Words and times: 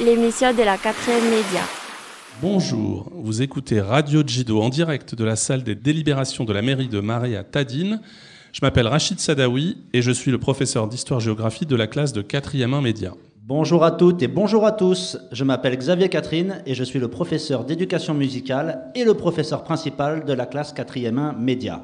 l'émission 0.00 0.52
de 0.52 0.62
la 0.62 0.76
4 0.76 0.94
média. 1.30 1.62
Bonjour, 2.42 3.10
vous 3.14 3.40
écoutez 3.40 3.80
Radio 3.80 4.22
Jido 4.26 4.60
en 4.60 4.68
direct 4.68 5.14
de 5.14 5.24
la 5.24 5.36
salle 5.36 5.62
des 5.62 5.74
délibérations 5.74 6.44
de 6.44 6.52
la 6.52 6.60
mairie 6.60 6.88
de 6.88 7.00
Marais 7.00 7.34
à 7.34 7.44
Tadine. 7.44 8.02
Je 8.52 8.60
m'appelle 8.60 8.86
Rachid 8.86 9.18
Sadawi 9.20 9.78
et 9.94 10.02
je 10.02 10.10
suis 10.10 10.30
le 10.30 10.36
professeur 10.36 10.86
d'histoire-géographie 10.86 11.64
de 11.64 11.74
la 11.74 11.86
classe 11.86 12.12
de 12.12 12.20
4e 12.20 12.74
1 12.74 12.82
média. 12.82 13.14
Bonjour 13.44 13.84
à 13.84 13.90
toutes 13.90 14.22
et 14.22 14.28
bonjour 14.28 14.66
à 14.66 14.72
tous. 14.72 15.16
Je 15.32 15.44
m'appelle 15.44 15.78
Xavier 15.78 16.10
Catherine 16.10 16.62
et 16.66 16.74
je 16.74 16.84
suis 16.84 16.98
le 16.98 17.08
professeur 17.08 17.64
d'éducation 17.64 18.12
musicale 18.12 18.90
et 18.94 19.04
le 19.04 19.14
professeur 19.14 19.64
principal 19.64 20.26
de 20.26 20.32
la 20.34 20.44
classe 20.44 20.74
4e 20.74 21.16
1 21.16 21.32
média. 21.32 21.82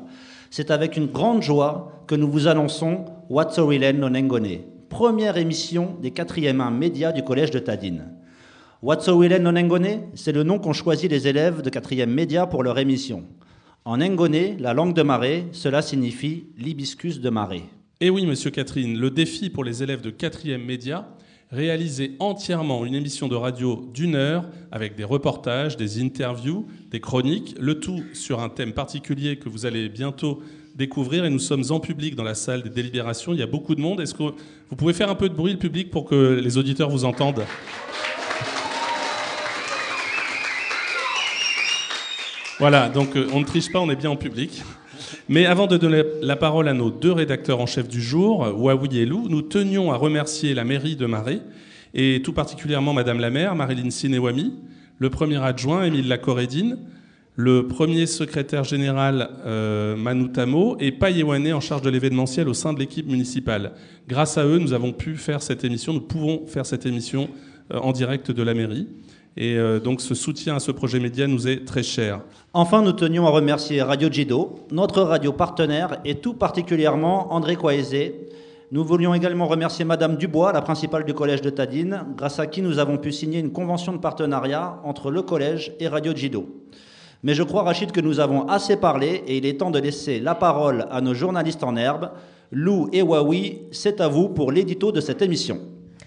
C'est 0.51 0.71
avec 0.71 0.99
une 0.99 1.07
grande 1.07 1.43
joie 1.43 2.05
que 2.07 2.15
nous 2.15 2.31
vous 2.31 2.47
annonçons 2.47 3.07
What's 3.31 3.59
Orilen 3.59 3.99
Nonengone, 3.99 4.59
première 4.89 5.37
émission 5.37 5.97
des 6.01 6.11
4e 6.11 6.61
1 6.61 6.71
médias 6.71 7.13
du 7.13 7.23
collège 7.23 7.51
de 7.51 7.59
Tadine. 7.59 8.13
Watsowilen 8.83 9.43
Nonengone, 9.43 10.03
c'est 10.15 10.33
le 10.33 10.43
nom 10.43 10.59
qu'ont 10.59 10.73
choisi 10.73 11.09
les 11.09 11.29
élèves 11.29 11.63
de 11.63 11.71
4e 11.71 12.07
média 12.07 12.47
pour 12.47 12.63
leur 12.63 12.79
émission. 12.79 13.25
En 13.85 13.99
Ngone, 13.99 14.57
la 14.59 14.75
langue 14.75 14.95
de 14.95 15.03
marée, 15.03 15.47
cela 15.53 15.83
signifie 15.83 16.47
l'hibiscus 16.57 17.21
de 17.21 17.31
marée. 17.31 17.65
Et 18.01 18.07
eh 18.07 18.11
oui, 18.11 18.27
monsieur 18.27 18.51
Catherine, 18.51 18.99
le 18.99 19.11
défi 19.11 19.51
pour 19.51 19.65
les 19.65 19.83
élèves 19.83 20.01
de 20.01 20.11
4e 20.11 20.65
média, 20.65 21.09
réaliser 21.51 22.15
entièrement 22.21 22.85
une 22.85 22.95
émission 22.95 23.27
de 23.29 23.35
radio 23.35 23.89
d'une 23.93 24.15
heure 24.15 24.49
avec 24.71 24.95
des 24.95 25.05
reportages, 25.05 25.77
des 25.77 26.01
interviews, 26.01 26.67
des 26.91 27.01
chroniques, 27.01 27.57
le 27.59 27.81
tout 27.81 28.03
sur 28.13 28.41
un 28.41 28.49
thème 28.49 28.73
particulier 28.73 29.39
que 29.39 29.49
vous 29.49 29.67
allez 29.67 29.89
bientôt 29.89 30.41
découvrir. 30.79 31.25
Et 31.25 31.31
nous 31.31 31.41
sommes 31.41 31.65
en 31.71 31.81
public 31.81 32.15
dans 32.15 32.23
la 32.23 32.35
salle 32.35 32.63
des 32.63 32.71
délibérations. 32.71 33.35
Il 33.35 33.41
y 33.41 33.43
a 33.43 33.47
beaucoup 33.47 33.75
de 33.75 33.81
monde. 33.81 34.01
Est-ce 34.01 34.15
que 34.15 34.23
vous 34.23 34.77
pouvez 34.77 34.93
faire 34.93 35.11
un 35.11 35.17
peu 35.17 35.29
de 35.29 35.35
bruit, 35.35 35.53
le 35.53 35.59
public, 35.59 35.91
pour 35.91 36.05
que 36.05 36.41
les 36.43 36.57
auditeurs 36.57 36.89
vous 36.89 37.05
entendent? 37.05 37.45
Voilà, 42.61 42.89
donc 42.89 43.17
euh, 43.17 43.29
on 43.33 43.41
ne 43.41 43.45
triche 43.45 43.71
pas, 43.71 43.81
on 43.81 43.91
est 43.91 43.97
bien 43.97 44.11
en 44.11 44.17
public. 44.17 44.63
Mais 45.29 45.47
avant 45.47 45.67
de 45.67 45.77
donner 45.77 46.03
la 46.23 46.37
parole 46.37 46.69
à 46.69 46.73
nos 46.73 46.91
deux 46.91 47.13
rédacteurs 47.13 47.61
en 47.61 47.67
chef 47.67 47.89
du 47.89 48.01
jour, 48.01 48.41
Waoui 48.57 48.99
et 48.99 49.07
Lou, 49.07 49.29
nous 49.29 49.43
tenions 49.43 49.93
à 49.93 49.97
remercier 49.97 50.55
la 50.55 50.65
mairie 50.65 50.97
de 50.97 51.07
Marais, 51.07 51.41
et 51.95 52.21
tout 52.23 52.33
particulièrement 52.33 52.95
Madame 52.95 53.21
la 53.21 53.31
maire, 53.31 53.55
Marilyn 53.55 53.91
Sinewami, 53.91 54.55
le 54.99 55.11
premier 55.11 55.43
adjoint, 55.43 55.85
Émile 55.85 56.09
Lacorédine, 56.09 56.79
le 57.39 57.69
premier 57.69 58.07
secrétaire 58.07 58.65
général 58.65 59.31
euh, 59.47 59.95
Manutamo 59.95 60.77
et 60.81 60.91
Payewane 60.91 61.53
en 61.53 61.61
charge 61.61 61.83
de 61.83 61.89
l'événementiel 61.89 62.49
au 62.49 62.53
sein 62.53 62.73
de 62.73 62.81
l'équipe 62.81 63.07
municipale. 63.07 63.75
Grâce 64.09 64.37
à 64.39 64.45
eux, 64.45 64.59
nous 64.59 64.73
avons 64.73 64.91
pu 64.91 65.15
faire 65.15 65.41
cette 65.41 65.63
émission, 65.63 65.93
nous 65.93 66.01
pouvons 66.01 66.49
faire 66.49 66.67
cette 66.67 66.85
émission 66.85 67.29
euh, 67.73 67.79
en 67.79 67.93
direct 67.93 68.33
de 68.33 68.43
la 68.43 68.55
mairie. 68.55 68.89
Et 69.37 69.57
euh, 69.57 69.79
donc 69.79 70.01
ce 70.01 70.17
soutien 70.17 70.57
à 70.57 70.59
ce 70.59 70.73
projet 70.73 70.99
média 70.99 71.29
nous 71.29 71.47
est 71.47 71.65
très 71.65 71.85
cher. 71.85 72.23
Enfin, 72.55 72.83
nous 72.83 72.91
tenions 72.91 73.25
à 73.25 73.31
remercier 73.31 73.83
Radio 73.83 74.11
Jido, 74.11 74.67
notre 74.73 75.03
radio 75.03 75.33
partenaire, 75.33 76.01
et 76.05 76.17
tout 76.17 76.35
particulièrement 76.35 77.33
André 77.33 77.55
Coaizé. 77.55 78.17
Nous 78.73 78.83
voulions 78.83 79.15
également 79.15 79.47
remercier 79.47 79.85
Madame 79.85 80.17
Dubois, 80.17 80.53
la 80.53 80.61
principale 80.61 81.05
du 81.05 81.15
collège 81.15 81.43
de 81.43 81.51
Tadine, 81.51 82.05
grâce 82.17 82.41
à 82.41 82.49
qui 82.49 82.63
nous 82.63 82.81
avons 82.81 82.99
pu 82.99 83.13
signer 83.13 83.39
une 83.39 83.53
convention 83.53 83.93
de 83.93 83.99
partenariat 83.99 84.81
entre 84.83 85.13
le 85.13 85.23
collège 85.23 85.73
et 85.79 85.87
Radio 85.87 86.13
Jido. 86.17 86.49
Mais 87.25 87.35
je 87.35 87.43
crois, 87.43 87.65
Rachid, 87.65 87.91
que 87.91 88.01
nous 88.01 88.21
avons 88.21 88.47
assez 88.47 88.77
parlé 88.77 89.25
et 89.27 89.39
il 89.39 89.47
est 89.47 89.59
temps 89.59 89.73
de 89.73 89.81
laisser 89.81 90.21
la 90.21 90.37
parole 90.37 90.87
à 90.91 91.01
nos 91.01 91.15
journalistes 91.15 91.65
en 91.65 91.75
herbe. 91.75 92.11
Lou 92.53 92.89
et 92.93 93.03
Wawi, 93.03 93.63
c'est 93.73 94.01
à 94.01 94.07
vous 94.07 94.29
pour 94.29 94.53
l'édito 94.53 94.93
de 94.93 95.01
cette 95.01 95.21
émission. 95.21 95.59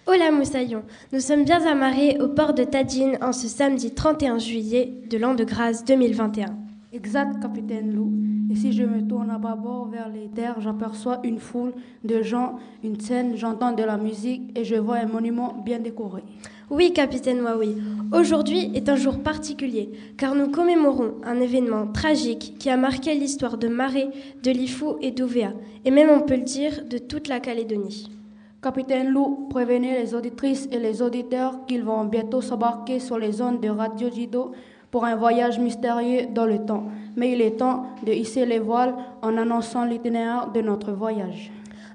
Hola 0.08 0.32
Moussaillon, 0.32 0.84
nous 1.14 1.20
sommes 1.20 1.44
bien 1.44 1.66
amarrés 1.68 2.18
au 2.20 2.30
port 2.30 2.54
de 2.54 2.64
Tadine 2.64 3.18
en 3.22 3.34
ce 3.34 3.48
samedi 3.48 3.92
31 3.92 4.40
juillet 4.40 4.92
de 5.10 5.18
l'an 5.18 5.36
de 5.36 5.44
grâce 5.44 5.86
2021. 5.86 6.46
Exact, 6.94 7.42
capitaine 7.42 7.94
Lou. 7.94 8.12
Et 8.50 8.56
si 8.56 8.74
je 8.74 8.84
me 8.84 9.08
tourne 9.08 9.30
à 9.30 9.38
bâbord 9.38 9.88
vers 9.88 10.10
les 10.10 10.28
terres, 10.28 10.60
j'aperçois 10.60 11.20
une 11.24 11.40
foule 11.40 11.74
de 12.04 12.22
gens, 12.22 12.56
une 12.84 13.00
scène, 13.00 13.38
j'entends 13.38 13.74
de 13.74 13.84
la 13.84 13.98
musique 13.98 14.58
et 14.58 14.64
je 14.64 14.76
vois 14.76 14.98
un 14.98 15.06
monument 15.06 15.62
bien 15.64 15.80
décoré. 15.80 16.24
Oui, 16.72 16.94
capitaine 16.94 17.42
Waoui. 17.42 17.76
Aujourd'hui 18.14 18.72
est 18.74 18.88
un 18.88 18.96
jour 18.96 19.20
particulier, 19.20 19.90
car 20.16 20.36
nous 20.36 20.50
commémorons 20.50 21.16
un 21.26 21.42
événement 21.42 21.88
tragique 21.88 22.56
qui 22.60 22.70
a 22.70 22.78
marqué 22.78 23.14
l'histoire 23.14 23.58
de 23.58 23.68
Marais, 23.68 24.08
de 24.42 24.52
Lifou 24.52 24.96
et 25.02 25.12
d'Ouvéa, 25.12 25.52
et 25.84 25.92
même 25.92 26.10
on 26.10 26.22
peut 26.22 26.38
le 26.38 26.44
dire 26.44 26.86
de 26.90 26.98
toute 26.98 27.28
la 27.28 27.42
Calédonie. 27.42 28.10
Capitaine 28.64 29.10
Lou, 29.10 29.48
prévenez 29.50 30.00
les 30.00 30.16
auditrices 30.16 30.70
et 30.72 30.80
les 30.80 31.02
auditeurs 31.02 31.66
qu'ils 31.66 31.84
vont 31.84 32.06
bientôt 32.06 32.40
s'embarquer 32.40 33.02
sur 33.02 33.20
les 33.20 33.34
zones 33.34 33.60
de 33.60 33.68
Radio 33.68 34.10
Jido 34.10 34.54
pour 34.92 35.04
un 35.04 35.18
voyage 35.18 35.60
mystérieux 35.60 36.28
dans 36.34 36.46
le 36.46 36.60
temps. 36.60 36.86
Mais 37.18 37.34
il 37.34 37.42
est 37.42 37.58
temps 37.58 37.88
de 38.06 38.14
hisser 38.14 38.46
les 38.46 38.60
voiles 38.60 38.96
en 39.22 39.36
annonçant 39.36 39.84
l'itinéraire 39.84 40.50
de 40.54 40.62
notre 40.62 40.94
voyage. 40.94 41.52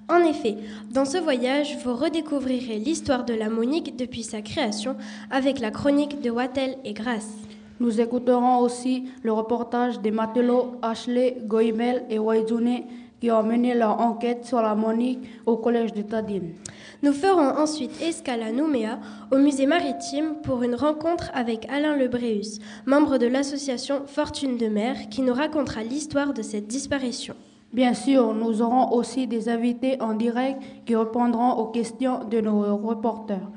En 0.09 0.21
effet, 0.21 0.57
dans 0.93 1.05
ce 1.05 1.19
voyage, 1.19 1.79
vous 1.85 1.95
redécouvrirez 1.95 2.79
l'histoire 2.79 3.25
de 3.25 3.35
la 3.35 3.51
Monique 3.51 3.97
depuis 3.97 4.23
sa 4.23 4.41
création 4.41 4.97
avec 5.31 5.59
la 5.59 5.73
chronique 5.73 6.21
de 6.21 6.31
Wattel 6.31 6.77
et 6.85 6.93
Grasse. 6.93 7.33
Nous 7.81 8.01
écouterons 8.01 8.61
aussi 8.61 9.09
le 9.23 9.33
reportage 9.33 10.01
des 10.01 10.13
matelots 10.13 10.77
Ashley, 10.81 11.39
Goimel 11.45 12.05
et 12.09 12.21
Waizune 12.21 12.85
qui 13.21 13.31
ont 13.33 13.43
mené 13.43 13.75
leur 13.75 14.01
enquête 14.01 14.45
sur 14.45 14.63
la 14.63 14.77
Monique 14.77 15.27
au 15.47 15.57
collège 15.57 15.93
de 15.93 16.03
Tadine. 16.03 16.53
Nous 17.03 17.13
ferons 17.13 17.49
ensuite 17.59 18.01
escale 18.01 18.43
à 18.43 18.53
Nouméa, 18.53 19.01
au 19.33 19.39
musée 19.39 19.67
maritime, 19.67 20.37
pour 20.43 20.63
une 20.63 20.75
rencontre 20.75 21.31
avec 21.35 21.67
Alain 21.69 21.97
Lebréus, 21.97 22.61
membre 22.85 23.19
de 23.19 23.27
l'association 23.27 24.03
Fortune 24.07 24.57
de 24.57 24.69
mer, 24.69 25.09
qui 25.11 25.23
nous 25.23 25.35
racontera 25.35 25.83
l'histoire 25.83 26.33
de 26.35 26.43
cette 26.43 26.69
disparition. 26.69 27.35
Bien 27.73 27.95
sûr, 27.95 28.33
nous 28.33 28.63
aurons 28.63 28.93
aussi 28.93 29.27
des 29.27 29.49
invités 29.49 30.01
en 30.01 30.15
direct 30.15 30.63
qui 30.87 30.95
répondront 30.97 31.53
aux 31.53 31.67
questions 31.67 32.25
de 32.25 32.41
nos 32.41 32.77
reporters. 32.77 33.51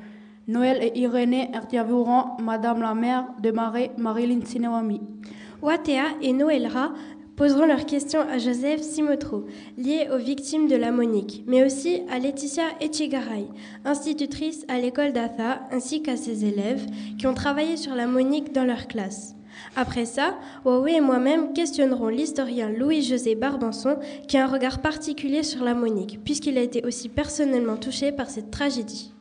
Noël 0.47 0.80
et 0.81 1.00
Irénée 1.00 1.50
intervieweront 1.53 2.42
Madame 2.42 2.81
la 2.81 2.96
maire 2.96 3.25
de 3.42 3.52
Marais, 3.52 3.92
Marilyn 3.97 4.44
Sinewami. 4.44 5.00
Watea 5.62 6.06
et 6.22 6.34
Noëlra 6.34 6.92
poseront 7.36 7.68
leurs 7.68 7.86
questions 7.86 8.22
à 8.22 8.38
Joseph 8.38 8.81
Simotro, 8.81 9.46
lié 9.78 10.09
aux 10.14 10.18
victimes 10.18 10.68
de 10.68 10.76
la 10.76 10.91
Monique, 10.91 11.44
mais 11.47 11.64
aussi 11.64 12.02
à 12.09 12.20
Laetitia 12.20 12.64
Echegaray, 12.81 13.47
institutrice 13.86 14.66
à 14.68 14.80
l'école 14.80 15.14
d'Atha, 15.14 15.62
ainsi 15.72 16.02
qu'à 16.02 16.18
ses 16.18 16.44
élèves 16.44 16.86
qui 17.18 17.28
ont 17.28 17.34
travaillé 17.34 17.78
sur 17.78 17.96
la 17.96 18.08
Monique 18.08 18.52
dans 18.53 18.66
leur 18.66 18.88
classe. 18.88 19.36
Après 19.76 20.06
ça, 20.06 20.36
Huawei 20.66 20.98
et 20.98 21.02
moi-même 21.02 21.54
questionnerons 21.54 22.08
l'historien 22.10 22.70
Louis-José 22.70 23.36
Barbanson 23.36 23.98
qui 24.28 24.38
a 24.38 24.46
un 24.46 24.48
regard 24.48 24.80
particulier 24.80 25.44
sur 25.44 25.64
la 25.64 25.74
Monique, 25.74 26.20
puisqu'il 26.24 26.58
a 26.58 26.62
été 26.62 26.86
aussi 26.86 27.10
personnellement 27.10 27.78
touché 27.78 28.12
par 28.12 28.30
cette 28.30 28.52
tragédie. 28.52 29.14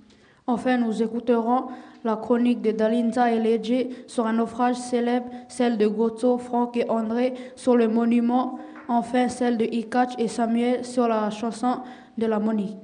Enfin, 0.46 0.78
nous 0.78 1.02
écouterons 1.02 1.66
la 2.04 2.16
chronique 2.16 2.62
de 2.62 2.70
Dalinza 2.70 3.30
et 3.30 3.38
Ledje 3.38 3.88
sur 4.06 4.26
un 4.26 4.32
naufrage 4.32 4.76
célèbre, 4.76 5.26
celle 5.48 5.76
de 5.76 5.86
Gozo, 5.86 6.38
Franck 6.38 6.76
et 6.76 6.88
André 6.88 7.34
sur 7.54 7.76
le 7.76 7.88
monument, 7.88 8.58
enfin 8.88 9.28
celle 9.28 9.58
de 9.58 9.64
Ikach 9.64 10.14
et 10.18 10.28
Samuel 10.28 10.84
sur 10.84 11.06
la 11.08 11.30
chanson 11.30 11.80
de 12.16 12.26
la 12.26 12.38
Monique. 12.38 12.76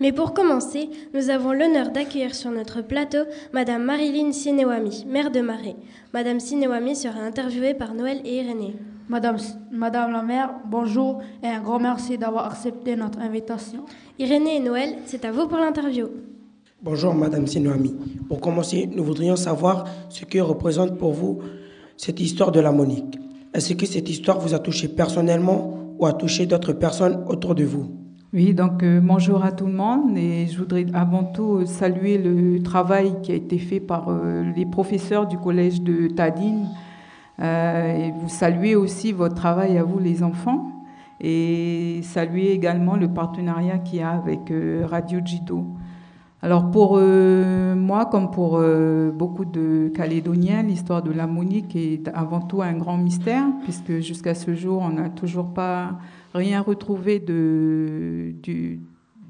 Mais 0.00 0.12
pour 0.12 0.32
commencer, 0.32 0.90
nous 1.12 1.28
avons 1.30 1.52
l'honneur 1.52 1.90
d'accueillir 1.90 2.34
sur 2.34 2.50
notre 2.50 2.82
plateau 2.82 3.18
Madame 3.52 3.82
Marilyn 3.82 4.30
Sinewami, 4.32 5.04
maire 5.08 5.30
de 5.30 5.40
Marais. 5.40 5.76
Madame 6.14 6.38
Sinewami 6.38 6.94
sera 6.94 7.20
interviewée 7.20 7.74
par 7.74 7.94
Noël 7.94 8.20
et 8.24 8.36
Irénée. 8.36 8.76
Madame, 9.08 9.38
Madame 9.72 10.12
la 10.12 10.22
maire, 10.22 10.50
bonjour 10.66 11.20
et 11.42 11.48
un 11.48 11.60
grand 11.60 11.80
merci 11.80 12.16
d'avoir 12.16 12.46
accepté 12.46 12.94
notre 12.94 13.18
invitation. 13.20 13.86
Irénée 14.18 14.56
et 14.56 14.60
Noël, 14.60 14.98
c'est 15.04 15.24
à 15.24 15.32
vous 15.32 15.48
pour 15.48 15.58
l'interview. 15.58 16.08
Bonjour 16.80 17.12
Madame 17.12 17.48
Sinouami. 17.48 17.96
Pour 18.28 18.40
commencer, 18.40 18.88
nous 18.94 19.02
voudrions 19.02 19.34
savoir 19.34 19.84
ce 20.10 20.24
que 20.24 20.38
représente 20.38 20.96
pour 20.96 21.12
vous 21.12 21.40
cette 21.96 22.20
histoire 22.20 22.52
de 22.52 22.60
la 22.60 22.70
Monique. 22.70 23.18
Est-ce 23.52 23.74
que 23.74 23.86
cette 23.86 24.08
histoire 24.08 24.38
vous 24.38 24.54
a 24.54 24.60
touché 24.60 24.86
personnellement 24.86 25.94
ou 25.98 26.06
a 26.06 26.12
touché 26.12 26.46
d'autres 26.46 26.74
personnes 26.74 27.24
autour 27.26 27.56
de 27.56 27.64
vous? 27.64 27.97
Oui, 28.34 28.52
donc 28.52 28.82
euh, 28.82 29.00
bonjour 29.02 29.42
à 29.42 29.52
tout 29.52 29.64
le 29.64 29.72
monde 29.72 30.18
et 30.18 30.46
je 30.48 30.58
voudrais 30.58 30.84
avant 30.92 31.24
tout 31.24 31.60
euh, 31.60 31.64
saluer 31.64 32.18
le 32.18 32.62
travail 32.62 33.14
qui 33.22 33.32
a 33.32 33.34
été 33.34 33.56
fait 33.56 33.80
par 33.80 34.10
euh, 34.10 34.44
les 34.54 34.66
professeurs 34.66 35.26
du 35.26 35.38
collège 35.38 35.80
de 35.80 36.08
Tadine 36.08 36.68
et 37.40 38.12
vous 38.20 38.28
saluer 38.28 38.74
aussi 38.74 39.12
votre 39.12 39.34
travail 39.34 39.78
à 39.78 39.82
vous 39.82 39.98
les 39.98 40.22
enfants 40.22 40.72
et 41.20 42.00
saluer 42.02 42.50
également 42.50 42.96
le 42.96 43.08
partenariat 43.08 43.78
qu'il 43.78 44.00
y 44.00 44.02
a 44.02 44.10
avec 44.10 44.52
Radio 44.84 45.20
Jido. 45.24 45.64
Alors 46.40 46.70
pour 46.70 46.96
euh, 46.96 47.74
moi, 47.74 48.06
comme 48.06 48.30
pour 48.30 48.58
euh, 48.58 49.10
beaucoup 49.10 49.44
de 49.44 49.90
Calédoniens, 49.92 50.62
l'histoire 50.62 51.02
de 51.02 51.10
la 51.10 51.26
Monique 51.26 51.74
est 51.74 52.08
avant 52.14 52.40
tout 52.40 52.62
un 52.62 52.74
grand 52.74 52.96
mystère, 52.96 53.44
puisque 53.64 53.98
jusqu'à 53.98 54.36
ce 54.36 54.54
jour, 54.54 54.82
on 54.82 54.90
n'a 54.90 55.08
toujours 55.08 55.52
pas 55.52 55.98
rien 56.34 56.60
retrouvé 56.60 57.18
de, 57.18 58.34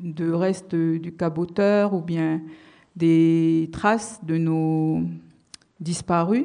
de 0.03 0.33
restes 0.33 0.75
du 0.75 1.13
caboteur 1.13 1.95
ou 1.95 2.01
bien 2.01 2.41
des 2.97 3.69
traces 3.73 4.21
de 4.25 4.37
nos 4.37 5.03
disparus. 5.81 6.45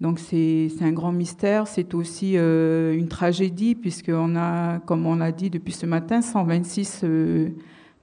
Donc 0.00 0.20
c'est 0.20 0.70
un 0.80 0.92
grand 0.92 1.10
mystère, 1.10 1.66
c'est 1.66 1.92
aussi 1.92 2.34
euh, 2.36 2.96
une 2.96 3.08
tragédie 3.08 3.74
puisqu'on 3.74 4.36
a, 4.36 4.78
comme 4.80 5.06
on 5.06 5.16
l'a 5.16 5.32
dit 5.32 5.50
depuis 5.50 5.72
ce 5.72 5.86
matin, 5.86 6.22
126 6.22 7.00
euh, 7.02 7.48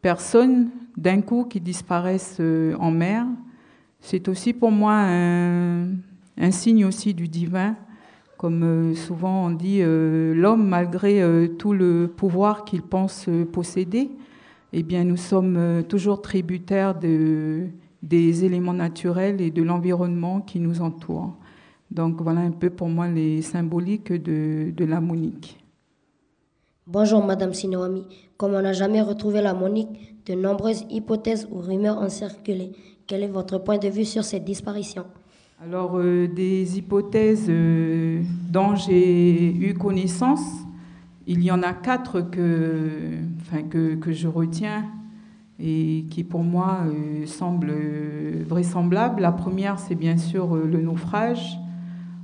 personnes 0.02 0.70
d'un 0.98 1.22
coup 1.22 1.46
qui 1.46 1.62
disparaissent 1.62 2.38
euh, 2.42 2.76
en 2.80 2.92
mer. 2.92 3.26
C'est 4.02 4.28
aussi 4.28 4.52
pour 4.52 4.72
moi 4.72 4.94
un, 4.94 5.88
un, 6.38 6.52
signe 6.52 6.84
aussi 6.84 7.14
du 7.14 7.30
divin. 7.30 7.78
Comme 8.38 8.94
souvent 8.96 9.48
on 9.48 9.52
dit, 9.52 9.82
l'homme, 9.82 10.68
malgré 10.68 11.50
tout 11.58 11.74
le 11.74 12.08
pouvoir 12.08 12.66
qu'il 12.66 12.82
pense 12.82 13.30
posséder, 13.52 14.12
eh 14.74 14.84
bien 14.84 15.04
nous 15.04 15.18
sommes 15.18 15.84
toujours 15.88 16.22
tributaires 16.22 17.00
de, 17.00 17.68
des 18.04 18.46
éléments 18.46 18.74
naturels 18.74 19.42
et 19.42 19.52
de 19.52 19.64
l'environnement 19.64 20.42
qui 20.42 20.60
nous 20.60 20.82
entoure. 20.82 21.36
Donc 21.92 22.22
voilà 22.22 22.42
un 22.42 22.52
peu 22.52 22.70
pour 22.70 22.90
moi 22.90 23.08
les 23.08 23.42
symboliques 23.42 24.12
de, 24.12 24.72
de 24.72 24.86
la 24.86 25.00
monique. 25.00 25.58
Bonjour 26.88 27.24
Madame 27.24 27.54
Sinoami. 27.54 28.06
Comme 28.38 28.54
on 28.54 28.62
n'a 28.62 28.74
jamais 28.74 29.02
retrouvé 29.02 29.42
la 29.42 29.54
monique, 29.54 30.24
de 30.26 30.34
nombreuses 30.34 30.86
hypothèses 30.90 31.48
ou 31.52 31.60
rumeurs 31.60 32.00
ont 32.02 32.10
circulé. 32.10 32.74
Quel 33.08 33.24
est 33.24 33.28
votre 33.28 33.60
point 33.60 33.78
de 33.78 33.88
vue 33.88 34.06
sur 34.06 34.24
cette 34.24 34.44
disparition 34.44 35.06
Alors 35.64 35.96
euh, 35.96 36.28
des 36.28 36.78
hypothèses 36.78 37.46
euh, 37.48 38.22
dont 38.50 38.76
j'ai 38.76 39.56
eu 39.56 39.74
connaissance, 39.74 40.42
il 41.28 41.42
y 41.44 41.50
en 41.50 41.64
a 41.64 41.72
quatre 41.72 42.20
que, 42.20 43.22
je 44.12 44.28
retiens 44.28 44.84
et 45.58 46.04
qui 46.12 46.26
pour 46.26 46.44
moi 46.44 46.80
euh, 46.86 47.26
semblent 47.26 47.74
vraisemblables. 48.46 49.22
La 49.22 49.32
première, 49.32 49.80
c'est 49.80 49.96
bien 49.96 50.18
sûr 50.18 50.58
le 50.58 50.82
naufrage 50.82 51.58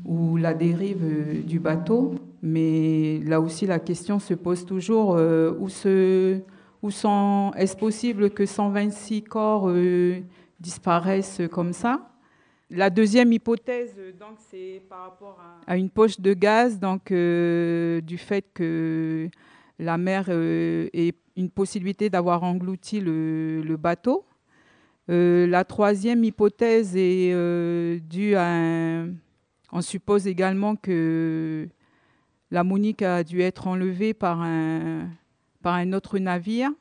ou 0.04 0.36
la 0.36 0.54
dérive 0.54 1.46
du 1.48 1.62
bateau. 1.62 2.16
Mais 2.44 3.22
là 3.26 3.40
aussi, 3.40 3.66
la 3.66 3.80
question 3.80 4.20
se 4.20 4.34
pose 4.34 4.66
toujours 4.66 5.18
est-ce 7.56 7.78
possible 7.78 8.32
que 8.32 8.46
126 8.46 9.24
corps 9.24 9.72
disparaissent 10.60 11.42
comme 11.50 11.72
ça? 11.72 12.11
La 12.72 12.90
deuxième 12.90 13.32
hypothèse, 13.34 13.96
donc, 14.20 14.38
c'est 14.50 14.82
par 14.90 15.02
rapport 15.02 15.40
à, 15.68 15.78
une 15.78 15.90
poche 15.90 16.20
de 16.20 16.34
gaz, 16.34 16.80
donc 16.80 17.12
du 17.12 18.18
fait 18.18 18.46
que 18.54 19.30
la 19.78 19.98
mer 19.98 20.30
ait 20.30 21.14
une 21.36 21.50
possibilité 21.50 22.10
d'avoir 22.10 22.44
englouti 22.44 23.00
le, 23.00 23.76
bateau. 23.78 24.26
la 25.08 25.64
troisième 25.66 26.24
hypothèse 26.24 26.96
est 26.96 28.00
due 28.00 28.36
à 28.36 28.48
un 28.48 29.10
on 29.72 29.82
suppose 29.82 30.28
également 30.28 30.76
que 30.76 31.70
la 32.52 32.64
Monique 32.64 33.02
a 33.02 33.24
dû 33.24 33.42
être 33.42 33.68
enlevée 33.68 34.14
par 34.14 34.42
un, 34.42 35.10
par 35.62 35.76
un 35.76 35.94
autre 35.94 36.20
navire 36.20 36.72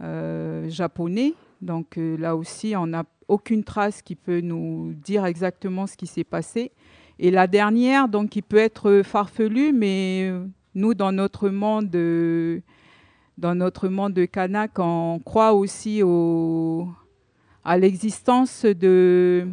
euh, 0.00 0.68
japonais. 0.68 1.34
Donc 1.60 1.98
euh, 1.98 2.16
là 2.16 2.36
aussi, 2.36 2.74
on 2.76 2.86
n'a 2.86 3.04
aucune 3.28 3.62
trace 3.62 4.02
qui 4.02 4.16
peut 4.16 4.40
nous 4.40 4.94
dire 4.94 5.24
exactement 5.26 5.86
ce 5.86 5.96
qui 5.96 6.06
s'est 6.06 6.24
passé. 6.24 6.72
Et 7.18 7.30
la 7.30 7.46
dernière, 7.46 8.08
donc, 8.08 8.30
qui 8.30 8.42
peut 8.42 8.56
être 8.58 9.02
farfelue, 9.04 9.72
mais 9.72 10.32
nous, 10.74 10.94
dans 10.94 11.12
notre 11.12 11.48
monde, 11.48 11.90
dans 13.38 13.54
notre 13.54 13.88
monde 13.88 14.14
de 14.14 14.24
Kanak, 14.24 14.72
on 14.78 15.20
croit 15.24 15.52
aussi 15.52 16.02
au, 16.02 16.88
à 17.68 17.76
l'existence 17.76 18.64
de, 18.64 19.46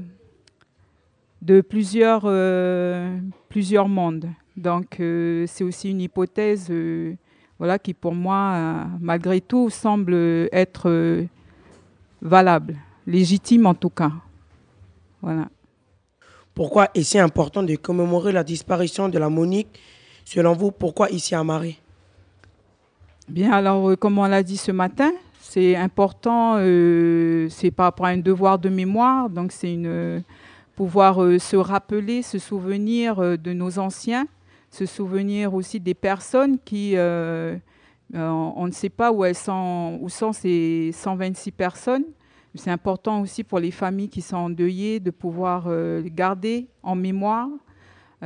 euh, 1.50 3.20
plusieurs 3.50 3.90
mondes. 3.90 4.30
Donc 4.56 5.00
euh, 5.02 5.46
c'est 5.48 5.66
aussi 5.66 5.92
une 5.92 6.00
hypothèse 6.00 6.68
euh, 6.70 7.14
voilà, 7.60 7.78
qui 7.78 7.94
pour 7.94 8.16
moi, 8.16 8.88
malgré 9.02 9.42
tout, 9.42 9.70
semble 9.70 10.14
être 10.52 11.26
valable, 12.22 12.78
légitime 13.08 13.66
en 13.66 13.74
tout 13.74 13.90
cas. 13.90 14.12
Voilà. 15.22 15.48
Pourquoi 16.54 16.90
est 16.94 17.04
ce 17.04 17.18
important 17.18 17.64
de 17.64 17.76
commémorer 17.76 18.32
la 18.32 18.44
disparition 18.44 19.10
de 19.10 19.20
la 19.20 19.30
Monique? 19.30 19.80
Selon 20.24 20.54
vous, 20.54 20.72
pourquoi 20.72 21.10
ici 21.10 21.36
à 21.36 21.44
Marais 21.44 21.76
Bien, 23.28 23.52
alors, 23.52 23.98
comme 23.98 24.20
on 24.20 24.26
l'a 24.26 24.44
dit 24.44 24.58
ce 24.58 24.72
matin, 24.72 25.12
c'est 25.42 25.76
important, 25.76 26.58
c'est 27.50 27.72
par 27.72 27.88
rapport 27.88 28.06
à 28.06 28.10
un 28.10 28.18
devoir 28.18 28.58
de 28.58 28.70
mémoire, 28.70 29.30
donc 29.30 29.52
c'est 29.52 29.74
une 29.74 30.24
pouvoir 30.76 31.24
euh, 31.24 31.40
se 31.40 31.56
rappeler, 31.56 32.22
se 32.22 32.38
souvenir 32.38 33.20
euh, 33.20 33.38
de 33.38 33.54
nos 33.54 33.80
anciens, 33.80 34.28
se 34.70 34.86
souvenir 34.86 35.54
aussi 35.54 35.80
des 35.80 35.94
personnes 35.94 36.60
qui, 36.64 36.94
euh, 36.96 37.56
on 38.14 38.68
ne 38.68 38.72
sait 38.72 38.90
pas 38.90 39.12
où, 39.12 39.24
elles 39.24 39.36
sont, 39.36 39.98
où 40.02 40.10
sont 40.10 40.34
ces 40.34 40.92
126 40.94 41.52
personnes. 41.52 42.04
C'est 42.56 42.72
important 42.72 43.22
aussi 43.22 43.44
pour 43.44 43.60
les 43.60 43.72
familles 43.72 44.10
qui 44.10 44.22
sont 44.22 44.38
endeuillées 44.38 45.00
de 45.00 45.12
pouvoir 45.12 45.68
garder 46.06 46.68
en 46.84 46.96
mémoire. 46.96 47.50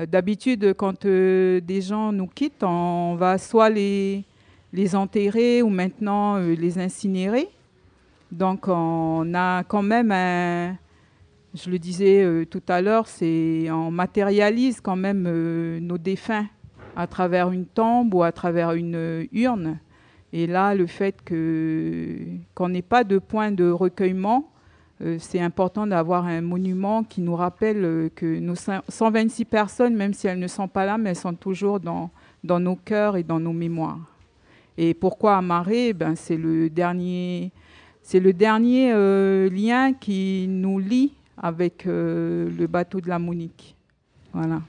D'habitude, 0.08 0.74
quand 0.76 1.06
des 1.06 1.82
gens 1.82 2.12
nous 2.12 2.28
quittent, 2.28 2.64
on 2.64 3.16
va 3.16 3.38
soit 3.38 3.70
les, 3.70 4.24
les 4.72 4.96
enterrer 4.96 5.62
ou 5.64 5.70
maintenant 5.70 6.38
les 6.38 6.78
incinérer. 6.78 7.50
Donc 8.32 8.68
on 8.68 9.34
a 9.34 9.64
quand 9.64 9.82
même 9.82 10.12
un, 10.12 10.76
je 11.54 11.70
le 11.70 11.80
disais 11.80 12.24
euh, 12.24 12.46
tout 12.46 12.62
à 12.68 12.82
l'heure, 12.82 13.08
on 13.22 13.92
matérialise 13.92 14.82
quand 14.82 14.96
même 14.96 15.26
euh, 15.28 15.80
nos 15.80 15.98
défunts 15.98 16.46
à 16.96 17.08
travers 17.08 17.52
une 17.52 17.66
tombe 17.66 18.14
ou 18.14 18.24
à 18.24 18.32
travers 18.32 18.74
une 18.74 18.96
euh, 18.96 19.26
urne. 19.32 19.80
Et 20.32 20.48
là, 20.48 20.76
le 20.76 20.86
fait 20.86 21.16
qu'on 21.28 22.70
n'ait 22.70 22.82
pas 22.82 23.04
de 23.04 23.18
point 23.18 23.52
de 23.52 23.70
recueillement, 23.70 24.50
c'est 25.18 25.40
important 25.40 25.88
d'avoir 25.88 26.26
un 26.26 26.42
monument 26.42 27.04
qui 27.04 27.22
nous 27.22 27.36
rappelle 27.36 28.12
que 28.16 28.40
nos 28.40 28.56
126 28.56 29.46
personnes, 29.46 29.96
même 29.96 30.14
si 30.14 30.28
elles 30.28 30.40
ne 30.40 30.48
sont 30.48 30.68
pas 30.68 30.86
là, 30.86 30.98
mais 30.98 31.12
elles 31.12 31.16
sont 31.16 31.34
toujours 31.34 31.80
dans, 31.80 32.10
dans 32.44 32.60
nos 32.60 32.76
cœurs 32.76 33.16
et 33.16 33.24
dans 33.24 33.40
nos 33.40 33.54
mémoires. 33.54 34.00
Et 34.78 34.94
pourquoi 34.94 35.38
Amaré 35.38 35.94
ben, 35.94 36.16
C'est 36.16 36.38
le 36.38 36.70
dernier, 36.70 37.52
le 38.14 38.34
dernier 38.34 38.92
lien 39.50 39.94
qui 39.94 40.46
nous 40.48 40.80
lie 40.80 41.14
avec 41.42 41.88
euh, 41.88 42.50
le 42.58 42.68
bateau 42.68 43.02
de 43.02 43.10
la 43.10 43.20
Monique. 43.20 43.76
Voilà. 44.34 44.62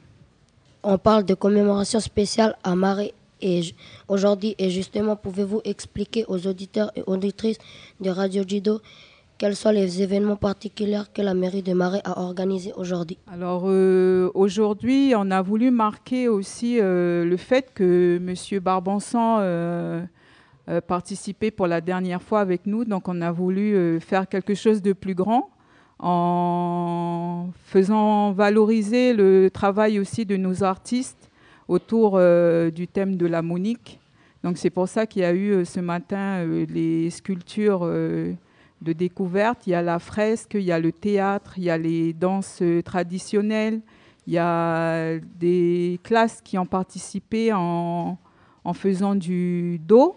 On 0.82 0.96
parle 0.98 1.24
de 1.24 1.34
commémoration 1.34 2.00
spéciale 2.00 2.56
à 2.64 2.74
Marais 2.74 3.12
et 3.40 3.60
aujourd'hui 4.08 4.54
et 4.58 4.70
justement 4.70 5.16
pouvez-vous 5.16 5.60
expliquer 5.64 6.24
aux 6.28 6.46
auditeurs 6.46 6.90
et 6.96 7.02
auditrices 7.06 7.58
de 8.00 8.10
Radio 8.10 8.42
Jido 8.46 8.80
quels 9.38 9.56
sont 9.56 9.70
les 9.70 10.02
événements 10.02 10.36
particuliers 10.36 11.00
que 11.14 11.22
la 11.22 11.32
mairie 11.32 11.62
de 11.62 11.72
Marais 11.72 12.02
a 12.04 12.20
organisés 12.20 12.74
aujourd'hui? 12.76 13.16
Alors 13.26 13.62
euh, 13.66 14.30
aujourd'hui, 14.34 15.14
on 15.16 15.30
a 15.30 15.40
voulu 15.40 15.70
marquer 15.70 16.28
aussi 16.28 16.78
euh, 16.78 17.24
le 17.24 17.38
fait 17.38 17.72
que 17.72 18.20
M. 18.22 18.60
Barbansan 18.60 20.06
participait 20.86 21.50
pour 21.50 21.66
la 21.66 21.80
dernière 21.80 22.22
fois 22.22 22.40
avec 22.40 22.66
nous, 22.66 22.84
donc 22.84 23.08
on 23.08 23.22
a 23.22 23.32
voulu 23.32 23.98
faire 24.00 24.28
quelque 24.28 24.54
chose 24.54 24.82
de 24.82 24.92
plus 24.92 25.14
grand 25.14 25.50
en 26.02 27.50
faisant 27.64 28.32
valoriser 28.32 29.12
le 29.12 29.50
travail 29.50 29.98
aussi 29.98 30.24
de 30.24 30.36
nos 30.36 30.62
artistes 30.64 31.29
autour 31.70 32.14
euh, 32.16 32.70
du 32.70 32.88
thème 32.88 33.16
de 33.16 33.26
la 33.26 33.42
monique. 33.42 34.00
Donc 34.42 34.58
c'est 34.58 34.70
pour 34.70 34.88
ça 34.88 35.06
qu'il 35.06 35.22
y 35.22 35.24
a 35.24 35.32
eu 35.32 35.52
euh, 35.52 35.64
ce 35.64 35.78
matin 35.78 36.44
euh, 36.44 36.66
les 36.68 37.10
sculptures 37.10 37.86
de 37.86 38.92
découverte, 38.92 39.66
il 39.66 39.70
y 39.70 39.74
a 39.74 39.82
la 39.82 39.98
fresque, 40.00 40.54
il 40.54 40.62
y 40.62 40.72
a 40.72 40.80
le 40.80 40.90
théâtre, 40.90 41.54
il 41.58 41.64
y 41.64 41.70
a 41.70 41.78
les 41.78 42.12
danses 42.12 42.62
traditionnelles, 42.84 43.80
il 44.26 44.32
y 44.32 44.38
a 44.38 45.18
des 45.38 46.00
classes 46.02 46.40
qui 46.42 46.58
ont 46.58 46.66
participé 46.66 47.52
en, 47.52 48.18
faisant 48.74 49.14
du 49.14 49.78
dos, 49.86 50.16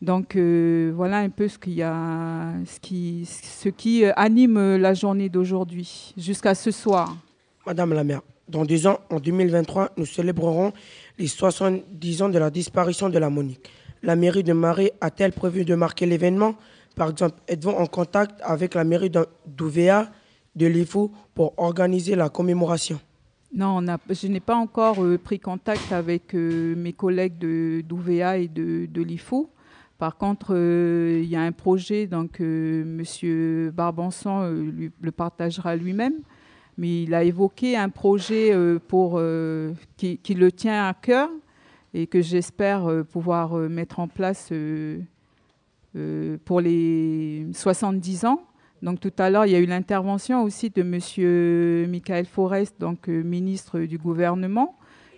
donc 0.00 0.34
voilà 0.36 1.18
un 1.18 1.28
peu 1.28 1.46
ce, 1.46 1.58
qui, 1.58 1.80
ce, 1.80 2.80
qui, 2.80 3.26
ce 3.26 3.68
qui 3.68 4.04
anime 4.16 4.76
la 4.76 4.94
journée 4.94 5.28
d'aujourd'hui 5.28 6.14
jusqu'à 6.16 6.54
ce 6.54 6.70
soir. 6.70 7.14
Madame 7.66 7.92
la 7.92 8.02
maire, 8.02 8.22
dans 8.50 8.64
deux 8.64 8.86
ans, 8.86 8.98
en 9.10 9.20
2023, 9.20 9.92
nous 9.96 10.06
célébrerons 10.06 10.72
les 11.18 11.28
70 11.28 12.22
ans 12.22 12.28
de 12.28 12.38
la 12.38 12.50
disparition 12.50 13.08
de 13.08 13.18
la 13.18 13.30
Monique. 13.30 13.70
La 14.02 14.16
mairie 14.16 14.42
de 14.42 14.52
Marais 14.52 14.92
a-t-elle 15.00 15.32
prévu 15.32 15.64
de 15.64 15.74
marquer 15.74 16.06
l'événement? 16.06 16.54
Par 16.96 17.10
exemple, 17.10 17.36
êtes-vous 17.48 17.70
en 17.70 17.86
contact 17.86 18.40
avec 18.42 18.74
la 18.74 18.84
mairie 18.84 19.10
d'Ouvéa, 19.46 20.10
de 20.56 20.66
l'IFO, 20.66 21.12
pour 21.34 21.54
organiser 21.58 22.16
la 22.16 22.28
commémoration? 22.28 22.98
Non, 23.54 23.80
je 24.08 24.26
n'ai 24.26 24.40
pas 24.40 24.56
encore 24.56 25.02
euh, 25.02 25.18
pris 25.18 25.40
contact 25.40 25.92
avec 25.92 26.34
mes 26.34 26.92
collègues 26.92 27.38
d'Ouvéa 27.84 28.38
et 28.38 28.48
de, 28.48 28.86
de 28.86 29.02
l'IFO. 29.02 29.50
Par 29.98 30.16
contre, 30.16 30.56
il 30.56 31.26
y 31.26 31.36
a 31.36 31.42
un 31.42 31.52
projet, 31.52 32.06
donc 32.06 32.40
Monsieur 32.40 33.70
Barbançon 33.70 34.42
le 34.44 35.12
partagera 35.12 35.76
lui-même, 35.76 36.14
mais 36.80 37.04
il 37.04 37.14
a 37.14 37.22
évoqué 37.22 37.76
un 37.76 37.90
projet 37.90 38.52
pour, 38.88 39.22
qui, 39.96 40.18
qui, 40.18 40.34
le 40.34 40.50
tient 40.50 40.88
à 40.88 40.94
cœur 40.94 41.28
et 41.94 42.08
que 42.08 42.20
j'espère 42.22 43.04
pouvoir 43.12 43.54
mettre 43.54 44.00
en 44.00 44.08
place 44.08 44.50
pour 46.44 46.60
les 46.60 47.46
70 47.52 48.24
ans. 48.24 48.40
Donc 48.82 48.98
tout 49.00 49.12
à 49.18 49.28
l'heure, 49.28 49.44
il 49.44 49.52
y 49.52 49.56
a 49.56 49.58
eu 49.58 49.66
l'intervention 49.66 50.42
aussi 50.42 50.70
de 50.70 50.80
M. 50.80 51.90
Michael 51.90 52.24
Forest, 52.24 52.76
donc 52.80 53.08
euh, 53.08 53.22
ministre 53.22 53.80
du 53.80 53.98
gouvernement, 53.98 54.74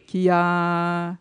qui 0.06 0.28
a, 0.30 1.14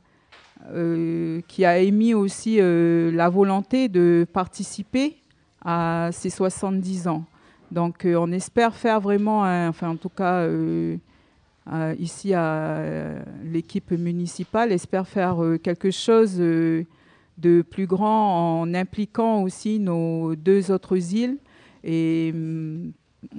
euh, 0.71 1.41
qui 1.47 1.65
a 1.65 1.77
émis 1.77 2.15
aussi 2.15 2.57
euh, 2.59 3.11
la 3.11 3.29
volonté 3.29 3.89
de 3.89 4.25
participer 4.31 5.17
à 5.63 6.09
ces 6.11 6.31
70 6.31 7.07
ans. 7.07 7.25
Donc 7.71 8.05
on 8.05 8.31
espère 8.31 8.75
faire 8.75 8.99
vraiment, 8.99 9.41
enfin 9.67 9.89
en 9.89 9.95
tout 9.95 10.09
cas 10.09 10.45
ici 11.97 12.33
à 12.33 12.83
l'équipe 13.43 13.91
municipale, 13.91 14.71
espère 14.71 15.07
faire 15.07 15.37
quelque 15.63 15.89
chose 15.89 16.37
de 16.37 16.85
plus 17.69 17.87
grand 17.87 18.61
en 18.61 18.73
impliquant 18.73 19.41
aussi 19.41 19.79
nos 19.79 20.35
deux 20.35 20.69
autres 20.69 21.15
îles 21.15 21.37
et 21.83 22.33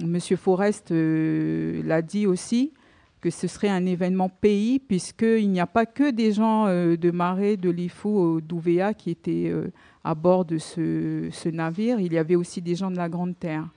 M. 0.01 0.19
Forest 0.37 0.91
euh, 0.91 1.81
l'a 1.83 2.01
dit 2.01 2.25
aussi, 2.25 2.73
que 3.21 3.29
ce 3.29 3.47
serait 3.47 3.69
un 3.69 3.85
événement 3.85 4.29
pays, 4.29 4.79
puisqu'il 4.79 5.49
n'y 5.49 5.59
a 5.59 5.67
pas 5.67 5.85
que 5.85 6.11
des 6.11 6.33
gens 6.33 6.67
euh, 6.67 6.97
de 6.97 7.11
Marais, 7.11 7.57
de 7.57 7.69
Lifou, 7.69 8.41
d'Ouvéa 8.41 8.93
qui 8.93 9.11
étaient 9.11 9.49
euh, 9.49 9.71
à 10.03 10.13
bord 10.13 10.45
de 10.45 10.57
ce, 10.57 11.49
navire. 11.49 11.99
Il 11.99 12.13
y 12.13 12.17
avait 12.17 12.35
aussi 12.35 12.61
des 12.61 12.75
gens 12.75 12.91
de 12.91 12.97
la 12.97 13.09
Grande 13.09 13.37
Terre. 13.37 13.67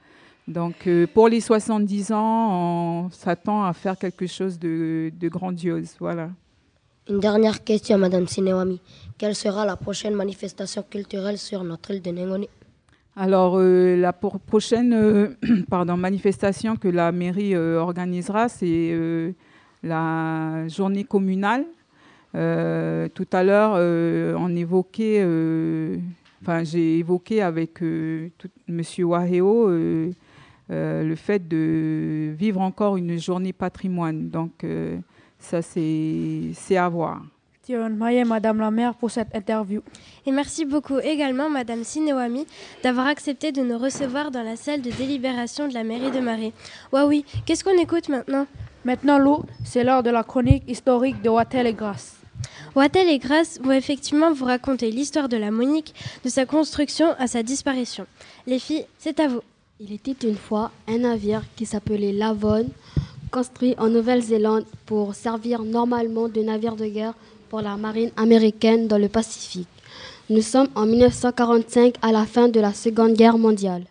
Donc 0.48 0.88
pour 1.12 1.28
les 1.28 1.40
70 1.40 2.12
ans, 2.12 3.04
on 3.04 3.10
s'attend 3.10 3.64
à 3.64 3.72
faire 3.72 3.98
quelque 3.98 4.26
chose 4.26 4.58
de, 4.58 5.10
grandiose. 5.24 5.96
Voilà. 5.98 6.30
Une 7.08 7.20
dernière 7.20 7.62
question, 7.64 7.98
Madame 7.98 8.26
Sinewami. 8.26 8.80
Quelle 9.18 9.34
sera 9.34 9.64
la 9.64 9.76
prochaine 9.76 10.14
manifestation 10.14 10.84
culturelle 10.88 11.38
sur 11.38 11.64
notre 11.64 11.92
île 11.92 12.02
de 12.02 12.10
Nengoni 12.10 12.48
alors, 13.18 13.54
euh, 13.56 13.96
la 13.96 14.12
prochaine 14.12 14.92
euh, 14.92 15.28
pardon, 15.70 15.96
manifestation 15.96 16.76
que 16.76 16.88
la 16.88 17.12
mairie 17.12 17.54
euh, 17.54 17.78
organisera, 17.78 18.50
c'est 18.50 19.34
la 19.82 20.68
journée 20.68 21.04
communale. 21.04 21.64
tout 22.34 23.28
à 23.32 23.42
l'heure, 23.42 23.72
on 24.38 24.54
évoquait, 24.54 25.24
enfin, 26.42 26.62
j'ai 26.64 26.98
évoqué 26.98 27.40
avec 27.40 27.80
M. 27.80 28.82
Waheo 28.98 29.70
le 30.68 31.14
fait 31.14 31.46
de 31.46 32.34
vivre 32.36 32.60
encore 32.60 32.96
une 32.96 33.18
journée 33.18 33.52
patrimoine. 33.52 34.28
Donc, 34.28 34.64
ça, 35.38 35.62
c'est 35.62 36.76
à 36.76 36.88
voir. 36.88 37.22
Madame 38.26 38.58
la 38.58 38.70
maire, 38.70 38.94
pour 38.94 39.10
cette 39.10 39.34
interview. 39.34 39.82
Et 40.24 40.30
merci 40.30 40.64
beaucoup 40.64 40.98
également, 40.98 41.50
Madame 41.50 41.82
Sinewami, 41.82 42.46
d'avoir 42.82 43.06
accepté 43.06 43.52
de 43.52 43.62
nous 43.62 43.78
recevoir 43.78 44.30
dans 44.30 44.42
la 44.42 44.56
salle 44.56 44.82
de 44.82 44.90
délibération 44.90 45.66
de 45.66 45.74
la 45.74 45.82
mairie 45.82 46.10
de 46.10 46.20
Marais. 46.20 46.52
oui, 46.92 47.24
qu'est-ce 47.44 47.64
qu'on 47.64 47.78
écoute 47.78 48.08
maintenant? 48.08 48.46
Maintenant, 48.84 49.18
Lou, 49.18 49.42
c'est 49.64 49.82
l'heure 49.82 50.04
de 50.04 50.10
la 50.10 50.22
chronique 50.22 50.62
historique 50.68 51.20
de 51.22 51.28
Wattel 51.28 51.66
et 51.66 51.74
Grasse. 51.74 52.16
Wattel 52.76 53.08
et 53.08 53.18
Grasse 53.18 53.58
vont 53.60 53.72
effectivement 53.72 54.32
vous 54.32 54.44
raconter 54.44 54.90
l'histoire 54.92 55.28
de 55.28 55.36
la 55.36 55.50
Monique, 55.50 55.92
de 56.24 56.28
sa 56.28 56.46
construction 56.46 57.14
à 57.18 57.26
sa 57.26 57.42
disparition. 57.42 58.06
Les 58.46 58.60
filles, 58.60 58.86
c'est 58.98 59.18
à 59.18 59.26
vous. 59.26 59.40
Il 59.78 59.92
était 59.92 60.26
une 60.26 60.36
fois 60.36 60.70
un 60.88 60.98
navire 60.98 61.42
qui 61.54 61.66
s'appelait 61.66 62.12
Lavonne, 62.12 62.68
construit 63.30 63.74
en 63.76 63.88
Nouvelle-Zélande 63.88 64.64
pour 64.86 65.14
servir 65.14 65.62
normalement 65.64 66.28
de 66.28 66.40
navire 66.40 66.76
de 66.76 66.86
guerre 66.86 67.12
pour 67.50 67.60
la 67.60 67.76
marine 67.76 68.10
américaine 68.16 68.88
dans 68.88 68.96
le 68.96 69.08
Pacifique. 69.10 69.68
Nous 70.30 70.40
sommes 70.40 70.68
en 70.74 70.86
1945 70.86 71.96
à 72.00 72.10
la 72.10 72.24
fin 72.24 72.48
de 72.48 72.58
la 72.58 72.72
Seconde 72.72 73.12
Guerre 73.12 73.36
mondiale. 73.36 73.84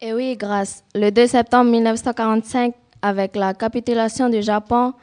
Et 0.00 0.14
oui, 0.14 0.36
grâce. 0.38 0.82
Le 0.94 1.10
2 1.10 1.26
septembre 1.26 1.70
1945, 1.70 2.72
avec 3.02 3.36
la 3.36 3.52
capitulation 3.52 4.30
du 4.30 4.40
Japon, 4.40 4.94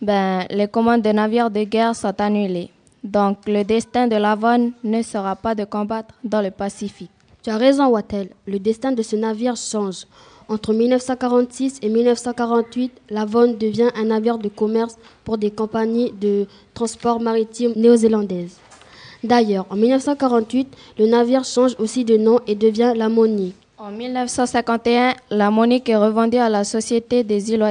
ben, 0.00 0.44
les 0.50 0.66
commandes 0.66 1.02
de 1.02 1.10
navires 1.12 1.52
de 1.52 1.62
guerre 1.62 1.94
sont 1.94 2.20
annulées. 2.20 2.70
Donc 3.04 3.38
le 3.46 3.62
destin 3.62 4.08
de 4.08 4.16
l'Avon 4.16 4.72
ne 4.82 5.02
sera 5.02 5.36
pas 5.36 5.54
de 5.54 5.64
combattre 5.64 6.16
dans 6.24 6.42
le 6.42 6.50
Pacifique. 6.50 7.12
Tu 7.42 7.50
as 7.50 7.56
raison, 7.56 7.88
Wattel. 7.88 8.28
Le 8.46 8.60
destin 8.60 8.92
de 8.92 9.02
ce 9.02 9.16
navire 9.16 9.56
change. 9.56 10.06
Entre 10.48 10.72
1946 10.72 11.80
et 11.82 11.88
1948, 11.88 12.92
l'Avon 13.10 13.52
devient 13.52 13.90
un 13.96 14.04
navire 14.04 14.38
de 14.38 14.48
commerce 14.48 14.96
pour 15.24 15.38
des 15.38 15.50
compagnies 15.50 16.12
de 16.12 16.46
transport 16.72 17.20
maritime 17.20 17.72
néo-zélandaises. 17.74 18.58
D'ailleurs, 19.24 19.66
en 19.70 19.76
1948, 19.76 20.68
le 20.98 21.06
navire 21.06 21.44
change 21.44 21.74
aussi 21.80 22.04
de 22.04 22.16
nom 22.16 22.38
et 22.46 22.54
devient 22.54 22.92
la 22.94 23.08
Monique. 23.08 23.56
En 23.76 23.90
1951, 23.90 25.14
la 25.30 25.50
Monique 25.50 25.88
est 25.88 25.96
revendue 25.96 26.36
à 26.36 26.48
la 26.48 26.62
Société 26.62 27.24
des 27.24 27.50
îles. 27.50 27.64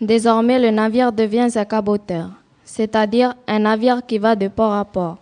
Désormais, 0.00 0.60
le 0.60 0.70
navire 0.70 1.10
devient 1.10 1.48
un 1.52 1.64
caboteur, 1.64 2.30
c'est-à-dire 2.64 3.34
un 3.48 3.58
navire 3.60 4.06
qui 4.06 4.18
va 4.18 4.36
de 4.36 4.46
port 4.46 4.72
à 4.72 4.84
port, 4.84 5.16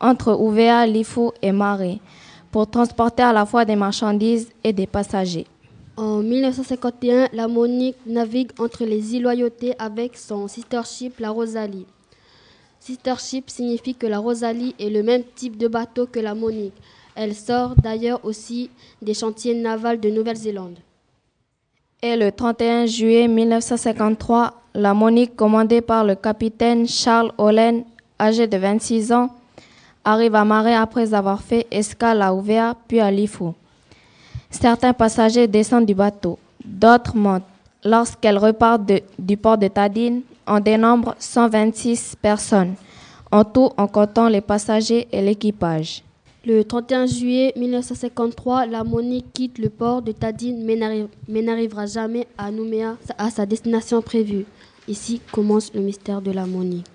entre 0.00 0.34
Ouvéa, 0.34 0.86
Lifou 0.86 1.32
et 1.40 1.50
Marais, 1.50 1.98
pour 2.52 2.70
transporter 2.70 3.22
à 3.22 3.32
la 3.32 3.46
fois 3.46 3.64
des 3.64 3.74
marchandises 3.74 4.50
et 4.62 4.72
des 4.72 4.86
passagers. 4.86 5.46
En 5.96 6.22
1951, 6.22 7.28
la 7.32 7.48
Monique 7.48 7.96
navigue 8.06 8.52
entre 8.58 8.84
les 8.84 9.14
îles 9.14 9.22
Loyauté 9.22 9.74
avec 9.78 10.16
son 10.16 10.46
sister 10.46 10.82
ship, 10.84 11.18
la 11.18 11.30
Rosalie. 11.30 11.86
Sister 12.78 13.14
ship 13.18 13.50
signifie 13.50 13.94
que 13.94 14.06
la 14.06 14.18
Rosalie 14.18 14.74
est 14.78 14.90
le 14.90 15.02
même 15.02 15.22
type 15.34 15.56
de 15.56 15.68
bateau 15.68 16.06
que 16.06 16.20
la 16.20 16.34
Monique. 16.34 16.74
Elle 17.14 17.34
sort 17.34 17.74
d'ailleurs 17.76 18.24
aussi 18.24 18.70
des 19.00 19.14
chantiers 19.14 19.54
navals 19.54 20.00
de 20.00 20.10
Nouvelle-Zélande. 20.10 20.78
Et 22.02 22.16
le 22.16 22.32
31 22.32 22.86
juillet 22.86 23.28
1953, 23.28 24.62
la 24.74 24.94
Monique, 24.94 25.36
commandée 25.36 25.80
par 25.80 26.04
le 26.04 26.16
capitaine 26.16 26.88
Charles 26.88 27.32
Hollen, 27.38 27.84
âgé 28.18 28.46
de 28.46 28.56
26 28.56 29.12
ans, 29.12 29.30
arrive 30.04 30.34
à 30.34 30.44
Marais 30.44 30.74
après 30.74 31.14
avoir 31.14 31.40
fait 31.42 31.66
escale 31.70 32.22
à 32.22 32.34
Ouvea 32.34 32.74
puis 32.88 33.00
à 33.00 33.10
Lifou. 33.10 33.54
Certains 34.50 34.92
passagers 34.92 35.46
descendent 35.46 35.86
du 35.86 35.94
bateau, 35.94 36.38
d'autres 36.64 37.16
montent. 37.16 37.44
Lorsqu'elle 37.84 38.38
repart 38.38 38.80
du 39.18 39.36
port 39.36 39.58
de 39.58 39.66
Tadine, 39.66 40.22
on 40.46 40.60
dénombre 40.60 41.16
126 41.18 42.16
personnes, 42.20 42.74
en 43.30 43.44
tout 43.44 43.70
en 43.76 43.86
comptant 43.88 44.28
les 44.28 44.40
passagers 44.40 45.08
et 45.10 45.20
l'équipage. 45.22 46.02
Le 46.44 46.62
31 46.64 47.06
juillet 47.06 47.52
1953, 47.56 48.66
la 48.66 48.84
Monique 48.84 49.32
quitte 49.32 49.58
le 49.58 49.68
port 49.68 50.02
de 50.02 50.12
Tadine 50.12 50.64
mais 51.28 51.42
n'arrivera 51.42 51.86
jamais 51.86 52.26
à 52.36 52.50
Nouméa, 52.50 52.96
à 53.16 53.30
sa 53.30 53.46
destination 53.46 54.02
prévue. 54.02 54.44
Ici 54.88 55.20
commence 55.30 55.72
le 55.72 55.80
mystère 55.80 56.20
de 56.20 56.32
la 56.32 56.44
Monique. 56.44 56.86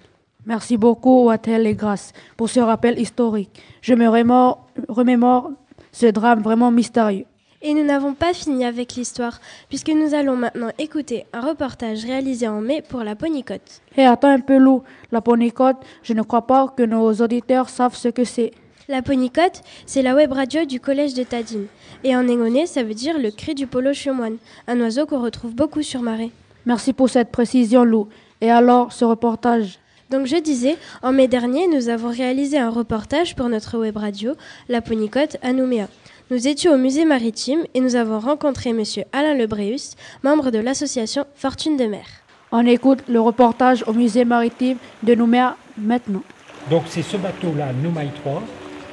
Merci 0.48 0.78
beaucoup, 0.78 1.26
Wattel 1.26 1.68
et 1.68 1.76
Grasse, 1.76 2.14
pour 2.38 2.50
ce 2.50 2.62
rappel 2.62 2.98
historique. 2.98 3.62
Je 3.82 3.94
me 3.94 4.08
remémore 4.08 5.52
ce 5.92 6.06
drame 6.06 6.42
vraiment 6.42 6.72
mystérieux. 6.72 7.26
Et 7.62 7.74
nous 7.74 7.84
n'avons 7.84 8.14
pas 8.14 8.34
fini 8.34 8.64
avec 8.64 8.96
l'histoire, 8.96 9.42
puisque 9.68 9.90
nous 9.90 10.14
allons 10.14 10.38
maintenant 10.38 10.70
écouter 10.78 11.26
un 11.34 11.42
reportage 11.42 12.06
réalisé 12.06 12.48
en 12.48 12.62
mai 12.62 12.82
pour 12.82 13.04
la 13.04 13.16
Ponicote. 13.16 13.82
Hé, 13.98 14.06
attends 14.06 14.30
un 14.30 14.40
peu, 14.40 14.58
Lou. 14.58 14.84
La 15.12 15.20
Ponicote, 15.20 15.84
je 16.02 16.14
ne 16.14 16.22
crois 16.22 16.48
pas 16.48 16.70
que 16.70 16.84
nos 16.84 17.12
auditeurs 17.16 17.68
savent 17.68 17.96
ce 17.96 18.08
que 18.08 18.24
c'est. 18.24 18.52
La 18.88 19.02
Ponicote, 19.02 19.62
c'est 19.86 20.02
la 20.02 20.16
web 20.16 20.32
radio 20.32 20.64
du 20.64 20.80
collège 20.80 21.14
de 21.14 21.24
Tadine. 21.24 21.68
Et 22.06 22.16
en 22.16 22.30
engoné, 22.30 22.68
ça 22.68 22.84
veut 22.84 22.94
dire 22.94 23.20
le 23.20 23.32
cri 23.32 23.54
du 23.54 23.68
polo 23.68 23.92
chiomoine, 23.92 24.38
un 24.68 24.80
oiseau 24.80 25.06
qu'on 25.06 25.22
retrouve 25.22 25.54
beaucoup 25.54 25.84
sur 25.84 26.04
marée. 26.04 26.32
Merci 26.66 26.94
pour 26.94 27.10
cette 27.10 27.34
précision, 27.34 27.84
Lou. 27.84 28.08
Et 28.40 28.50
alors, 28.50 28.94
ce 28.94 29.04
reportage? 29.04 29.80
Donc 30.10 30.26
je 30.26 30.38
disais, 30.38 30.78
en 31.02 31.12
mai 31.12 31.28
dernier, 31.28 31.68
nous 31.68 31.90
avons 31.90 32.10
réalisé 32.10 32.58
un 32.58 32.70
reportage 32.70 33.36
pour 33.36 33.50
notre 33.50 33.78
web 33.78 33.98
radio, 33.98 34.34
La 34.70 34.82
Ponicote 34.82 35.38
à 35.42 35.52
Nouméa. 35.52 35.88
Nous 36.32 36.48
étions 36.48 36.74
au 36.74 36.78
musée 36.78 37.06
maritime 37.06 37.64
et 37.74 37.80
nous 37.80 37.96
avons 37.96 38.20
rencontré 38.20 38.72
M. 38.72 38.84
Alain 39.14 39.34
Lebréus, 39.34 39.96
membre 40.24 40.52
de 40.52 40.60
l'association 40.60 41.26
Fortune 41.36 41.78
de 41.78 41.86
mer. 41.86 42.06
On 42.52 42.66
écoute 42.66 43.00
le 43.10 43.20
reportage 43.20 43.84
au 43.88 43.94
musée 43.94 44.24
maritime 44.24 44.78
de 45.04 45.16
Nouméa 45.16 45.58
maintenant. 45.78 46.24
Donc 46.70 46.84
c'est 46.88 47.02
ce 47.02 47.18
bateau-là, 47.18 47.72
Nouméa 47.82 48.10
3, 48.24 48.44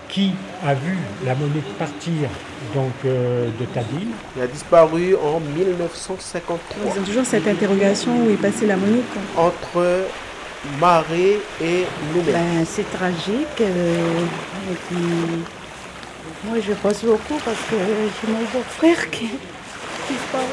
qui 0.09 0.31
a 0.65 0.75
vu 0.75 0.97
la 1.25 1.35
Monique 1.35 1.77
partir 1.79 2.29
donc, 2.75 2.93
euh, 3.05 3.49
de 3.61 3.65
Tadine. 3.67 4.11
Il 4.37 4.43
a 4.43 4.47
disparu 4.47 5.15
en 5.17 5.41
1953. 5.41 6.59
Ils 6.85 7.01
ont 7.01 7.05
toujours 7.05 7.25
cette 7.25 7.47
interrogation 7.47 8.13
où 8.25 8.31
est 8.31 8.41
passée 8.41 8.67
la 8.67 8.77
Monique 8.77 9.05
Entre 9.37 10.07
Marée 10.81 11.41
et 11.63 11.85
Nouméa 12.15 12.33
ben, 12.33 12.67
C'est 12.67 12.91
tragique. 12.91 13.61
Euh, 13.61 14.25
et 14.71 14.75
puis, 14.89 15.45
moi, 16.45 16.57
je 16.61 16.73
pense 16.73 17.05
beaucoup 17.05 17.39
parce 17.45 17.61
que 17.71 17.77
j'ai 17.77 18.33
mon 18.33 18.43
beau-frère 18.53 19.11
qui 19.11 19.31
disparaît. 20.09 20.45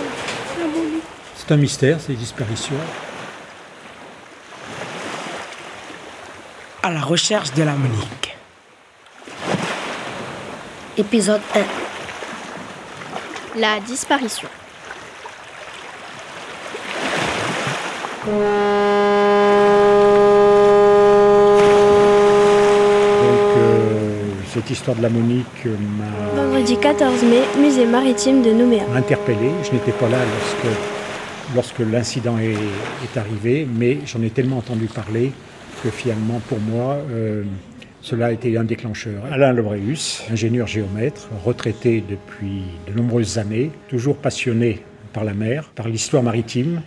C'est 1.36 1.52
un 1.52 1.58
mystère, 1.58 2.00
ces 2.00 2.14
disparitions. 2.14 2.76
À 6.84 6.92
la 6.92 7.02
recherche 7.02 7.52
de 7.54 7.64
la 7.64 7.74
Monique. 7.74 8.38
Épisode 10.98 11.42
1. 11.56 11.60
La 13.60 13.80
disparition. 13.80 14.50
Cette 24.54 24.70
histoire 24.70 24.98
de 24.98 25.02
la 25.02 25.10
Monique 25.10 25.66
m'a. 25.66 26.42
Vendredi 26.44 26.78
14 26.78 27.24
mai, 27.24 27.42
musée 27.58 27.86
maritime 27.86 28.42
de 28.42 28.52
Nouméa. 28.52 28.84
Interpellé. 28.94 29.50
Je 29.64 29.72
n'étais 29.72 29.94
pas 29.94 30.10
là 30.10 30.18
lorsque, 30.18 31.56
lorsque 31.56 31.80
l'incident 31.80 32.38
est, 32.38 32.52
est, 32.52 33.18
arrivé, 33.18 33.66
mais 33.74 34.00
j'en 34.06 34.22
ai 34.22 34.30
tellement 34.30 34.58
entendu 34.58 34.88
parler 34.88 35.32
que 35.82 35.90
finalement, 35.90 36.42
pour 36.50 36.60
moi, 36.60 36.98
euh, 37.12 37.44
cela 38.02 38.26
a 38.28 38.32
été 38.34 38.58
un 38.58 38.66
déclencheur. 38.66 39.24
Alain 39.32 39.54
Lebreus, 39.54 40.24
ingénieur 40.30 40.68
géomètre, 40.68 41.30
retraité 41.46 42.04
depuis 42.08 42.64
de 42.88 42.94
nombreuses 42.94 43.38
années, 43.38 43.72
toujours 43.88 44.18
passionné 44.18 44.84
par 45.14 45.24
la 45.24 45.34
mer, 45.34 45.72
par 45.76 45.88
l'histoire 45.88 46.24
maritime 46.24 46.82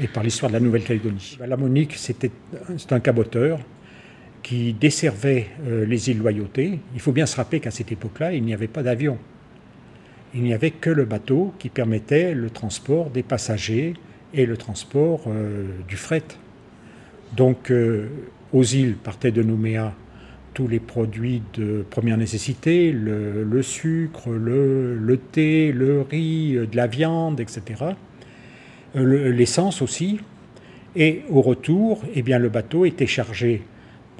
et 0.00 0.08
par 0.08 0.22
l'histoire 0.22 0.48
de 0.48 0.54
la 0.54 0.60
Nouvelle-Calédonie. 0.60 1.36
La 1.46 1.58
Monique, 1.58 1.96
c'est 1.98 2.92
un 2.92 3.00
caboteur 3.00 3.58
qui 4.50 4.72
desservait 4.72 5.46
euh, 5.68 5.86
les 5.86 6.10
îles 6.10 6.18
Loyauté. 6.18 6.80
Il 6.92 7.00
faut 7.00 7.12
bien 7.12 7.26
se 7.26 7.36
rappeler 7.36 7.60
qu'à 7.60 7.70
cette 7.70 7.92
époque-là, 7.92 8.32
il 8.32 8.42
n'y 8.42 8.52
avait 8.52 8.66
pas 8.66 8.82
d'avion. 8.82 9.16
Il 10.34 10.42
n'y 10.42 10.52
avait 10.52 10.72
que 10.72 10.90
le 10.90 11.04
bateau 11.04 11.54
qui 11.60 11.68
permettait 11.68 12.34
le 12.34 12.50
transport 12.50 13.10
des 13.10 13.22
passagers 13.22 13.94
et 14.34 14.46
le 14.46 14.56
transport 14.56 15.22
euh, 15.28 15.66
du 15.86 15.94
fret. 15.94 16.24
Donc, 17.36 17.70
euh, 17.70 18.08
aux 18.52 18.64
îles 18.64 18.96
partaient 18.96 19.30
de 19.30 19.44
Nouméa 19.44 19.94
tous 20.52 20.66
les 20.66 20.80
produits 20.80 21.42
de 21.54 21.84
première 21.88 22.16
nécessité, 22.16 22.90
le, 22.90 23.62
sucre, 23.62 24.30
le, 24.30 25.16
thé, 25.30 25.70
le 25.70 26.00
riz, 26.00 26.54
de 26.54 26.76
la 26.76 26.88
viande, 26.88 27.38
etc. 27.38 27.84
L'essence 28.96 29.80
aussi. 29.80 30.18
Et 30.96 31.22
au 31.30 31.40
retour, 31.40 32.02
eh 32.16 32.22
bien, 32.22 32.40
le 32.40 32.48
bateau 32.48 32.84
était 32.84 33.06
chargé 33.06 33.62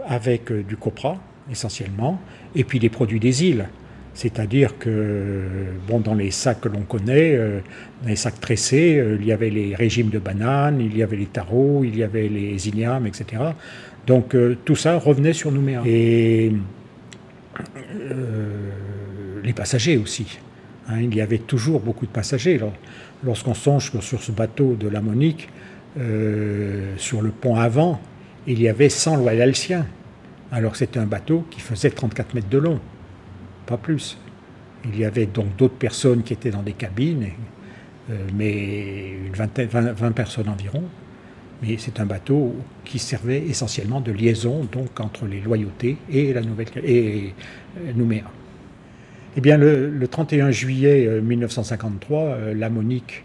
avec 0.07 0.50
euh, 0.50 0.62
du 0.62 0.76
copra 0.76 1.16
essentiellement, 1.50 2.21
et 2.54 2.64
puis 2.64 2.78
des 2.78 2.88
produits 2.88 3.21
des 3.21 3.45
îles. 3.45 3.66
C'est-à-dire 4.14 4.76
que 4.78 5.42
bon, 5.88 6.00
dans 6.00 6.14
les 6.14 6.30
sacs 6.30 6.61
que 6.61 6.69
l'on 6.69 6.83
connaît, 6.83 7.35
euh, 7.35 7.61
dans 8.02 8.09
les 8.09 8.16
sacs 8.16 8.40
tressés, 8.40 8.99
euh, 8.99 9.16
il 9.21 9.26
y 9.26 9.33
avait 9.33 9.50
les 9.50 9.75
régimes 9.75 10.11
de 10.11 10.19
bananes, 10.19 10.80
il 10.80 10.97
y 10.97 11.02
avait 11.02 11.16
les 11.16 11.26
tarots, 11.26 11.83
il 11.85 11.97
y 11.97 12.02
avait 12.02 12.28
les 12.28 12.69
ignames, 12.69 13.07
etc. 13.07 13.42
Donc 14.07 14.35
tout 14.64 14.76
ça 14.76 14.99
revenait 14.99 15.33
sur 15.33 15.52
Nouméa. 15.52 15.83
Et 15.87 16.52
les 19.45 19.52
passagers 19.52 19.99
aussi. 19.99 20.38
Hein, 20.88 21.00
il 21.02 21.14
y 21.14 21.21
avait 21.21 21.38
toujours 21.38 21.80
beaucoup 21.80 22.07
de 22.07 22.11
passagers. 22.11 22.61
Lorsqu'on 23.23 23.54
songe 23.54 23.92
sur 24.00 24.23
ce 24.23 24.33
bateau 24.33 24.75
de 24.75 24.88
la 24.88 25.00
Monique, 25.00 25.48
sur 26.96 27.22
le 27.22 27.31
pont 27.31 27.57
avant, 27.57 28.01
il 28.46 28.61
y 28.61 28.68
avait 28.68 28.88
100 28.88 29.16
loyalciens. 29.16 29.87
Alors 30.53 30.76
c'était 30.76 30.98
un 30.98 31.07
bateau 31.07 31.44
qui 31.50 31.61
faisait 31.61 31.90
34 31.90 32.35
mètres 32.35 32.48
de 32.48 32.59
long, 32.59 32.81
pas 33.66 33.76
plus. 33.76 34.18
Il 34.85 34.98
y 34.98 35.05
avait 35.05 35.26
donc 35.26 35.57
d'autres 35.57 35.74
personnes 35.74 36.22
qui 36.22 36.33
étaient 36.33 36.50
dans 36.50 36.62
des 36.62 36.72
cabines, 36.72 37.29
euh, 38.11 38.14
mais 38.35 39.11
une 39.26 39.35
vingtaine, 39.35 39.68
20, 39.68 40.12
personnes 40.12 40.48
environ. 40.48 40.83
Mais 41.62 41.76
c'est 41.79 42.00
un 42.00 42.07
bateau 42.07 42.55
qui 42.85 42.98
servait 42.98 43.42
essentiellement 43.46 44.00
de 44.00 44.12
liaison 44.12 44.66
donc 44.72 44.98
entre 44.98 45.26
les 45.26 45.40
loyautés 45.40 45.98
et 46.11 46.33
la 46.33 46.40
Nouvelle 46.40 46.68
et 46.83 47.35
euh, 47.79 47.92
Nouméa. 47.94 48.24
Eh 49.37 49.40
bien, 49.40 49.59
le, 49.59 49.90
le 49.90 50.09
31 50.09 50.50
juillet 50.50 51.20
1953, 51.22 52.20
euh, 52.20 52.55
la 52.55 52.70
Monique 52.70 53.24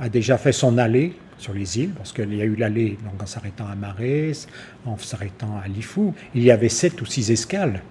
a 0.00 0.08
déjà 0.08 0.38
fait 0.38 0.52
son 0.52 0.78
allée 0.78 1.12
sur 1.42 1.52
les 1.52 1.78
îles, 1.78 1.90
parce 1.90 2.12
qu'il 2.12 2.32
y 2.34 2.40
a 2.40 2.44
eu 2.44 2.54
l'allée 2.54 2.96
en 3.20 3.26
s'arrêtant 3.26 3.66
à 3.66 3.74
Marès, 3.74 4.46
en 4.86 4.96
s'arrêtant 4.96 5.58
à 5.62 5.66
Lifou. 5.66 6.14
Il 6.34 6.44
y 6.44 6.50
avait 6.50 6.68
sept 6.68 7.00
ou 7.02 7.06
six 7.06 7.30
escales. 7.30 7.82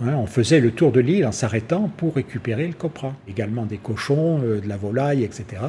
Hein. 0.00 0.14
on 0.14 0.26
faisait 0.26 0.60
le 0.60 0.70
tour 0.70 0.92
de 0.92 1.00
l'île 1.00 1.26
en 1.26 1.32
s'arrêtant 1.32 1.90
pour 1.96 2.16
récupérer 2.16 2.66
le 2.66 2.74
copra. 2.74 3.14
Également 3.28 3.66
des 3.66 3.78
cochons, 3.78 4.40
euh, 4.42 4.60
de 4.60 4.68
la 4.68 4.76
volaille, 4.76 5.22
etc. 5.24 5.62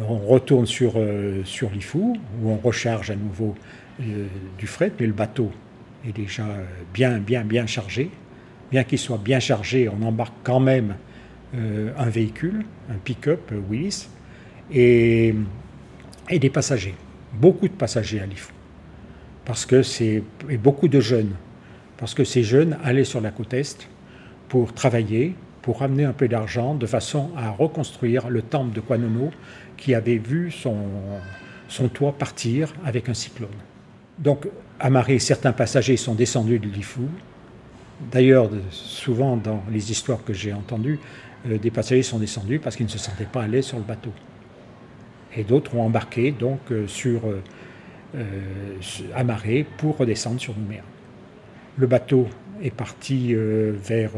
On 0.00 0.18
retourne 0.18 0.66
sur, 0.66 0.94
euh, 0.96 1.42
sur 1.44 1.70
Lifou, 1.70 2.16
où 2.42 2.50
on 2.50 2.56
recharge 2.56 3.10
à 3.10 3.16
nouveau 3.16 3.54
euh, 4.00 4.26
du 4.58 4.66
fret, 4.66 4.92
mais 4.98 5.06
le 5.06 5.12
bateau 5.12 5.50
est 6.06 6.12
déjà 6.12 6.46
bien, 6.92 7.18
bien, 7.18 7.44
bien 7.44 7.66
chargé. 7.66 8.10
Bien 8.72 8.82
qu'il 8.82 8.98
soit 8.98 9.18
bien 9.18 9.38
chargé, 9.38 9.88
on 9.88 10.02
embarque 10.04 10.34
quand 10.42 10.60
même 10.60 10.96
un 11.54 12.08
véhicule, 12.08 12.64
un 12.90 12.96
pick-up 13.04 13.52
Willis. 13.68 14.08
Et 14.72 15.34
et 16.28 16.38
des 16.38 16.50
passagers. 16.50 16.94
Beaucoup 17.34 17.68
de 17.68 17.74
passagers 17.74 18.20
à 18.20 18.26
Lifou. 18.26 18.52
Parce 19.44 19.66
que. 19.66 19.82
Et 20.02 20.56
beaucoup 20.56 20.88
de 20.88 21.00
jeunes. 21.00 21.34
Parce 21.96 22.14
que 22.14 22.24
ces 22.24 22.42
jeunes 22.42 22.76
allaient 22.84 23.04
sur 23.04 23.20
la 23.20 23.30
côte 23.30 23.54
Est 23.54 23.88
pour 24.48 24.72
travailler, 24.72 25.34
pour 25.62 25.80
ramener 25.80 26.04
un 26.04 26.12
peu 26.12 26.28
d'argent, 26.28 26.74
de 26.74 26.86
façon 26.86 27.30
à 27.36 27.50
reconstruire 27.50 28.28
le 28.28 28.42
temple 28.42 28.74
de 28.74 28.80
Kwanono 28.80 29.30
qui 29.76 29.94
avait 29.94 30.18
vu 30.18 30.50
son, 30.50 30.74
toit 31.88 32.12
partir 32.12 32.72
avec 32.84 33.08
un 33.08 33.14
cyclone. 33.14 33.48
Donc, 34.18 34.46
à 34.78 34.90
Marais, 34.90 35.18
certains 35.18 35.52
passagers 35.52 35.96
sont 35.96 36.14
descendus 36.14 36.58
de 36.58 36.68
Lifou. 36.68 37.08
D'ailleurs, 38.10 38.50
souvent 38.70 39.36
dans 39.36 39.62
les 39.70 39.90
histoires 39.90 40.22
que 40.24 40.32
j'ai 40.32 40.52
entendues, 40.52 40.98
euh, 41.48 41.56
des 41.56 41.70
passagers 41.70 42.02
sont 42.02 42.18
descendus 42.18 42.58
parce 42.58 42.76
qu'ils 42.76 42.86
ne 42.86 42.90
se 42.90 42.98
sentaient 42.98 43.24
pas 43.24 43.46
l'aise 43.46 43.66
sur 43.66 43.78
le 43.78 43.84
bateau 43.84 44.12
et 45.36 45.44
d'autres 45.44 45.74
ont 45.74 45.82
embarqué 45.82 46.32
donc 46.32 46.60
euh, 46.70 46.86
sur 46.86 47.26
euh, 47.26 47.42
euh 48.14 49.64
pour 49.78 49.96
redescendre 49.96 50.40
sur 50.40 50.56
Nouméa. 50.56 50.82
Le 51.78 51.86
bateau 51.86 52.28
est 52.62 52.74
parti 52.74 53.34
vers 53.34 54.12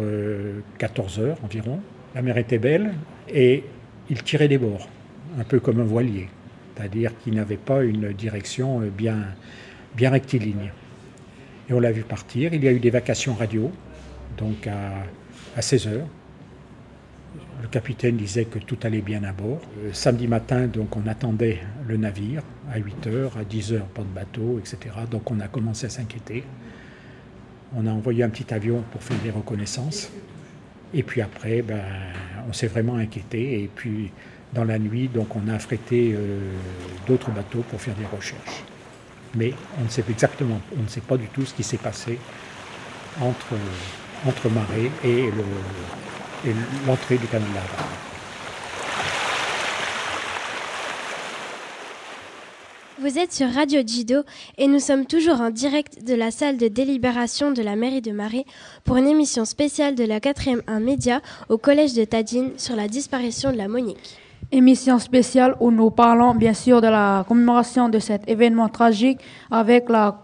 14 0.79 1.21
heures 1.21 1.39
environ. 1.45 1.81
La 2.15 2.23
mer 2.23 2.37
était 2.37 2.59
belle 2.59 2.93
et 3.33 3.63
il 4.11 4.23
tirait 4.25 4.49
des 4.49 4.59
bords, 4.59 4.89
un 5.39 5.45
peu 5.45 5.61
comme 5.61 5.81
un 5.81 5.85
voilier, 5.85 6.29
c'est-à-dire 6.75 7.17
qu'il 7.19 7.35
n'avait 7.35 7.57
pas 7.57 7.85
une 7.85 8.13
direction 8.13 8.81
bien, 8.81 9.19
bien 9.97 10.11
rectiligne. 10.11 10.73
Et 11.71 11.73
on 11.73 11.81
l'a 11.81 11.93
vu 11.93 12.03
partir. 12.03 12.53
Il 12.53 12.65
y 12.65 12.69
a 12.69 12.73
eu 12.73 12.81
des 12.81 12.91
vacations 12.91 13.35
radio, 13.35 13.71
donc 14.37 14.67
à, 14.67 15.05
à 15.57 15.63
16 15.63 15.87
heures. 15.87 16.09
Le 17.65 17.71
capitaine 17.71 18.19
disait 18.19 18.45
que 18.45 18.59
tout 18.59 18.77
allait 18.83 19.01
bien 19.01 19.25
à 19.25 19.33
bord. 19.33 19.59
Euh, 19.79 19.89
samedi 19.95 20.29
matin, 20.29 20.67
donc, 20.67 20.95
on 20.99 21.07
attendait 21.07 21.61
le 21.89 21.97
navire 21.97 22.43
à 22.71 22.77
8 22.77 23.07
heures, 23.07 23.39
à 23.39 23.45
10 23.45 23.73
heures, 23.73 23.87
pas 23.87 24.03
de 24.03 24.09
bateau, 24.09 24.59
etc. 24.59 24.95
Donc, 25.11 25.31
on 25.31 25.41
a 25.41 25.49
commencé 25.49 25.87
à 25.87 25.89
s'inquiéter. 25.89 26.45
On 27.75 27.87
a 27.87 27.91
envoyé 27.91 28.23
un 28.23 28.29
petit 28.29 28.53
avion 28.53 28.85
pour 28.93 29.03
faire 29.03 29.17
des 29.25 29.31
reconnaissances. 29.31 30.11
Et 30.93 31.03
puis 31.03 31.23
après, 31.23 31.63
ben, 31.63 31.81
on 32.47 32.53
s'est 32.53 32.67
vraiment 32.67 32.97
inquiété. 32.97 33.63
Et 33.63 33.71
puis, 33.75 34.13
dans 34.53 34.65
la 34.65 34.79
nuit, 34.79 35.09
donc, 35.09 35.35
on 35.35 35.49
a 35.49 35.55
affrété 35.55 36.13
euh, 36.15 36.41
d'autres 37.07 37.31
bateaux 37.31 37.65
pour 37.71 37.81
faire 37.81 37.95
des 37.95 38.05
recherches. 38.15 38.63
Mais 39.37 39.55
on 39.81 39.85
ne 39.85 39.89
sait 39.89 40.05
exactement, 40.07 40.61
on 40.79 40.83
ne 40.83 40.89
sait 40.89 41.01
pas 41.01 41.17
du 41.17 41.29
tout 41.29 41.47
ce 41.47 41.55
qui 41.55 41.63
s'est 41.63 41.79
passé 41.79 42.19
entre, 43.23 43.55
entre 44.27 44.51
Marais 44.51 44.91
et 45.03 45.31
le, 45.31 45.45
et 46.47 46.55
l'entrée 46.87 47.17
du 47.19 47.27
canal 47.27 47.49
Vous 53.01 53.19
êtes 53.19 53.33
sur 53.33 53.51
Radio 53.51 53.83
Jido 53.87 54.23
et 54.57 54.67
nous 54.67 54.79
sommes 54.79 55.05
toujours 55.05 55.41
en 55.41 55.51
direct 55.51 56.05
de 56.07 56.15
la 56.15 56.31
salle 56.31 56.57
de 56.57 56.69
délibération 56.69 57.51
de 57.51 57.61
la 57.61 57.77
mairie 57.77 58.01
de 58.01 58.13
Marais 58.13 58.47
pour 58.85 58.97
une 58.97 59.09
émission 59.09 59.45
spéciale 59.45 59.95
de 59.95 60.05
la 60.05 60.21
4e 60.21 60.61
1 60.67 60.81
Média 60.81 61.21
au 61.49 61.59
collège 61.59 61.93
de 61.95 62.05
Tadine 62.05 62.53
sur 62.57 62.77
la 62.77 62.89
disparition 62.89 63.53
de 63.53 63.59
la 63.59 63.69
Monique. 63.69 64.17
Émission 64.53 64.99
spéciale 64.99 65.55
où 65.61 65.71
nous 65.71 65.91
parlons 65.91 66.35
bien 66.35 66.55
sûr 66.55 66.81
de 66.81 66.87
la 66.87 67.25
commémoration 67.29 67.89
de 67.89 67.99
cet 67.99 68.29
événement 68.29 68.69
tragique 68.69 69.19
avec 69.51 69.89
la 69.89 70.23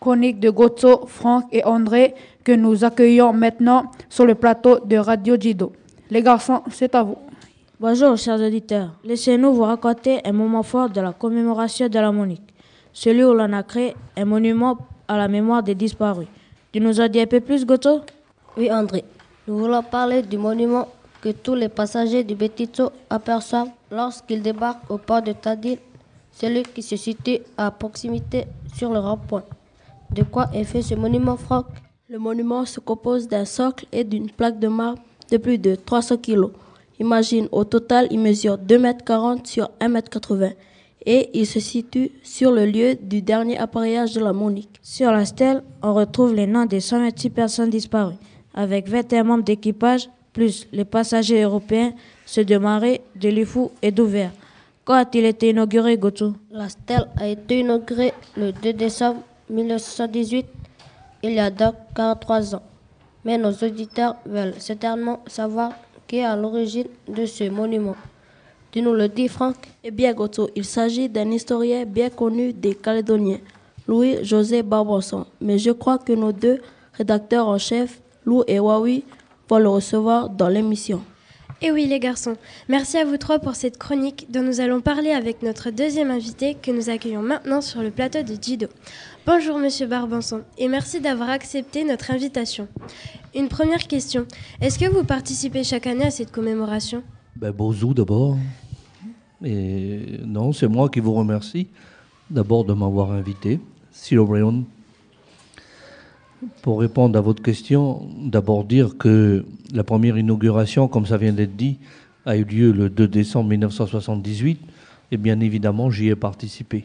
chronique 0.00 0.40
de 0.40 0.50
Gotzo, 0.50 1.06
Franck 1.06 1.44
et 1.52 1.64
André 1.64 2.14
que 2.44 2.52
nous 2.52 2.84
accueillons 2.84 3.32
maintenant 3.32 3.90
sur 4.08 4.24
le 4.26 4.34
plateau 4.34 4.78
de 4.84 4.96
Radio 4.96 5.36
Jido. 5.38 5.72
Les 6.10 6.22
garçons, 6.22 6.62
c'est 6.70 6.94
à 6.94 7.02
vous. 7.02 7.16
Bonjour 7.78 8.16
chers 8.16 8.40
auditeurs, 8.40 8.90
laissez-nous 9.04 9.54
vous 9.54 9.62
raconter 9.62 10.20
un 10.26 10.32
moment 10.32 10.62
fort 10.62 10.90
de 10.90 11.00
la 11.00 11.12
commémoration 11.12 11.88
de 11.88 11.98
la 11.98 12.12
Monique. 12.12 12.42
celui 12.92 13.24
où 13.24 13.32
l'on 13.32 13.52
a 13.52 13.62
créé 13.62 13.94
un 14.16 14.24
monument 14.24 14.78
à 15.08 15.16
la 15.16 15.28
mémoire 15.28 15.62
des 15.62 15.74
disparus. 15.74 16.26
Tu 16.72 16.80
nous 16.80 17.00
en 17.00 17.08
dis 17.08 17.20
un 17.20 17.26
peu 17.26 17.40
plus, 17.40 17.64
Goto? 17.64 18.00
Oui, 18.56 18.70
André. 18.70 19.04
Nous 19.46 19.58
voulons 19.58 19.82
parler 19.82 20.22
du 20.22 20.38
monument 20.38 20.88
que 21.20 21.30
tous 21.30 21.54
les 21.54 21.68
passagers 21.68 22.24
du 22.24 22.34
Betito 22.34 22.90
aperçoivent 23.08 23.70
lorsqu'ils 23.90 24.42
débarquent 24.42 24.90
au 24.90 24.98
port 24.98 25.22
de 25.22 25.32
Tadil, 25.32 25.78
celui 26.30 26.62
qui 26.62 26.82
se 26.82 26.96
situe 26.96 27.38
à 27.56 27.70
proximité 27.70 28.44
sur 28.74 28.92
le 28.92 28.98
rond-point. 29.00 29.42
De 30.10 30.22
quoi 30.22 30.46
est 30.54 30.64
fait 30.64 30.82
ce 30.82 30.94
monument, 30.94 31.36
Franck? 31.36 31.66
Le 32.12 32.18
monument 32.18 32.64
se 32.64 32.80
compose 32.80 33.28
d'un 33.28 33.44
socle 33.44 33.86
et 33.92 34.02
d'une 34.02 34.28
plaque 34.28 34.58
de 34.58 34.66
marbre 34.66 35.00
de 35.30 35.36
plus 35.36 35.58
de 35.58 35.76
300 35.76 36.16
kg. 36.16 36.46
Imagine, 36.98 37.46
au 37.52 37.62
total, 37.62 38.08
il 38.10 38.18
mesure 38.18 38.58
2,40 38.58 39.36
m 39.36 39.38
sur 39.44 39.70
1,80 39.80 40.42
m 40.42 40.52
et 41.06 41.30
il 41.34 41.46
se 41.46 41.60
situe 41.60 42.10
sur 42.24 42.50
le 42.50 42.66
lieu 42.66 42.96
du 43.00 43.22
dernier 43.22 43.58
appareillage 43.58 44.14
de 44.14 44.20
la 44.20 44.32
Monique. 44.32 44.80
Sur 44.82 45.12
la 45.12 45.24
stèle, 45.24 45.62
on 45.84 45.94
retrouve 45.94 46.34
les 46.34 46.48
noms 46.48 46.66
des 46.66 46.80
128 46.80 47.30
personnes 47.30 47.70
disparues, 47.70 48.16
avec 48.54 48.88
21 48.88 49.22
membres 49.22 49.44
d'équipage, 49.44 50.10
plus 50.32 50.66
les 50.72 50.84
passagers 50.84 51.42
européens, 51.42 51.92
ceux 52.26 52.44
de 52.44 52.58
Marais, 52.58 53.02
de 53.14 53.28
Lifou 53.28 53.70
et 53.82 53.92
d'Ouvert. 53.92 54.32
Quand 54.84 54.94
a-t-il 54.94 55.26
été 55.26 55.50
inauguré, 55.50 55.96
Goto? 55.96 56.32
La 56.50 56.70
stèle 56.70 57.06
a 57.16 57.28
été 57.28 57.60
inaugurée 57.60 58.12
le 58.36 58.50
2 58.50 58.72
décembre 58.72 59.20
1918, 59.48 60.46
il 61.22 61.32
y 61.32 61.38
a 61.40 61.50
donc 61.50 61.74
43 61.94 62.54
ans. 62.54 62.62
Mais 63.24 63.36
nos 63.36 63.52
auditeurs 63.52 64.16
veulent 64.24 64.54
certainement 64.58 65.20
savoir 65.26 65.72
qui 66.06 66.16
est 66.18 66.24
à 66.24 66.34
l'origine 66.36 66.88
de 67.08 67.26
ce 67.26 67.48
monument. 67.48 67.96
Tu 68.72 68.82
nous 68.82 68.94
le 68.94 69.08
dis, 69.08 69.28
Franck 69.28 69.56
Eh 69.84 69.90
bien, 69.90 70.12
Goto, 70.12 70.48
il 70.54 70.64
s'agit 70.64 71.08
d'un 71.08 71.30
historien 71.30 71.84
bien 71.84 72.08
connu 72.08 72.52
des 72.52 72.74
Calédoniens, 72.74 73.40
Louis-José 73.86 74.62
Barbosson. 74.62 75.26
Mais 75.40 75.58
je 75.58 75.72
crois 75.72 75.98
que 75.98 76.12
nos 76.12 76.32
deux 76.32 76.60
rédacteurs 76.94 77.48
en 77.48 77.58
chef, 77.58 78.00
Lou 78.24 78.44
et 78.46 78.60
Wawi, 78.60 79.04
vont 79.48 79.58
le 79.58 79.68
recevoir 79.68 80.30
dans 80.30 80.48
l'émission. 80.48 81.02
Et 81.62 81.66
eh 81.66 81.72
oui 81.72 81.86
les 81.86 82.00
garçons, 82.00 82.38
merci 82.70 82.96
à 82.96 83.04
vous 83.04 83.18
trois 83.18 83.38
pour 83.38 83.54
cette 83.54 83.76
chronique 83.76 84.28
dont 84.30 84.40
nous 84.40 84.62
allons 84.62 84.80
parler 84.80 85.10
avec 85.10 85.42
notre 85.42 85.68
deuxième 85.68 86.10
invité 86.10 86.54
que 86.54 86.70
nous 86.70 86.88
accueillons 86.88 87.20
maintenant 87.20 87.60
sur 87.60 87.82
le 87.82 87.90
plateau 87.90 88.22
de 88.22 88.34
Jido. 88.40 88.68
Bonjour 89.32 89.60
Monsieur 89.60 89.86
Barbanson 89.86 90.42
et 90.58 90.66
merci 90.66 91.00
d'avoir 91.00 91.30
accepté 91.30 91.84
notre 91.84 92.10
invitation. 92.10 92.66
Une 93.32 93.46
première 93.46 93.86
question, 93.86 94.26
est-ce 94.60 94.76
que 94.76 94.86
vous 94.86 95.04
participez 95.04 95.62
chaque 95.62 95.86
année 95.86 96.06
à 96.06 96.10
cette 96.10 96.32
commémoration? 96.32 97.04
Ben, 97.36 97.52
Bonjour 97.52 97.94
d'abord. 97.94 98.36
Et 99.44 100.18
non, 100.24 100.52
c'est 100.52 100.66
moi 100.66 100.88
qui 100.88 100.98
vous 100.98 101.14
remercie 101.14 101.68
d'abord 102.28 102.64
de 102.64 102.72
m'avoir 102.72 103.12
invité. 103.12 103.60
Brion. 104.10 104.64
Pour 106.62 106.80
répondre 106.80 107.16
à 107.16 107.22
votre 107.22 107.40
question, 107.40 108.08
d'abord 108.20 108.64
dire 108.64 108.98
que 108.98 109.44
la 109.72 109.84
première 109.84 110.18
inauguration, 110.18 110.88
comme 110.88 111.06
ça 111.06 111.18
vient 111.18 111.32
d'être 111.32 111.54
dit, 111.54 111.78
a 112.26 112.36
eu 112.36 112.42
lieu 112.42 112.72
le 112.72 112.90
2 112.90 113.06
décembre 113.06 113.50
1978 113.50 114.60
et 115.12 115.16
bien 115.16 115.38
évidemment 115.38 115.88
j'y 115.88 116.08
ai 116.08 116.16
participé. 116.16 116.84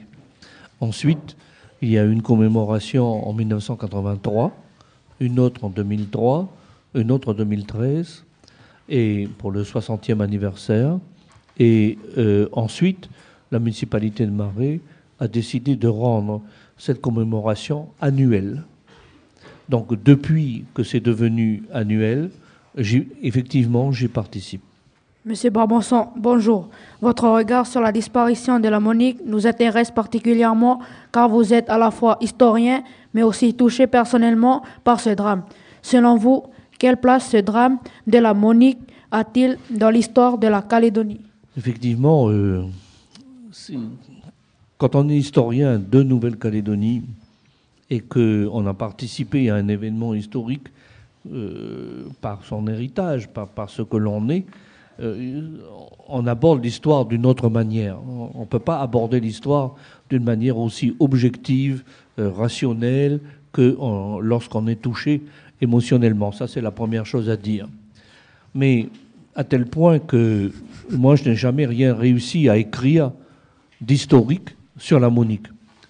Ensuite, 0.79 1.35
il 1.81 1.89
y 1.89 1.97
a 1.97 2.03
une 2.03 2.21
commémoration 2.21 3.27
en 3.27 3.33
1983, 3.33 4.55
une 5.19 5.39
autre 5.39 5.63
en 5.63 5.69
2003, 5.69 6.53
une 6.95 7.11
autre 7.11 7.29
en 7.29 7.33
2013 7.33 8.23
et 8.89 9.27
pour 9.37 9.51
le 9.51 9.63
60e 9.63 10.21
anniversaire. 10.21 10.99
Et 11.57 11.97
euh, 12.17 12.47
ensuite, 12.51 13.09
la 13.51 13.59
municipalité 13.59 14.25
de 14.25 14.31
Marais 14.31 14.79
a 15.19 15.27
décidé 15.27 15.75
de 15.75 15.87
rendre 15.87 16.41
cette 16.77 17.01
commémoration 17.01 17.89
annuelle. 18.01 18.63
Donc 19.69 20.01
depuis 20.03 20.65
que 20.73 20.83
c'est 20.83 20.99
devenu 20.99 21.63
annuel, 21.73 22.29
effectivement, 22.77 23.91
j'y 23.91 24.07
participe. 24.07 24.61
Monsieur 25.27 25.49
Barbanson, 25.49 26.09
bonjour. 26.15 26.69
Votre 27.01 27.27
regard 27.27 27.65
sur 27.65 27.81
la 27.81 27.91
disparition 27.91 28.59
de 28.59 28.69
la 28.69 28.79
Monique 28.79 29.17
nous 29.25 29.47
intéresse 29.47 29.89
particulièrement 29.89 30.79
car 31.11 31.29
vous 31.29 31.51
êtes 31.51 31.67
à 31.67 31.79
la 31.79 31.89
fois 31.89 32.19
historien 32.21 32.83
mais 33.11 33.23
aussi 33.23 33.55
touché 33.55 33.87
personnellement 33.87 34.61
par 34.83 34.99
ce 34.99 35.09
drame. 35.09 35.41
Selon 35.81 36.15
vous, 36.15 36.43
quelle 36.77 36.97
place 36.97 37.31
ce 37.31 37.37
drame 37.37 37.79
de 38.05 38.19
la 38.19 38.35
Monique 38.35 38.77
a-t-il 39.09 39.57
dans 39.71 39.89
l'histoire 39.89 40.37
de 40.37 40.45
la 40.45 40.61
Calédonie? 40.61 41.21
Effectivement, 41.57 42.29
euh, 42.29 42.63
quand 44.77 44.93
on 44.93 45.09
est 45.09 45.17
historien 45.17 45.79
de 45.79 46.03
Nouvelle-Calédonie, 46.03 47.01
et 47.89 48.01
qu'on 48.01 48.67
a 48.67 48.73
participé 48.75 49.49
à 49.49 49.55
un 49.55 49.67
événement 49.69 50.13
historique 50.13 50.67
euh, 51.31 52.03
par 52.21 52.43
son 52.43 52.67
héritage, 52.67 53.27
par, 53.27 53.47
par 53.47 53.71
ce 53.71 53.81
que 53.81 53.97
l'on 53.97 54.29
est, 54.29 54.45
euh, 55.01 55.57
on 56.07 56.25
aborde 56.27 56.63
l'histoire 56.63 57.05
d'une 57.05 57.25
autre 57.25 57.49
manière. 57.49 57.97
On 58.07 58.41
ne 58.41 58.45
peut 58.45 58.59
pas 58.59 58.79
aborder 58.79 59.19
l'histoire 59.19 59.75
d'une 60.09 60.23
manière 60.23 60.57
aussi 60.57 60.95
objective, 60.99 61.83
euh, 62.19 62.29
rationnelle, 62.31 63.19
que 63.51 63.77
lorsqu'on 64.21 64.67
est 64.67 64.81
touché 64.81 65.21
émotionnellement. 65.61 66.31
Ça, 66.31 66.47
c'est 66.47 66.61
la 66.61 66.71
première 66.71 67.05
chose 67.05 67.29
à 67.29 67.37
dire. 67.37 67.67
Mais 68.53 68.89
à 69.35 69.43
tel 69.43 69.65
point 69.65 69.99
que 69.99 70.51
moi, 70.89 71.15
je 71.15 71.29
n'ai 71.29 71.35
jamais 71.35 71.65
rien 71.65 71.93
réussi 71.93 72.49
à 72.49 72.57
écrire 72.57 73.11
d'historique 73.81 74.55
sur 74.77 74.99
la 74.99 75.09
Monique. 75.09 75.47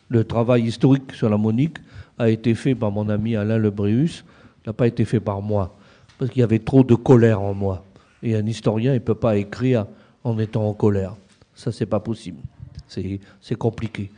Le 0.10 0.24
travail 0.24 0.64
historique 0.64 1.14
sur 1.14 1.30
la 1.30 1.38
Monique 1.38 1.78
a 2.18 2.30
été 2.30 2.56
fait 2.56 2.76
par 2.76 2.92
mon 2.92 3.10
ami 3.10 3.36
Alain 3.36 3.58
Lebréus, 3.58 4.24
n'a 4.66 4.74
pas 4.74 4.88
été 4.88 5.06
fait 5.06 5.20
par 5.20 5.42
moi, 5.42 5.76
parce 6.18 6.32
qu'il 6.32 6.40
y 6.40 6.44
avait 6.44 6.60
trop 6.60 6.84
de 6.84 6.96
colère 6.96 7.42
en 7.42 7.54
moi. 7.54 7.85
Et 8.26 8.36
un 8.36 8.46
historien, 8.48 8.94
il 8.94 8.96
ne 8.96 9.06
peut 9.06 9.14
pas 9.14 9.38
écrire 9.38 9.86
en 10.24 10.40
étant 10.40 10.68
en 10.68 10.74
colère. 10.74 11.16
Ça, 11.54 11.72
c'est 11.72 11.86
pas 11.86 12.00
possible. 12.00 12.40
C'est 12.88 13.56
compliqué. 13.56 14.10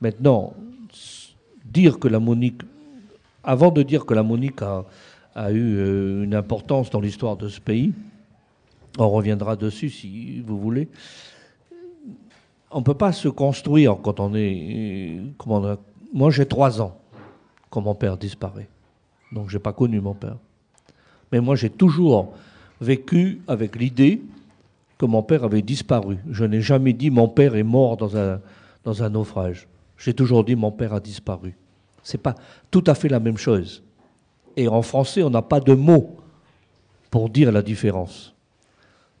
Maintenant, 0.00 0.54
dire 1.64 2.00
que 2.00 2.08
la 2.08 2.18
Monique, 2.18 2.62
avant 3.44 3.70
de 3.70 3.84
dire 3.84 4.04
que 4.04 4.14
la 4.14 4.24
Monique 4.24 4.62
a, 4.62 4.84
a 5.36 5.52
eu 5.52 5.76
euh, 5.76 6.24
une 6.24 6.34
importance 6.34 6.90
dans 6.90 7.00
l'histoire 7.00 7.36
de 7.36 7.48
ce 7.48 7.60
pays, 7.60 7.92
on 8.98 9.08
reviendra 9.08 9.54
dessus 9.54 9.90
si 9.90 10.40
vous 10.40 10.58
voulez. 10.58 10.88
On 12.72 12.80
ne 12.80 12.84
peut 12.84 12.94
pas 12.94 13.12
se 13.12 13.28
construire 13.28 13.96
quand 14.02 14.18
on 14.18 14.34
est. 14.34 15.20
Comment 15.38 15.76
moi, 16.12 16.32
j'ai 16.32 16.46
trois 16.46 16.82
ans 16.82 16.98
quand 17.70 17.80
mon 17.80 17.94
père 17.94 18.16
disparaît. 18.16 18.68
Donc 19.30 19.50
je 19.50 19.56
n'ai 19.56 19.62
pas 19.62 19.72
connu 19.72 20.00
mon 20.00 20.14
père. 20.14 20.36
Mais 21.30 21.40
moi 21.40 21.54
j'ai 21.54 21.70
toujours 21.70 22.34
vécu 22.82 23.40
avec 23.48 23.76
l'idée 23.76 24.20
que 24.98 25.06
mon 25.06 25.22
père 25.22 25.44
avait 25.44 25.62
disparu. 25.62 26.18
Je 26.30 26.44
n'ai 26.44 26.60
jamais 26.60 26.92
dit 26.92 27.10
mon 27.10 27.28
père 27.28 27.54
est 27.54 27.62
mort 27.62 27.96
dans 27.96 28.16
un, 28.16 28.40
dans 28.84 29.02
un 29.02 29.08
naufrage. 29.08 29.66
J'ai 29.96 30.12
toujours 30.12 30.44
dit 30.44 30.56
mon 30.56 30.72
père 30.72 30.92
a 30.92 31.00
disparu. 31.00 31.56
Ce 32.02 32.16
n'est 32.16 32.22
pas 32.22 32.34
tout 32.70 32.84
à 32.86 32.94
fait 32.94 33.08
la 33.08 33.20
même 33.20 33.38
chose. 33.38 33.82
Et 34.56 34.68
en 34.68 34.82
français, 34.82 35.22
on 35.22 35.30
n'a 35.30 35.42
pas 35.42 35.60
de 35.60 35.72
mots 35.72 36.16
pour 37.10 37.30
dire 37.30 37.52
la 37.52 37.62
différence. 37.62 38.34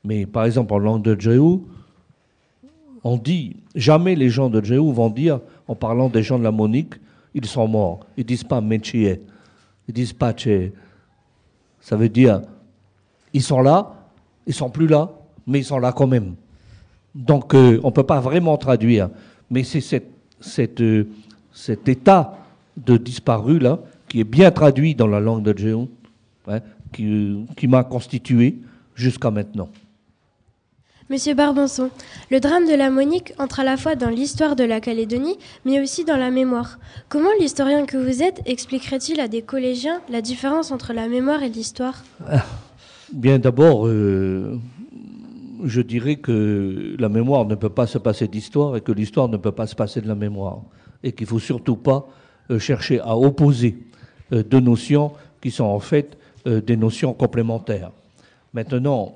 Mais 0.04 0.26
par 0.26 0.44
exemple, 0.44 0.74
en 0.74 0.78
langue 0.78 1.02
de 1.02 1.18
Jéhu, 1.18 1.60
on 3.04 3.16
dit, 3.16 3.56
jamais 3.74 4.14
les 4.14 4.28
gens 4.28 4.50
de 4.50 4.62
Jéhu 4.62 4.92
vont 4.92 5.10
dire, 5.10 5.40
en 5.68 5.74
parlant 5.74 6.08
des 6.08 6.22
gens 6.22 6.38
de 6.38 6.44
la 6.44 6.50
Monique, 6.50 6.94
ils 7.34 7.46
sont 7.46 7.66
morts. 7.66 8.00
Ils 8.16 8.24
disent 8.24 8.44
pas 8.44 8.60
métier. 8.60 9.22
Ils 9.88 9.94
disent 9.94 10.12
pas 10.12 10.32
tché. 10.32 10.72
Ça 11.80 11.96
veut 11.96 12.08
dire, 12.08 12.42
ils 13.32 13.42
sont 13.42 13.60
là, 13.60 13.94
ils 14.46 14.54
sont 14.54 14.70
plus 14.70 14.86
là, 14.86 15.10
mais 15.46 15.60
ils 15.60 15.64
sont 15.64 15.78
là 15.78 15.92
quand 15.92 16.06
même. 16.06 16.34
Donc, 17.14 17.54
euh, 17.54 17.80
on 17.82 17.88
ne 17.88 17.92
peut 17.92 18.06
pas 18.06 18.20
vraiment 18.20 18.56
traduire. 18.56 19.10
Mais 19.50 19.64
c'est 19.64 19.80
cette, 19.80 20.80
euh, 20.80 21.04
cet 21.52 21.88
état 21.88 22.38
de 22.76 22.96
disparu 22.96 23.58
là, 23.58 23.78
qui 24.08 24.20
est 24.20 24.24
bien 24.24 24.50
traduit 24.50 24.94
dans 24.94 25.06
la 25.06 25.20
langue 25.20 25.42
de 25.42 25.56
Jéon, 25.56 25.88
hein, 26.48 26.60
qui, 26.92 27.46
qui 27.56 27.68
m'a 27.68 27.84
constitué 27.84 28.58
jusqu'à 28.94 29.30
maintenant. 29.30 29.68
Monsieur 31.10 31.34
Barbanson, 31.34 31.90
le 32.30 32.40
drame 32.40 32.66
de 32.66 32.74
la 32.74 32.88
Monique 32.88 33.34
entre 33.38 33.60
à 33.60 33.64
la 33.64 33.76
fois 33.76 33.96
dans 33.96 34.08
l'histoire 34.08 34.56
de 34.56 34.64
la 34.64 34.80
Calédonie, 34.80 35.36
mais 35.66 35.78
aussi 35.78 36.04
dans 36.04 36.16
la 36.16 36.30
mémoire. 36.30 36.78
Comment 37.10 37.28
l'historien 37.38 37.84
que 37.84 37.98
vous 37.98 38.22
êtes 38.22 38.40
expliquerait-il 38.46 39.20
à 39.20 39.28
des 39.28 39.42
collégiens 39.42 40.00
la 40.08 40.22
différence 40.22 40.70
entre 40.70 40.94
la 40.94 41.08
mémoire 41.08 41.42
et 41.42 41.50
l'histoire? 41.50 42.02
Bien 43.12 43.38
d'abord, 43.38 43.86
euh, 43.86 44.58
je 45.64 45.82
dirais 45.82 46.16
que 46.16 46.96
la 46.98 47.10
mémoire 47.10 47.44
ne 47.44 47.54
peut 47.54 47.68
pas 47.68 47.86
se 47.86 47.98
passer 47.98 48.26
d'histoire 48.26 48.74
et 48.74 48.80
que 48.80 48.90
l'histoire 48.90 49.28
ne 49.28 49.36
peut 49.36 49.52
pas 49.52 49.66
se 49.66 49.74
passer 49.74 50.00
de 50.00 50.08
la 50.08 50.14
mémoire. 50.14 50.62
Et 51.04 51.12
qu'il 51.12 51.26
ne 51.26 51.28
faut 51.28 51.38
surtout 51.38 51.76
pas 51.76 52.08
euh, 52.50 52.58
chercher 52.58 53.00
à 53.00 53.14
opposer 53.14 53.76
euh, 54.32 54.42
deux 54.42 54.60
notions 54.60 55.12
qui 55.42 55.50
sont 55.50 55.64
en 55.64 55.80
fait 55.80 56.16
des 56.44 56.76
notions 56.76 57.12
complémentaires. 57.14 57.92
Maintenant, 58.52 59.14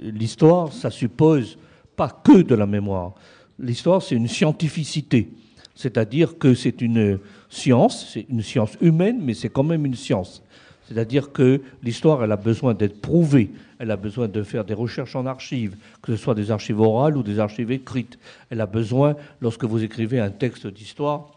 l'histoire, 0.00 0.72
ça 0.72 0.90
suppose 0.92 1.58
pas 1.96 2.08
que 2.08 2.42
de 2.42 2.54
la 2.54 2.66
mémoire. 2.66 3.14
L'histoire, 3.58 4.00
c'est 4.00 4.14
une 4.14 4.28
scientificité. 4.28 5.28
C'est-à-dire 5.74 6.38
que 6.38 6.54
c'est 6.54 6.80
une 6.82 7.18
science, 7.50 8.10
c'est 8.12 8.26
une 8.28 8.42
science 8.42 8.76
humaine, 8.80 9.18
mais 9.20 9.34
c'est 9.34 9.48
quand 9.48 9.64
même 9.64 9.86
une 9.86 9.96
science. 9.96 10.40
C'est-à-dire 10.88 11.32
que 11.32 11.60
l'histoire, 11.82 12.22
elle 12.22 12.32
a 12.32 12.36
besoin 12.36 12.74
d'être 12.74 13.00
prouvée, 13.00 13.50
elle 13.78 13.90
a 13.90 13.96
besoin 13.96 14.28
de 14.28 14.42
faire 14.42 14.64
des 14.64 14.74
recherches 14.74 15.16
en 15.16 15.26
archives, 15.26 15.76
que 16.00 16.14
ce 16.14 16.22
soit 16.22 16.34
des 16.34 16.50
archives 16.50 16.80
orales 16.80 17.16
ou 17.16 17.22
des 17.22 17.38
archives 17.40 17.72
écrites. 17.72 18.18
Elle 18.50 18.60
a 18.60 18.66
besoin, 18.66 19.16
lorsque 19.40 19.64
vous 19.64 19.82
écrivez 19.82 20.20
un 20.20 20.30
texte 20.30 20.66
d'histoire, 20.66 21.30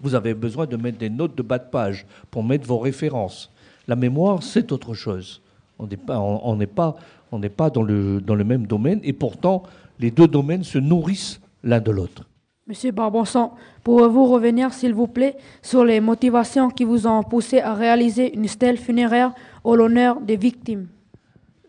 vous 0.00 0.14
avez 0.14 0.34
besoin 0.34 0.66
de 0.66 0.76
mettre 0.76 0.98
des 0.98 1.10
notes 1.10 1.36
de 1.36 1.42
bas 1.42 1.58
de 1.58 1.68
page 1.70 2.06
pour 2.30 2.42
mettre 2.42 2.66
vos 2.66 2.78
références. 2.78 3.50
La 3.86 3.96
mémoire, 3.96 4.42
c'est 4.42 4.72
autre 4.72 4.94
chose. 4.94 5.40
On 5.78 5.86
n'est 5.86 5.96
pas, 5.96 6.18
on 6.18 6.56
n'est 6.56 6.66
pas, 6.66 6.96
on 7.30 7.38
n'est 7.38 7.48
pas 7.48 7.70
dans 7.70 7.82
le, 7.82 8.20
dans 8.20 8.34
le 8.34 8.44
même 8.44 8.66
domaine, 8.66 9.00
et 9.04 9.12
pourtant, 9.12 9.62
les 9.98 10.10
deux 10.10 10.28
domaines 10.28 10.64
se 10.64 10.78
nourrissent 10.78 11.40
l'un 11.62 11.80
de 11.80 11.90
l'autre. 11.90 12.24
Monsieur 12.66 12.92
Barbonson, 12.92 13.50
pouvez-vous 13.84 14.26
revenir, 14.26 14.72
s'il 14.72 14.94
vous 14.94 15.06
plaît, 15.06 15.36
sur 15.62 15.84
les 15.84 16.00
motivations 16.00 16.70
qui 16.70 16.84
vous 16.84 17.06
ont 17.06 17.22
poussé 17.22 17.60
à 17.60 17.74
réaliser 17.74 18.34
une 18.36 18.48
stèle 18.48 18.76
funéraire 18.78 19.32
au 19.64 19.76
l'honneur 19.76 20.20
des 20.20 20.36
victimes? 20.36 20.86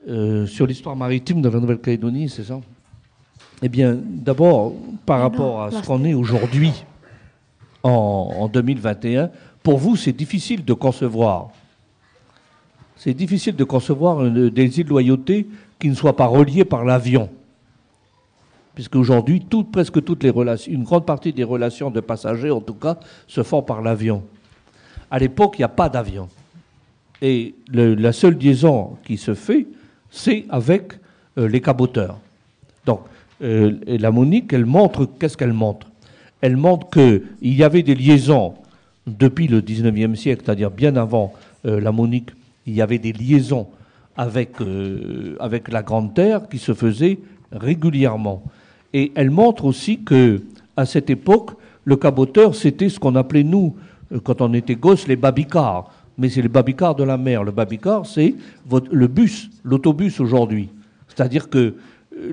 Euh, 0.08 0.45
sur 0.47 0.65
l'histoire 0.65 0.95
maritime 0.95 1.41
de 1.41 1.50
la 1.50 1.60
Nouvelle-Calédonie, 1.60 2.30
c'est 2.30 2.43
ça? 2.43 2.60
Eh 3.62 3.69
bien, 3.69 3.95
d'abord, 4.04 4.74
par 5.06 5.19
rapport 5.21 5.62
à 5.63 5.71
ce 5.71 5.86
qu'on 5.86 6.04
est 6.04 6.15
aujourd'hui, 6.15 6.71
en, 7.84 8.32
en 8.39 8.47
2021, 8.47 9.30
pour 9.62 9.78
vous, 9.78 9.95
c'est 9.95 10.12
difficile 10.13 10.65
de 10.65 10.74
concevoir. 10.74 11.50
C'est 12.95 13.13
difficile 13.13 13.56
de 13.56 13.63
concevoir 13.63 14.26
une- 14.26 14.50
des 14.50 14.80
îles 14.80 14.86
de 14.86 14.89
loyauté 14.89 15.47
qui 15.80 15.89
ne 15.89 15.93
soient 15.95 16.15
pas 16.15 16.26
reliées 16.28 16.65
par 16.65 16.84
l'avion. 16.86 17.30
Puisque 18.73 18.95
aujourd'hui, 18.95 19.45
presque 19.71 20.03
toutes 20.03 20.23
les 20.23 20.29
relations, 20.29 20.71
une 20.71 20.84
grande 20.84 21.05
partie 21.05 21.34
des 21.34 21.43
relations 21.43 21.91
de 21.91 21.99
passagers, 21.99 22.51
en 22.51 22.62
tout 22.62 22.73
cas, 22.73 22.97
se 23.27 23.43
font 23.43 23.62
par 23.62 23.81
l'avion. 23.81 24.23
À 25.10 25.19
l'époque, 25.19 25.55
il 25.57 25.62
n'y 25.62 25.65
a 25.65 25.69
pas 25.69 25.89
d'avion. 25.89 26.29
Et 27.21 27.53
la 27.71 28.13
seule 28.13 28.38
liaison 28.38 28.97
qui 29.03 29.17
se 29.17 29.34
fait, 29.34 29.67
c'est 30.10 30.45
avec 30.49 30.93
euh, 31.38 31.47
les 31.47 31.62
caboteurs. 31.62 32.17
Donc, 32.86 33.01
euh, 33.43 33.77
la 33.86 34.12
Monique, 34.12 34.53
elle 34.53 34.65
montre, 34.65 35.07
qu'est-ce 35.19 35.38
qu'elle 35.38 35.53
montre? 35.53 35.88
Elle 36.41 36.57
montre 36.57 36.89
qu'il 36.89 37.23
y 37.41 37.63
avait 37.63 37.84
des 37.84 37.93
liaisons 37.93 38.55
depuis 39.05 39.47
le 39.47 39.62
19e 39.62 40.15
siècle, 40.15 40.43
c'est-à-dire 40.45 40.71
bien 40.71 40.95
avant 40.95 41.34
euh, 41.65 41.79
la 41.79 41.91
Monique, 41.91 42.31
il 42.65 42.73
y 42.73 42.81
avait 42.81 42.99
des 42.99 43.13
liaisons 43.13 43.67
avec, 44.17 44.51
avec 45.39 45.69
la 45.69 45.81
Grande 45.81 46.13
Terre 46.13 46.47
qui 46.47 46.60
se 46.60 46.73
faisaient 46.73 47.17
régulièrement. 47.51 48.43
Et 48.93 49.12
elle 49.15 49.32
montre 49.32 49.65
aussi 49.65 50.04
que 50.04 50.41
à 50.77 50.86
cette 50.86 51.10
époque, 51.10 51.51
le 51.86 51.95
caboteur, 51.95 52.56
c'était 52.56 52.89
ce 52.89 52.99
qu'on 52.99 53.15
appelait, 53.15 53.43
nous, 53.43 53.75
euh, 54.12 54.19
quand 54.23 54.41
on 54.41 54.54
était 54.54 54.75
gosses, 54.75 55.08
les 55.08 55.15
babicars. 55.15 55.91
Mais 56.17 56.30
c'est 56.30 56.41
les 56.41 56.49
babicars 56.49 56.95
de 56.95 57.04
la 57.04 57.17
mer. 57.17 57.43
Le 57.43 57.51
babicar, 57.51 58.06
c'est 58.06 58.36
le 58.91 59.08
bus, 59.08 59.49
l'autobus 59.63 60.19
aujourd'hui. 60.19 60.69
C'est-à-dire 61.08 61.49
que 61.49 61.75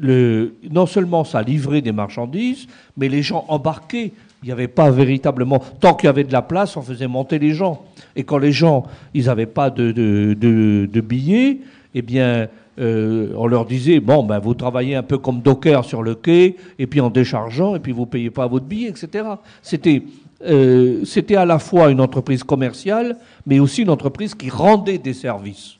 euh, 0.05 0.53
non 0.71 0.87
seulement 0.87 1.25
ça 1.25 1.42
livrait 1.42 1.81
des 1.81 1.92
marchandises, 1.92 2.66
mais 2.97 3.09
les 3.09 3.23
gens 3.23 3.44
embarquaient. 3.49 4.12
Il 4.42 4.47
n'y 4.47 4.53
avait 4.53 4.68
pas 4.68 4.90
véritablement. 4.90 5.62
Tant 5.81 5.94
qu'il 5.94 6.07
y 6.07 6.11
avait 6.11 6.25
de 6.25 6.33
la 6.33 6.42
place, 6.42 6.77
on 6.77 6.83
faisait 6.83 7.09
monter 7.09 7.38
les 7.38 7.55
gens. 7.55 7.83
Et 8.14 8.25
quand 8.25 8.38
les 8.38 8.53
gens, 8.53 8.85
ils 9.14 9.27
n'avaient 9.27 9.47
pas 9.47 9.71
de 9.71 11.01
billets, 11.01 11.59
eh 11.94 12.03
bien, 12.03 12.49
euh, 12.79 13.33
on 13.37 13.47
leur 13.47 13.64
disait 13.64 13.99
bon, 13.99 14.23
ben, 14.25 14.38
vous 14.38 14.55
travaillez 14.55 14.95
un 14.95 15.03
peu 15.03 15.19
comme 15.19 15.41
docker 15.41 15.85
sur 15.85 16.03
le 16.03 16.14
quai, 16.14 16.57
et 16.79 16.87
puis 16.87 17.01
en 17.01 17.11
déchargeant, 17.11 17.75
et 17.75 17.81
puis 17.81 17.93
vous 17.93 18.07
payez 18.07 18.31
pas 18.31 18.47
votre 18.47 18.67
billet, 18.67 18.88
etc. 18.88 19.25
C'était 19.62 20.03
euh, 20.47 21.05
c'était 21.05 21.35
à 21.35 21.45
la 21.45 21.59
fois 21.59 21.91
une 21.91 22.01
entreprise 22.01 22.45
commerciale, 22.45 23.17
mais 23.47 23.59
aussi 23.59 23.83
une 23.83 23.91
entreprise 23.91 24.35
qui 24.35 24.51
rendait 24.51 24.99
des 24.99 25.14
services 25.14 25.79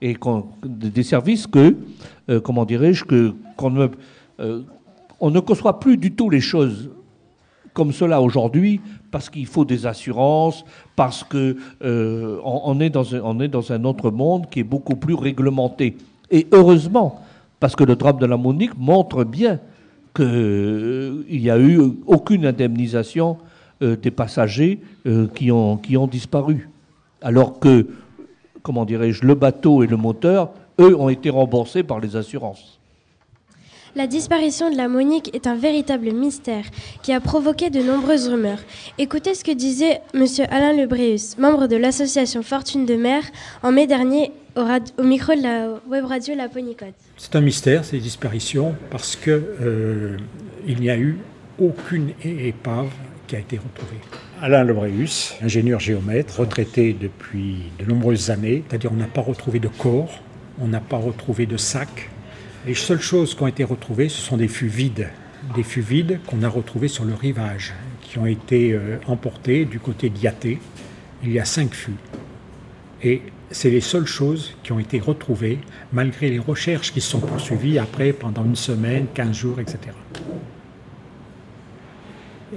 et 0.00 0.16
des 0.64 1.02
services 1.02 1.46
que, 1.46 1.76
euh, 2.30 2.40
comment 2.40 2.64
dirais-je, 2.64 3.04
que 3.04 3.34
qu'on 3.56 3.70
ne, 3.70 3.88
on 5.20 5.30
ne 5.30 5.40
conçoit 5.40 5.80
plus 5.80 5.96
du 5.96 6.12
tout 6.12 6.30
les 6.30 6.40
choses 6.40 6.90
comme 7.74 7.92
cela 7.92 8.22
aujourd'hui 8.22 8.80
parce 9.10 9.28
qu'il 9.28 9.46
faut 9.46 9.64
des 9.64 9.86
assurances, 9.86 10.64
parce 10.96 11.24
que 11.24 11.56
est 12.80 12.90
dans 12.90 13.14
un, 13.14 13.20
on 13.22 13.40
est 13.40 13.48
dans 13.48 13.72
un 13.72 13.84
autre 13.84 14.10
monde 14.10 14.48
qui 14.48 14.60
est 14.60 14.64
beaucoup 14.64 14.96
plus 14.96 15.14
réglementé. 15.14 15.96
Et 16.30 16.46
heureusement, 16.52 17.20
parce 17.60 17.74
que 17.76 17.84
le 17.84 17.96
drame 17.96 18.18
de 18.18 18.26
la 18.26 18.36
Monique 18.36 18.76
montre 18.76 19.24
bien 19.24 19.60
qu'il 20.14 21.24
n'y 21.28 21.50
a 21.50 21.58
eu 21.58 21.80
aucune 22.06 22.46
indemnisation 22.46 23.38
euh, 23.82 23.96
des 23.96 24.10
passagers 24.10 24.80
euh, 25.06 25.28
qui, 25.28 25.50
ont, 25.52 25.76
qui 25.76 25.96
ont 25.96 26.06
disparu. 26.06 26.68
Alors 27.22 27.58
que, 27.58 27.86
comment 28.62 28.84
dirais-je, 28.84 29.24
le 29.24 29.34
bateau 29.34 29.82
et 29.82 29.86
le 29.86 29.96
moteur, 29.96 30.50
eux, 30.80 30.96
ont 30.96 31.08
été 31.08 31.30
remboursés 31.30 31.82
par 31.82 32.00
les 32.00 32.16
assurances. 32.16 32.78
La 33.96 34.06
disparition 34.06 34.70
de 34.70 34.76
la 34.76 34.86
Monique 34.86 35.34
est 35.34 35.46
un 35.46 35.56
véritable 35.56 36.12
mystère 36.12 36.64
qui 37.02 37.12
a 37.12 37.20
provoqué 37.20 37.70
de 37.70 37.80
nombreuses 37.80 38.28
rumeurs. 38.28 38.60
Écoutez 38.98 39.34
ce 39.34 39.42
que 39.42 39.50
disait 39.50 40.02
M. 40.14 40.24
Alain 40.50 40.72
Lebréus, 40.72 41.38
membre 41.38 41.66
de 41.66 41.76
l'association 41.76 42.42
Fortune 42.42 42.84
de 42.84 42.94
Mer, 42.94 43.22
en 43.62 43.72
mai 43.72 43.86
dernier 43.86 44.30
au, 44.58 45.02
micro 45.04 45.34
de 45.34 45.42
la 45.42 45.68
web 45.88 46.04
radio 46.04 46.34
La 46.34 46.48
Ponicote. 46.48 46.94
C'est 47.16 47.36
un 47.36 47.40
mystère, 47.40 47.84
ces 47.84 47.98
disparitions, 47.98 48.74
parce 48.90 49.16
que 49.16 49.30
euh, 49.30 50.16
n'y 50.66 50.90
a 50.90 50.96
eu 50.96 51.18
aucune 51.58 52.12
épave 52.24 52.90
qui 53.26 53.36
a 53.36 53.38
été 53.38 53.58
retrouvée. 53.58 54.00
Alain 54.40 54.64
Lebréus, 54.64 55.34
ingénieur 55.42 55.80
géomètre, 55.80 56.40
retraité 56.40 56.96
depuis 56.98 57.70
de 57.78 57.84
nombreuses 57.84 58.30
années, 58.30 58.64
c'est-à-dire 58.68 58.92
on 58.92 58.96
n'a 58.96 59.06
pas 59.06 59.20
retrouvé 59.20 59.58
de 59.60 59.68
corps, 59.68 60.20
on 60.60 60.68
n'a 60.68 60.80
pas 60.80 60.96
retrouvé 60.96 61.46
de 61.46 61.56
sac. 61.56 62.10
Les 62.66 62.74
seules 62.74 63.00
choses 63.00 63.34
qui 63.34 63.42
ont 63.42 63.48
été 63.48 63.64
retrouvées, 63.64 64.08
ce 64.08 64.20
sont 64.20 64.36
des 64.36 64.48
fûts 64.48 64.68
vides, 64.68 65.08
des 65.54 65.62
fûts 65.62 65.80
vides 65.80 66.20
qu'on 66.26 66.42
a 66.42 66.48
retrouvés 66.48 66.88
sur 66.88 67.04
le 67.04 67.14
rivage, 67.14 67.74
qui 68.02 68.18
ont 68.18 68.26
été 68.26 68.72
euh, 68.72 68.98
emportés 69.06 69.64
du 69.64 69.78
côté 69.78 70.08
d'Yaté. 70.08 70.58
Il 71.22 71.32
y 71.32 71.40
a 71.40 71.44
cinq 71.44 71.74
fûts. 71.74 71.96
Et 73.02 73.22
c'est 73.50 73.70
les 73.70 73.80
seules 73.80 74.06
choses 74.06 74.54
qui 74.62 74.72
ont 74.72 74.78
été 74.78 75.00
retrouvées, 75.00 75.58
malgré 75.92 76.28
les 76.30 76.38
recherches 76.38 76.92
qui 76.92 77.00
se 77.00 77.10
sont 77.10 77.20
poursuivies 77.20 77.78
après 77.78 78.12
pendant 78.12 78.44
une 78.44 78.56
semaine, 78.56 79.06
15 79.14 79.34
jours, 79.36 79.60
etc. 79.60 79.78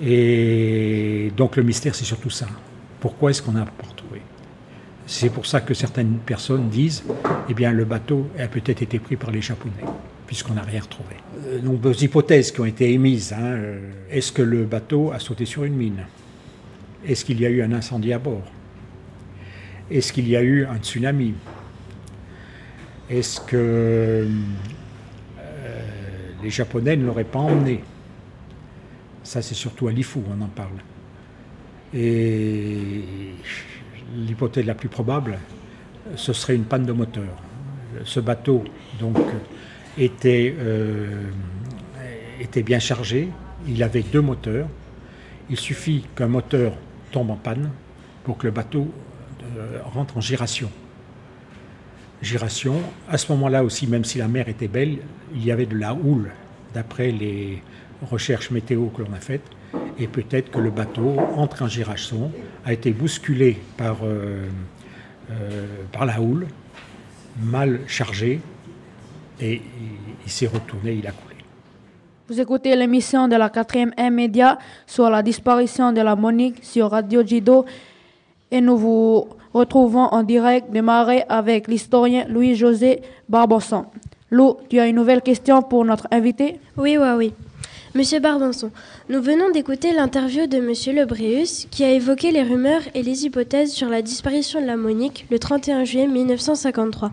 Et 0.03 1.31
donc 1.35 1.55
le 1.55 1.63
mystère, 1.63 1.95
c'est 1.95 2.05
surtout 2.05 2.29
ça. 2.29 2.47
Pourquoi 2.99 3.31
est-ce 3.31 3.41
qu'on 3.41 3.51
n'a 3.53 3.65
pas 3.65 3.87
retrouvé? 3.87 4.21
C'est 5.05 5.29
pour 5.29 5.45
ça 5.45 5.59
que 5.61 5.73
certaines 5.73 6.17
personnes 6.19 6.69
disent, 6.69 7.03
eh 7.49 7.53
bien, 7.53 7.71
le 7.71 7.83
bateau 7.83 8.27
a 8.39 8.47
peut-être 8.47 8.81
été 8.81 8.99
pris 8.99 9.17
par 9.17 9.31
les 9.31 9.41
Japonais, 9.41 9.83
puisqu'on 10.27 10.53
n'a 10.53 10.61
rien 10.61 10.81
retrouvé. 10.81 11.15
Euh, 11.47 11.61
nombreuses 11.61 12.01
hypothèses 12.03 12.51
qui 12.51 12.61
ont 12.61 12.65
été 12.65 12.93
émises. 12.93 13.33
hein. 13.33 13.41
Euh, 13.41 13.79
Est-ce 14.09 14.31
que 14.31 14.41
le 14.41 14.63
bateau 14.63 15.11
a 15.11 15.19
sauté 15.19 15.45
sur 15.45 15.63
une 15.65 15.75
mine? 15.75 16.05
Est-ce 17.05 17.25
qu'il 17.25 17.41
y 17.41 17.45
a 17.45 17.49
eu 17.49 17.61
un 17.61 17.73
incendie 17.73 18.13
à 18.13 18.19
bord? 18.19 18.43
Est-ce 19.91 20.13
qu'il 20.13 20.29
y 20.29 20.37
a 20.37 20.41
eu 20.41 20.65
un 20.65 20.77
tsunami? 20.77 21.33
Est-ce 23.09 23.41
que 23.41 24.25
euh, 25.37 25.81
les 26.41 26.49
Japonais 26.49 26.95
ne 26.95 27.05
l'auraient 27.05 27.25
pas 27.25 27.39
emmené? 27.39 27.83
Ça, 29.21 29.41
c'est 29.41 29.53
surtout 29.53 29.89
à 29.89 29.91
Lifou, 29.91 30.23
on 30.29 30.41
en 30.41 30.47
parle. 30.47 30.77
Et 31.93 33.03
l'hypothèse 34.15 34.65
la 34.65 34.75
plus 34.75 34.87
probable, 34.87 35.37
ce 36.15 36.31
serait 36.31 36.55
une 36.55 36.63
panne 36.63 36.85
de 36.85 36.93
moteur. 36.93 37.35
Ce 38.05 38.21
bateau, 38.21 38.63
donc, 38.97 39.17
était, 39.97 40.55
euh, 40.57 41.29
bien 42.63 42.79
chargé. 42.79 43.27
Il 43.67 43.83
avait 43.83 44.03
deux 44.03 44.21
moteurs. 44.21 44.69
Il 45.49 45.57
suffit 45.57 46.05
qu'un 46.15 46.29
moteur 46.29 46.71
tombe 47.11 47.29
en 47.29 47.35
panne 47.35 47.71
pour 48.23 48.37
que 48.37 48.47
le 48.47 48.51
bateau 48.51 48.89
rentre 49.83 50.17
en 50.17 50.21
giration. 50.21 50.69
Giration. 52.21 52.75
À 53.09 53.17
ce 53.17 53.31
moment-là 53.31 53.63
aussi, 53.63 53.87
même 53.87 54.05
si 54.05 54.19
la 54.19 54.27
mer 54.27 54.47
était 54.47 54.67
belle, 54.67 54.97
il 55.33 55.43
y 55.43 55.51
avait 55.51 55.65
de 55.65 55.77
la 55.77 55.93
houle, 55.93 56.31
d'après 56.73 57.11
les 57.11 57.61
recherches 58.09 58.51
météo 58.51 58.87
que 58.87 59.01
l'on 59.01 59.13
a 59.13 59.19
faites. 59.19 59.47
Et 59.97 60.07
peut-être 60.07 60.51
que 60.51 60.59
le 60.59 60.69
bateau, 60.69 61.15
entre 61.35 61.63
en 61.63 61.67
giration, 61.67 62.31
a 62.65 62.73
été 62.73 62.91
bousculé 62.91 63.57
par, 63.77 63.97
euh, 64.03 64.47
euh, 65.31 65.65
par 65.91 66.05
la 66.05 66.21
houle, 66.21 66.47
mal 67.41 67.81
chargé, 67.87 68.39
et 69.39 69.61
il, 70.25 70.31
s'est 70.31 70.47
retourné, 70.47 70.93
il 70.93 71.07
a 71.07 71.11
coulé. 71.11 71.35
Vous 72.27 72.39
écoutez 72.39 72.75
l'émission 72.75 73.27
de 73.27 73.35
la 73.35 73.49
4e 73.49 73.91
M 73.97 74.13
Média 74.13 74.57
sur 74.85 75.09
la 75.09 75.23
disparition 75.23 75.91
de 75.91 76.01
la 76.01 76.15
Monique 76.15 76.63
sur 76.63 76.91
Radio 76.91 77.25
Jido 77.25 77.65
et 78.51 78.61
nous 78.61 78.77
vous 78.77 79.27
retrouvons 79.53 80.05
en 80.05 80.23
direct 80.23 80.71
de 80.71 80.81
Marais 80.81 81.25
avec 81.29 81.67
l'historien 81.67 82.25
Louis-José 82.27 83.01
Barbosson. 83.29 83.85
Lou, 84.29 84.55
tu 84.69 84.79
as 84.79 84.87
une 84.87 84.95
nouvelle 84.95 85.21
question 85.21 85.61
pour 85.61 85.83
notre 85.83 86.07
invité? 86.11 86.59
Oui, 86.77 86.97
oui, 86.97 87.09
oui. 87.17 87.33
Monsieur 87.93 88.21
Barbanson, 88.21 88.71
nous 89.09 89.21
venons 89.21 89.51
d'écouter 89.51 89.91
l'interview 89.91 90.47
de 90.47 90.61
Monsieur 90.61 90.93
Lebréus 90.93 91.67
qui 91.69 91.83
a 91.83 91.91
évoqué 91.91 92.31
les 92.31 92.41
rumeurs 92.41 92.83
et 92.95 93.03
les 93.03 93.25
hypothèses 93.25 93.73
sur 93.73 93.89
la 93.89 94.01
disparition 94.01 94.61
de 94.61 94.65
la 94.65 94.77
Monique 94.77 95.25
le 95.29 95.37
31 95.37 95.83
juillet 95.83 96.07
1953. 96.07 97.11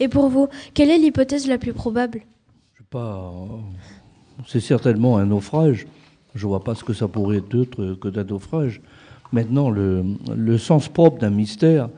Et 0.00 0.08
pour 0.08 0.28
vous, 0.28 0.48
quelle 0.74 0.90
est 0.90 0.98
l'hypothèse 0.98 1.48
la 1.48 1.56
plus 1.56 1.72
probable? 1.72 2.20
Pas. 2.90 3.32
C'est 4.46 4.60
certainement 4.60 5.16
un 5.16 5.24
naufrage. 5.24 5.86
Je 6.34 6.44
ne 6.44 6.48
vois 6.48 6.62
pas 6.62 6.74
ce 6.74 6.84
que 6.84 6.92
ça 6.92 7.08
pourrait 7.08 7.38
être 7.38 7.48
d'autre 7.48 7.94
que 7.94 8.08
d'un 8.08 8.24
naufrage. 8.24 8.82
Maintenant, 9.32 9.70
le, 9.70 10.58
sens 10.58 10.88
propre 10.88 11.18
d'un 11.18 11.30
mystère, 11.30 11.88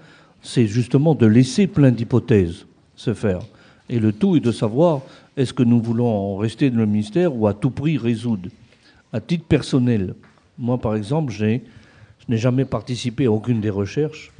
c'est 0.42 0.66
justement 0.66 1.14
de 1.14 1.26
laisser 1.26 1.66
plein 1.66 1.90
d'hypothèses 1.90 2.66
se 2.96 3.14
faire. 3.14 3.40
Et 3.88 3.98
le 3.98 4.12
tout 4.12 4.36
est 4.36 4.40
de 4.40 4.52
savoir 4.52 5.02
est-ce 5.36 5.52
que 5.52 5.62
nous 5.62 5.80
voulons 5.80 6.36
rester 6.36 6.70
dans 6.70 6.78
le 6.78 6.86
mystère 6.86 7.34
ou 7.34 7.46
à 7.46 7.54
tout 7.54 7.70
prix 7.70 7.98
résoudre. 7.98 8.48
À 9.12 9.20
titre 9.20 9.44
personnel, 9.44 10.14
moi 10.58 10.78
par 10.78 10.96
exemple, 10.96 11.32
je 11.32 11.44
n'ai 12.28 12.36
jamais 12.36 12.64
participé 12.64 13.26
à 13.26 13.32
aucune 13.32 13.60
des 13.60 13.70
recherches 13.70 14.32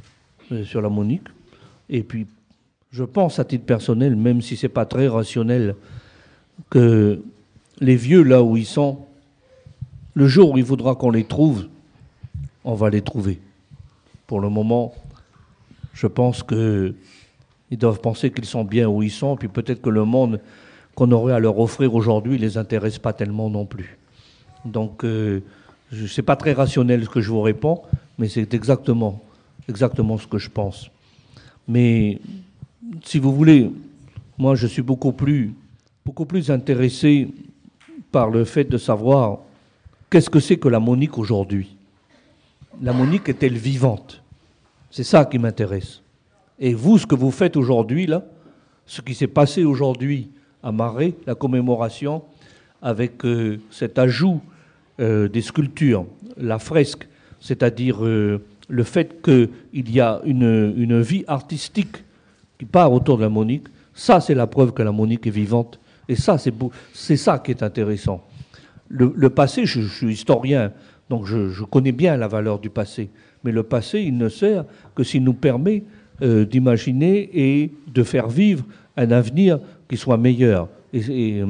euh, 0.53 0.65
sur 0.65 0.81
la 0.81 0.89
Monique. 0.89 1.29
Et 1.89 2.03
puis, 2.03 2.27
je 2.93 3.05
pense 3.05 3.39
à 3.39 3.45
titre 3.45 3.65
personnel, 3.65 4.17
même 4.17 4.43
si 4.43 4.57
ce 4.57 4.67
n'est 4.67 4.73
pas 4.73 4.85
très 4.85 5.09
rationnel, 5.09 5.75
que 6.71 7.21
les 7.81 7.97
vieux, 7.97 8.23
là 8.23 8.43
où 8.43 8.57
ils 8.57 8.67
sont, 8.67 8.99
le 10.15 10.27
jour 10.27 10.53
où 10.53 10.59
il 10.59 10.65
faudra 10.65 10.95
qu'on 10.97 11.11
les 11.11 11.25
trouve, 11.25 11.67
on 12.65 12.75
va 12.75 12.91
les 12.91 13.03
trouver. 13.03 13.41
Pour 14.27 14.41
le 14.41 14.49
moment, 14.49 14.95
je 15.95 16.07
pense 16.07 16.43
qu'ils 16.43 16.95
doivent 17.73 18.01
penser 18.01 18.31
qu'ils 18.31 18.45
sont 18.45 18.65
bien 18.65 18.89
où 18.89 19.03
ils 19.03 19.11
sont, 19.11 19.37
puis 19.37 19.49
peut-être 19.49 19.83
que 19.83 19.91
le 19.91 20.05
monde 20.05 20.41
qu'on 20.95 21.11
aurait 21.13 21.33
à 21.33 21.39
leur 21.39 21.59
offrir 21.59 21.95
aujourd'hui 21.95 22.35
ne 22.35 22.43
les 22.43 22.59
intéresse 22.59 22.99
pas 22.99 23.13
tellement 23.13 23.49
non 23.51 23.65
plus. 23.67 23.99
Donc, 24.65 25.05
euh, 25.05 25.41
ce 25.93 26.21
n'est 26.21 26.25
pas 26.25 26.37
très 26.37 26.53
rationnel 26.53 27.05
ce 27.05 27.09
que 27.09 27.21
je 27.21 27.31
vous 27.31 27.43
réponds, 27.43 27.83
mais 28.19 28.29
c'est 28.29 28.53
exactement, 28.55 29.23
exactement 29.69 30.19
ce 30.19 30.27
que 30.27 30.39
je 30.39 30.51
pense. 30.51 30.91
Mais 31.67 32.19
si 33.05 33.19
vous 33.19 33.35
voulez, 33.35 33.71
moi 34.39 34.55
je 34.55 34.67
suis 34.67 34.83
beaucoup 34.83 35.13
plus 35.13 35.55
beaucoup 36.05 36.25
plus 36.25 36.51
intéressé 36.51 37.29
par 38.11 38.31
le 38.31 38.45
fait 38.45 38.65
de 38.65 38.79
savoir 38.79 39.39
qu'est-ce 40.11 40.31
que 40.31 40.41
c'est 40.41 40.57
que 40.57 40.69
la 40.69 40.81
Monique 40.81 41.19
aujourd'hui. 41.19 41.77
La 42.83 42.93
Monique 42.93 43.29
est-elle 43.29 43.59
vivante? 43.59 44.23
C'est 44.91 45.05
ça 45.05 45.25
qui 45.27 45.39
m'intéresse. 45.39 46.01
Et 46.59 46.73
vous, 46.73 46.99
ce 46.99 47.07
que 47.07 47.15
vous 47.15 47.31
faites 47.31 47.57
aujourd'hui, 47.57 48.07
là, 48.07 48.25
ce 48.87 49.03
qui 49.03 49.15
s'est 49.15 49.27
passé 49.27 49.65
aujourd'hui 49.65 50.31
à 50.63 50.73
Marais, 50.73 51.15
la 51.27 51.35
commémoration, 51.35 52.23
avec 52.81 53.25
euh, 53.25 53.61
cet 53.71 53.99
ajout 53.99 54.41
euh, 54.99 55.29
des 55.29 55.43
sculptures, 55.43 56.07
la 56.37 56.59
fresque, 56.59 57.07
c'est-à-dire 57.39 58.05
euh, 58.05 58.43
le 58.69 58.83
fait 58.83 59.23
qu'il 59.23 59.91
y 59.91 60.01
a 60.01 60.21
une, 60.25 60.75
une 60.77 61.01
vie 61.01 61.25
artistique 61.27 62.05
qui 62.59 62.65
part 62.65 62.93
autour 62.93 63.19
de 63.19 63.23
la 63.23 63.29
Monique, 63.29 63.69
ça 63.95 64.21
c'est 64.21 64.35
la 64.35 64.47
preuve 64.47 64.73
que 64.73 64.83
la 64.83 64.93
Monique 64.93 65.27
est 65.27 65.31
vivante 65.31 65.79
et 66.09 66.17
ça, 66.17 66.39
c'est 66.93 67.17
ça 67.17 67.39
qui 67.39 67.53
est 67.53 67.63
intéressant. 67.63 68.27
Le, 68.89 69.31
passé, 69.31 69.67
je, 69.67 69.83
suis 69.83 70.13
historien, 70.13 70.73
donc 71.11 71.27
je, 71.27 71.65
connais 71.65 71.93
bien 71.93 72.17
la 72.17 72.29
valeur 72.29 72.61
du 72.61 72.71
passé. 72.71 73.11
Mais 73.43 73.51
le 73.51 73.65
passé, 73.65 74.01
il 74.01 74.17
ne 74.17 74.29
sert 74.29 74.65
que 74.95 75.03
s'il 75.03 75.25
nous 75.25 75.35
permet 75.35 75.83
euh, 76.23 76.47
d'imaginer 76.47 77.29
et 77.35 77.73
de 77.93 78.03
faire 78.05 78.29
vivre 78.29 78.65
un 78.97 79.11
avenir 79.11 79.59
qui 79.89 79.97
soit 79.97 80.17
meilleur. 80.17 80.69
Et, 80.93 81.43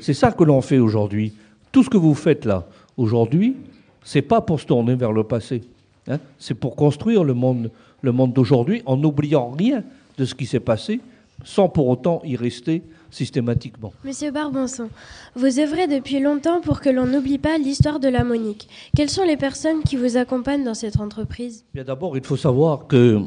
c'est 0.00 0.14
ça 0.14 0.32
que 0.32 0.44
l'on 0.44 0.62
fait 0.62 0.78
aujourd'hui. 0.78 1.34
Tout 1.70 1.82
ce 1.82 1.90
que 1.90 1.98
vous 1.98 2.14
faites 2.14 2.46
là, 2.46 2.66
aujourd'hui, 2.96 3.54
c'est 4.02 4.22
pas 4.22 4.40
pour 4.40 4.58
se 4.58 4.66
tourner 4.66 4.94
vers 4.94 5.12
le 5.12 5.24
passé. 5.24 5.62
Hein. 6.10 6.18
c'est 6.38 6.54
pour 6.54 6.74
construire 6.74 7.22
le 7.22 7.34
monde, 7.34 7.70
le 8.00 8.12
monde 8.12 8.32
d'aujourd'hui 8.32 8.80
en 8.86 8.96
n'oubliant 8.96 9.50
rien 9.50 9.84
de 10.16 10.24
ce 10.24 10.34
qui 10.34 10.46
s'est 10.46 10.58
passé, 10.58 11.00
sans 11.44 11.68
pour 11.68 11.86
autant 11.86 12.22
y 12.24 12.34
rester 12.34 12.82
systématiquement. 13.10 13.92
Monsieur 14.04 14.30
Barbanson, 14.30 14.88
vous 15.34 15.58
œuvrez 15.58 15.86
depuis 15.86 16.20
longtemps 16.20 16.60
pour 16.60 16.80
que 16.80 16.90
l'on 16.90 17.06
n'oublie 17.06 17.38
pas 17.38 17.58
l'histoire 17.58 18.00
de 18.00 18.08
la 18.08 18.24
Monique. 18.24 18.68
Quelles 18.96 19.10
sont 19.10 19.24
les 19.24 19.36
personnes 19.36 19.82
qui 19.82 19.96
vous 19.96 20.16
accompagnent 20.16 20.64
dans 20.64 20.74
cette 20.74 21.00
entreprise? 21.00 21.64
Bien 21.74 21.84
d'abord, 21.84 22.16
il 22.16 22.24
faut 22.24 22.36
savoir 22.36 22.86
que 22.86 23.20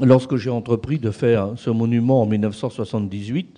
lorsque 0.00 0.36
j'ai 0.36 0.50
entrepris 0.50 0.98
de 0.98 1.10
faire 1.10 1.52
ce 1.56 1.70
monument 1.70 2.22
en 2.22 2.26
1978, 2.26 3.56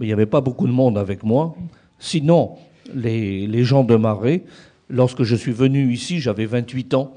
il 0.00 0.06
n'y 0.06 0.12
avait 0.12 0.26
pas 0.26 0.40
beaucoup 0.40 0.66
de 0.66 0.72
monde 0.72 0.98
avec 0.98 1.22
moi. 1.22 1.54
Sinon, 1.98 2.56
les, 2.94 3.64
gens 3.64 3.84
de 3.84 3.96
Marais, 3.96 4.42
lorsque 4.88 5.22
je 5.22 5.36
suis 5.36 5.52
venu 5.52 5.92
ici, 5.92 6.20
j'avais 6.20 6.46
28 6.46 6.94
ans, 6.94 7.14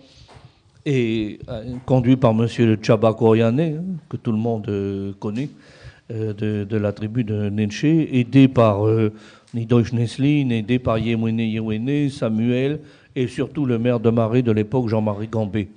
et 0.86 1.40
euh, 1.50 1.64
conduit 1.88 2.16
par 2.16 2.32
M. 2.32 2.48
Chaba 2.82 3.14
Koryane, 3.14 3.60
hein, 3.60 3.84
que 4.08 4.18
tout 4.18 4.32
le 4.32 4.38
monde 4.38 4.70
euh, 4.70 5.14
connaît, 5.20 5.50
euh, 6.12 6.36
de, 6.36 6.78
la 6.78 6.92
tribu 6.92 7.24
de 7.24 7.50
Nenche, 7.50 7.84
aidé 7.84 8.48
par 8.48 8.86
euh, 8.86 9.12
Neslin, 9.56 10.52
aidé 10.52 10.78
par 10.78 11.00
Yewene 11.00 11.40
Yewene, 11.40 12.12
Samuel, 12.12 12.80
et 13.16 13.28
surtout 13.28 13.66
le 13.66 13.80
maire 13.80 14.00
de 14.00 14.12
Marais 14.12 14.44
de 14.44 14.52
l'époque, 14.52 14.88
Jean-Marie 14.88 15.30
Gambé. 15.30 15.68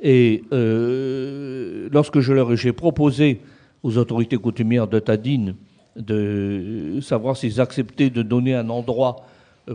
Et 0.00 0.44
euh, 0.52 1.88
lorsque 1.90 2.20
je 2.20 2.34
leur 2.34 2.54
j'ai 2.56 2.74
proposé 2.74 3.40
aux 3.82 3.96
autorités 3.96 4.36
coutumières 4.36 4.86
de 4.86 4.98
Tadine 4.98 5.54
de 5.96 6.98
savoir 7.00 7.34
s'ils 7.34 7.58
acceptaient 7.58 8.10
de 8.10 8.20
donner 8.20 8.54
un 8.54 8.68
endroit 8.68 9.24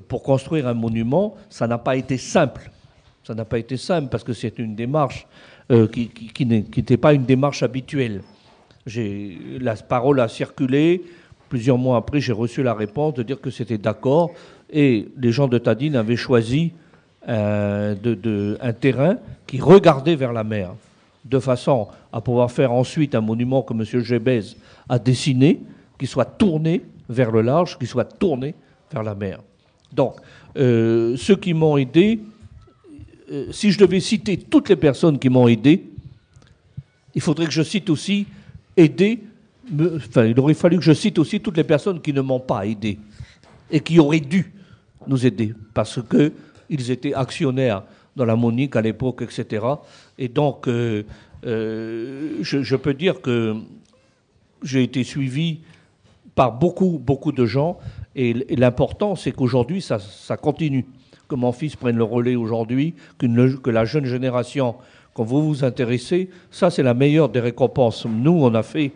pour 0.08 0.22
construire 0.22 0.68
un 0.68 0.76
monument, 0.76 1.36
ça 1.50 1.66
n'a 1.66 1.80
pas 1.80 1.96
été 1.96 2.18
simple. 2.20 2.70
Ça 3.24 3.34
n'a 3.34 3.44
pas 3.44 3.58
été 3.58 3.78
simple 3.78 4.10
parce 4.10 4.24
que 4.24 4.34
c'est 4.34 4.60
une 4.60 4.76
démarche 4.76 5.26
qui, 5.92 6.10
qui 6.10 6.46
n'était 6.46 6.98
pas 6.98 7.14
une 7.14 7.26
démarche 7.26 7.64
habituelle 7.64 8.22
la 8.86 9.76
parole 9.76 10.20
a 10.20 10.28
circulé. 10.28 11.04
Plusieurs 11.50 11.78
mois 11.78 11.98
après, 11.98 12.20
j'ai 12.20 12.34
reçu 12.34 12.64
la 12.64 12.74
réponse 12.74 13.14
de 13.14 13.24
dire 13.24 13.40
que 13.40 13.50
c'était 13.50 13.78
d'accord. 13.78 14.32
Et 14.72 15.08
les 15.18 15.32
gens 15.32 15.48
de 15.48 15.58
Tadine 15.58 15.96
avaient 15.96 16.16
choisi 16.16 16.74
euh, 17.30 17.96
de, 17.96 18.58
un 18.60 18.74
terrain 18.74 19.18
qui 19.48 19.62
regardait 19.62 20.16
vers 20.16 20.34
la 20.34 20.44
mer, 20.44 20.74
de 21.24 21.40
façon 21.40 21.88
à 22.12 22.20
pouvoir 22.20 22.52
faire 22.52 22.72
ensuite 22.72 23.16
un 23.16 23.22
monument 23.22 23.62
que 23.62 23.74
M. 23.74 24.04
Gébez 24.04 24.42
a 24.90 25.00
dessiné, 25.00 25.62
qui 25.98 26.08
soit 26.08 26.26
tourné 26.26 26.82
vers 27.08 27.32
le 27.32 27.42
large, 27.42 27.78
qui 27.78 27.86
soit 27.86 28.04
tourné 28.04 28.56
vers 28.92 29.04
la 29.04 29.16
mer. 29.16 29.40
Donc, 29.94 30.16
euh, 30.58 31.16
ceux 31.16 31.36
qui 31.36 31.54
m'ont 31.54 31.78
aidé, 31.78 32.20
euh, 33.32 33.46
si 33.52 33.72
je 33.72 33.80
devais 33.80 34.00
citer 34.00 34.38
toutes 34.38 34.70
les 34.70 34.76
personnes 34.76 35.20
qui 35.20 35.30
m'ont 35.30 35.48
aidé, 35.48 35.84
il 37.16 37.22
faudrait 37.22 37.46
que 37.46 37.52
je 37.52 37.64
cite 37.64 37.90
aussi 37.90 38.26
aider, 38.78 39.20
enfin, 39.96 40.26
il 40.26 40.40
aurait 40.40 40.54
fallu 40.54 40.78
que 40.78 40.84
je 40.84 40.94
cite 40.94 41.20
aussi 41.20 41.40
toutes 41.40 41.58
les 41.58 41.64
personnes 41.64 42.02
qui 42.02 42.14
ne 42.14 42.22
m'ont 42.22 42.40
pas 42.40 42.66
aidé 42.66 43.00
et 43.72 43.80
qui 43.80 44.00
auraient 44.00 44.20
dû 44.20 44.52
nous 45.08 45.26
aider 45.26 45.54
parce 45.74 46.00
qu'ils 46.10 46.92
étaient 46.92 47.14
actionnaires 47.14 47.84
dans 48.16 48.26
la 48.26 48.36
Monique 48.36 48.76
à 48.76 48.82
l'époque, 48.82 49.24
etc. 49.24 49.66
Et 50.18 50.28
donc, 50.28 50.68
euh, 50.68 51.04
euh, 51.46 52.38
je, 52.42 52.76
peux 52.76 52.94
dire 52.94 53.22
que 53.22 53.56
j'ai 54.62 54.84
été 54.84 55.04
suivi 55.04 55.60
par 56.36 56.52
beaucoup, 56.52 57.00
beaucoup 57.04 57.32
de 57.32 57.46
gens. 57.46 57.80
Et, 58.16 58.34
l'important, 58.56 59.16
c'est 59.16 59.32
qu'aujourd'hui, 59.32 59.82
ça, 59.82 60.00
continue. 60.38 60.86
Que 61.28 61.36
mon 61.36 61.52
fils 61.52 61.76
prenne 61.76 61.98
le 61.98 62.04
relais 62.04 62.36
aujourd'hui, 62.36 62.94
que 63.18 63.70
la 63.70 63.86
jeune 63.86 64.06
génération 64.06 64.76
quand 65.14 65.24
vous 65.24 65.48
vous 65.48 65.64
intéressez, 65.64 66.30
ça 66.50 66.70
c'est 66.70 66.84
la 66.84 66.94
meilleure 66.94 67.30
des 67.30 67.40
récompenses. 67.40 68.06
Nous, 68.06 68.32
on 68.32 68.54
a 68.56 68.64
fait, 68.64 68.92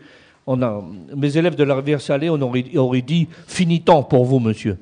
on 0.46 0.62
a, 0.62 0.84
mes 1.16 1.38
élèves 1.38 1.56
de 1.56 1.64
la 1.64 1.76
rivière 1.76 2.02
Salée, 2.02 2.30
on 2.30 2.42
aurait, 2.42 3.02
dit 3.02 3.28
fini 3.48 3.82
temps 3.82 4.04
pour 4.04 4.26
vous, 4.26 4.40
monsieur. 4.40 4.78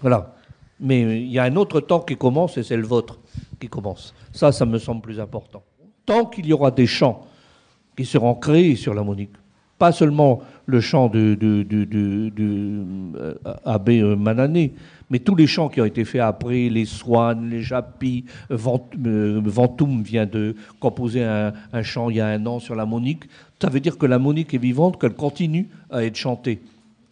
Voilà. 0.00 0.34
Mais 0.80 1.00
il 1.22 1.30
y 1.30 1.38
a 1.38 1.44
un 1.44 1.56
autre 1.56 1.80
temps 1.80 2.00
qui 2.00 2.16
commence 2.16 2.58
et 2.58 2.62
c'est 2.62 2.76
le 2.76 2.86
vôtre 2.86 3.18
qui 3.60 3.68
commence. 3.68 4.14
Ça, 4.32 4.50
ça 4.50 4.66
me 4.66 4.78
semble 4.78 5.00
plus 5.00 5.20
important. 5.20 5.62
Tant 6.04 6.26
qu'il 6.26 6.46
y 6.46 6.52
aura 6.52 6.70
des 6.70 6.86
champs 6.86 7.24
qui 7.96 8.04
seront 8.04 8.34
créés 8.34 8.74
sur 8.74 8.92
la 8.92 9.02
Monique, 9.02 9.32
pas 9.82 9.90
seulement 9.90 10.38
le 10.66 10.80
chant 10.80 11.08
de, 11.08 11.34
de, 11.34 11.64
de, 11.64 12.32
Abbé 13.64 13.98
euh, 13.98 14.14
Manané, 14.14 14.74
mais 15.10 15.18
tous 15.18 15.34
les 15.34 15.48
chants 15.48 15.68
qui 15.68 15.80
ont 15.80 15.84
été 15.84 16.04
faits 16.04 16.20
après, 16.20 16.68
les 16.68 16.84
Swan, 16.84 17.50
les 17.50 17.62
Japis, 17.62 18.24
euh, 18.52 19.40
Ventoum 19.44 20.04
vient 20.04 20.24
de 20.24 20.54
composer 20.78 21.24
un, 21.24 21.82
chant 21.82 22.10
il 22.10 22.18
y 22.18 22.20
a 22.20 22.28
un 22.28 22.46
an 22.46 22.60
sur 22.60 22.76
la 22.76 22.86
Monique, 22.86 23.24
ça 23.60 23.70
veut 23.70 23.80
dire 23.80 23.98
que 23.98 24.06
la 24.06 24.20
Monique 24.20 24.54
est 24.54 24.58
vivante, 24.58 25.00
qu'elle 25.00 25.14
continue 25.14 25.68
à 25.90 26.04
être 26.04 26.14
chantée. 26.14 26.60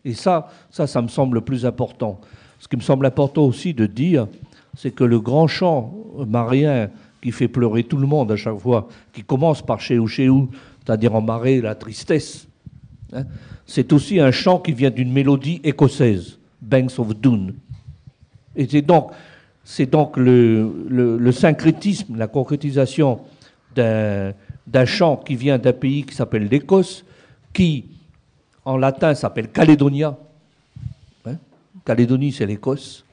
Et 0.04 0.14
ça, 0.14 0.48
ça, 0.70 0.86
ça 0.86 1.02
me 1.02 1.08
semble 1.08 1.38
le 1.38 1.40
plus 1.40 1.66
important. 1.66 2.20
Ce 2.60 2.68
qui 2.68 2.76
me 2.76 2.82
semble 2.82 3.04
important 3.04 3.46
aussi 3.46 3.74
de 3.74 3.86
dire, 3.86 4.28
c'est 4.76 4.92
que 4.92 5.02
le 5.02 5.18
grand 5.18 5.48
chant 5.48 5.92
marien 6.24 6.88
qui 7.20 7.32
fait 7.32 7.48
pleurer 7.48 7.82
tout 7.82 7.96
le 7.96 8.06
monde 8.06 8.30
à 8.30 8.36
chaque 8.36 8.58
fois, 8.58 8.86
qui 9.12 9.24
commence 9.24 9.60
par 9.60 9.80
chez 9.80 9.98
ou 9.98 10.06
chez 10.06 10.28
ou, 10.28 10.48
c'est-à-dire 10.84 11.16
en 11.16 11.20
marée 11.20 11.60
la 11.60 11.74
tristesse. 11.74 12.46
C'est 13.66 13.92
aussi 13.92 14.20
un 14.20 14.30
chant 14.30 14.58
qui 14.58 14.72
vient 14.72 14.90
d'une 14.90 15.12
mélodie 15.12 15.60
écossaise, 15.64 16.38
Banks 16.60 16.98
of 16.98 17.16
Dune. 17.20 17.54
Et 18.56 18.66
c'est 18.68 18.82
donc, 18.82 19.12
c'est 19.64 19.86
donc 19.86 20.16
le, 20.16 21.30
syncrétisme, 21.32 22.16
la 22.16 22.26
concrétisation 22.26 23.20
d'un, 23.74 24.32
d'un 24.66 24.84
chant 24.84 25.16
qui 25.16 25.36
vient 25.36 25.58
d'un 25.58 25.72
pays 25.72 26.04
qui 26.04 26.14
s'appelle 26.14 26.48
l'Écosse, 26.48 27.04
qui 27.52 27.84
en 28.64 28.76
latin 28.76 29.14
s'appelle 29.14 29.48
Calédonia. 29.48 30.16
Hein? 31.26 31.36
Calédonie, 31.84 32.32
c'est 32.32 32.46
l'Écosse. 32.46 33.04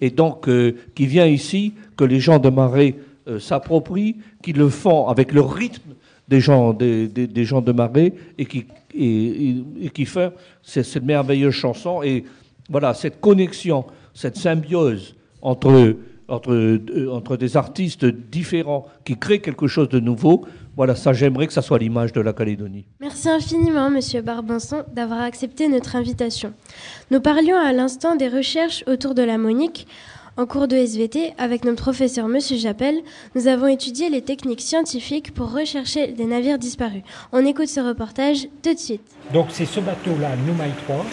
Et 0.00 0.10
donc, 0.10 0.48
euh, 0.48 0.76
qui 0.94 1.06
vient 1.06 1.26
ici, 1.26 1.74
que 1.96 2.04
les 2.04 2.20
gens 2.20 2.38
de 2.38 2.48
Marais 2.48 2.96
euh, 3.28 3.38
s'approprient, 3.38 4.16
qui 4.42 4.52
le 4.52 4.68
font 4.68 5.08
avec 5.08 5.32
le 5.32 5.40
rythme 5.40 5.94
des 6.28 6.40
gens, 6.40 6.72
des, 6.72 7.44
gens 7.44 7.60
de 7.60 7.72
Marais, 7.72 8.14
et 8.38 8.46
qui, 8.46 8.66
et, 8.94 9.90
qui 9.92 10.04
fait 10.04 10.32
cette 10.62 11.04
merveilleuse 11.04 11.54
chanson. 11.54 12.02
Et 12.02 12.24
voilà, 12.68 12.94
cette 12.94 13.20
connexion, 13.20 13.84
cette 14.14 14.36
symbiose 14.36 15.14
entre, 15.40 15.96
entre, 16.28 16.52
euh, 16.52 17.08
entre 17.10 17.36
des 17.36 17.56
artistes 17.56 18.04
différents 18.06 18.86
qui 19.04 19.16
créent 19.16 19.40
quelque 19.40 19.66
chose 19.66 19.88
de 19.88 20.00
nouveau, 20.00 20.46
voilà, 20.74 20.94
ça, 20.94 21.12
j'aimerais 21.12 21.46
que 21.46 21.52
ça 21.52 21.60
soit 21.60 21.78
l'image 21.78 22.12
de 22.12 22.20
la 22.22 22.32
Calédonie. 22.32 22.86
Merci 23.00 23.28
infiniment, 23.28 23.90
Monsieur 23.90 24.22
Barbanson, 24.22 24.84
d'avoir 24.94 25.20
accepté 25.20 25.68
notre 25.68 25.96
invitation. 25.96 26.54
Nous 27.10 27.20
parlions 27.20 27.56
à 27.56 27.72
l'instant 27.72 28.16
des 28.16 28.28
recherches 28.28 28.82
autour 28.86 29.14
de 29.14 29.22
la 29.22 29.36
monique. 29.36 29.86
En 30.38 30.46
cours 30.46 30.66
de 30.66 30.76
SVT, 30.76 31.34
avec 31.36 31.62
notre 31.66 31.82
professeur 31.82 32.26
Monsieur 32.26 32.56
Jappel, 32.56 32.94
nous 33.34 33.48
avons 33.48 33.66
étudié 33.66 34.08
les 34.08 34.22
techniques 34.22 34.62
scientifiques 34.62 35.34
pour 35.34 35.52
rechercher 35.52 36.06
des 36.06 36.24
navires 36.24 36.58
disparus. 36.58 37.02
On 37.32 37.44
écoute 37.44 37.68
ce 37.68 37.80
reportage 37.80 38.48
tout 38.62 38.72
de 38.72 38.78
suite. 38.78 39.02
Donc 39.34 39.48
c'est 39.50 39.66
ce 39.66 39.80
bateau-là, 39.80 40.30
Noumaï 40.46 40.70
3, 40.86 41.04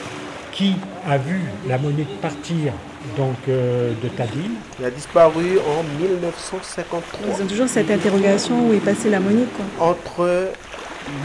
qui 0.54 0.72
a 1.06 1.18
vu 1.18 1.42
la 1.68 1.78
monique 1.78 2.08
partir 2.22 2.72
donc 3.18 3.36
euh, 3.50 3.92
de 4.02 4.08
Tadine. 4.08 4.56
Il 4.80 4.86
a 4.86 4.92
disparu 4.92 5.60
en 5.60 5.84
1953. 6.02 7.20
Ils 7.28 7.44
ont 7.44 7.48
toujours 7.48 7.68
cette 7.68 7.92
interrogation 7.92 8.70
où 8.70 8.74
est 8.74 8.80
passée 8.80 9.10
la 9.10 9.20
Monique 9.20 9.50
Entre 9.82 10.54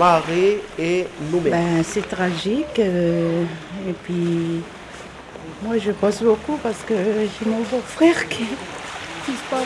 Marais 0.01 0.59
et 0.80 1.07
Nouméa. 1.30 1.53
Ben, 1.53 1.84
c'est 1.84 2.09
tragique. 2.09 2.80
Euh, 2.80 3.45
et 3.88 3.92
puis, 3.92 4.62
moi, 5.62 5.78
je 5.78 5.90
pense 5.92 6.22
beaucoup 6.22 6.59
parce 6.62 6.82
que 6.86 6.95
j'ai 6.95 7.51
mon 7.51 7.61
beau-frère 7.61 8.28
qui 8.28 8.45
disparu. 9.26 9.64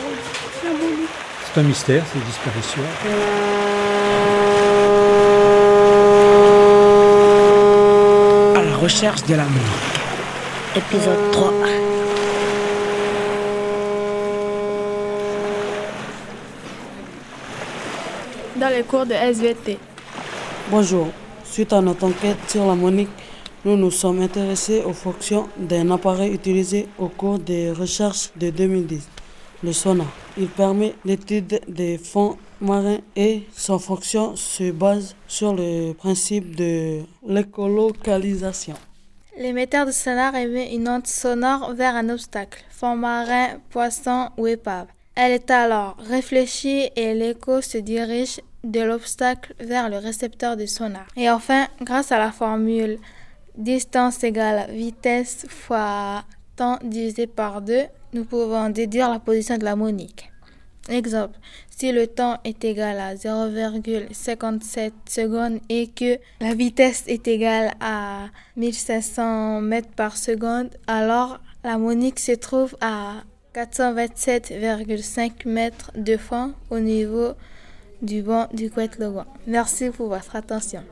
C'est 1.45 1.59
un 1.59 1.63
mystère, 1.63 2.03
ces 2.13 2.19
disparitions. 2.19 2.83
À 8.55 8.63
la 8.63 8.77
recherche 8.77 9.23
de 9.23 9.35
la 9.35 9.43
Monique. 9.43 10.75
Épisode 10.75 11.31
3. 11.31 11.53
dans 18.59 18.69
les 18.69 18.83
cours 18.83 19.05
de 19.05 19.13
SVT. 19.13 19.77
Bonjour. 20.69 21.07
Suite 21.43 21.71
à 21.73 21.81
notre 21.81 22.05
enquête 22.05 22.37
sur 22.47 22.67
la 22.67 22.75
monique, 22.75 23.09
nous 23.65 23.75
nous 23.75 23.91
sommes 23.91 24.21
intéressés 24.21 24.81
aux 24.83 24.93
fonctions 24.93 25.49
d'un 25.57 25.91
appareil 25.91 26.33
utilisé 26.33 26.87
au 26.97 27.09
cours 27.09 27.39
des 27.39 27.71
recherches 27.71 28.29
de 28.37 28.49
2010, 28.49 29.07
le 29.63 29.73
sonar. 29.73 30.07
Il 30.37 30.47
permet 30.47 30.95
l'étude 31.03 31.59
des 31.67 31.97
fonds 31.97 32.37
marins 32.61 32.99
et 33.15 33.43
son 33.55 33.79
fonction 33.79 34.35
se 34.35 34.71
base 34.71 35.15
sur 35.27 35.53
le 35.53 35.93
principe 35.93 36.55
de 36.55 37.01
l'écolocalisation. 37.27 38.75
L'émetteur 39.37 39.85
de 39.85 39.91
sonar 39.91 40.35
émet 40.35 40.73
une 40.73 40.87
onde 40.87 41.07
sonore 41.07 41.73
vers 41.73 41.95
un 41.95 42.09
obstacle, 42.09 42.63
fond 42.69 42.95
marin, 42.95 43.59
poisson 43.69 44.29
ou 44.37 44.47
épave. 44.47 44.87
Elle 45.15 45.33
est 45.33 45.51
alors 45.51 45.97
réfléchie 45.97 46.89
et 46.95 47.13
l'écho 47.13 47.61
se 47.61 47.77
dirige 47.77 48.39
de 48.63 48.81
l'obstacle 48.81 49.53
vers 49.59 49.89
le 49.89 49.97
récepteur 49.97 50.57
du 50.57 50.67
sonar. 50.67 51.05
Et 51.15 51.29
enfin, 51.29 51.67
grâce 51.81 52.11
à 52.11 52.19
la 52.19 52.31
formule 52.31 52.99
distance 53.59 54.23
égale 54.23 54.71
vitesse 54.71 55.45
fois 55.49 56.23
temps 56.55 56.79
divisé 56.83 57.27
par 57.27 57.61
2, 57.61 57.83
nous 58.13 58.25
pouvons 58.25 58.69
déduire 58.69 59.09
la 59.09 59.19
position 59.19 59.57
de 59.57 59.63
la 59.63 59.75
monique. 59.75 60.31
Exemple, 60.89 61.37
si 61.69 61.91
le 61.91 62.07
temps 62.07 62.39
est 62.43 62.63
égal 62.65 62.99
à 62.99 63.13
0,57 63.13 64.91
secondes 65.07 65.59
et 65.69 65.87
que 65.87 66.17
la 66.41 66.55
vitesse 66.55 67.03
est 67.07 67.27
égale 67.27 67.73
à 67.79 68.29
1500 68.57 69.61
mètres 69.61 69.91
par 69.95 70.17
seconde, 70.17 70.69
alors 70.87 71.39
la 71.63 71.77
monique 71.77 72.19
se 72.19 72.31
trouve 72.31 72.75
à 72.81 73.23
427,5 73.53 75.47
mètres 75.47 75.91
de 75.95 76.17
fond 76.17 76.53
au 76.71 76.79
niveau 76.79 77.33
du 78.01 78.23
banc 78.23 78.47
du 78.53 78.71
Couette 78.71 78.97
Logan. 78.97 79.25
Merci 79.45 79.89
pour 79.89 80.07
votre 80.09 80.35
attention. 80.35 80.83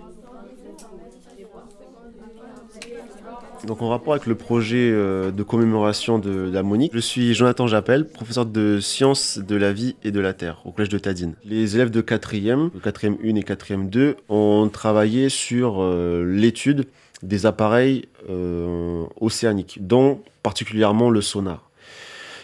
Donc 3.65 3.81
en 3.81 3.89
rapport 3.89 4.13
avec 4.13 4.27
le 4.27 4.35
projet 4.35 4.91
euh, 4.91 5.31
de 5.31 5.43
commémoration 5.43 6.19
de 6.19 6.49
la 6.51 6.63
Monique, 6.63 6.91
je 6.93 6.99
suis 6.99 7.33
Jonathan 7.33 7.67
Jappel, 7.67 8.07
professeur 8.07 8.45
de 8.45 8.79
sciences 8.79 9.39
de 9.39 9.55
la 9.55 9.73
vie 9.73 9.95
et 10.03 10.11
de 10.11 10.19
la 10.19 10.33
terre 10.33 10.61
au 10.65 10.71
collège 10.71 10.89
de 10.89 10.99
Tadine. 10.99 11.33
Les 11.43 11.75
élèves 11.75 11.89
de 11.89 12.01
4e, 12.01 12.69
4e 12.79 13.17
1 13.23 13.35
et 13.35 13.41
4e 13.41 13.89
2 13.89 14.17
ont 14.29 14.69
travaillé 14.71 15.29
sur 15.29 15.81
euh, 15.81 16.23
l'étude 16.25 16.85
des 17.23 17.45
appareils 17.45 18.05
euh, 18.29 19.05
océaniques, 19.19 19.79
dont 19.81 20.21
particulièrement 20.43 21.09
le 21.09 21.21
sonar. 21.21 21.69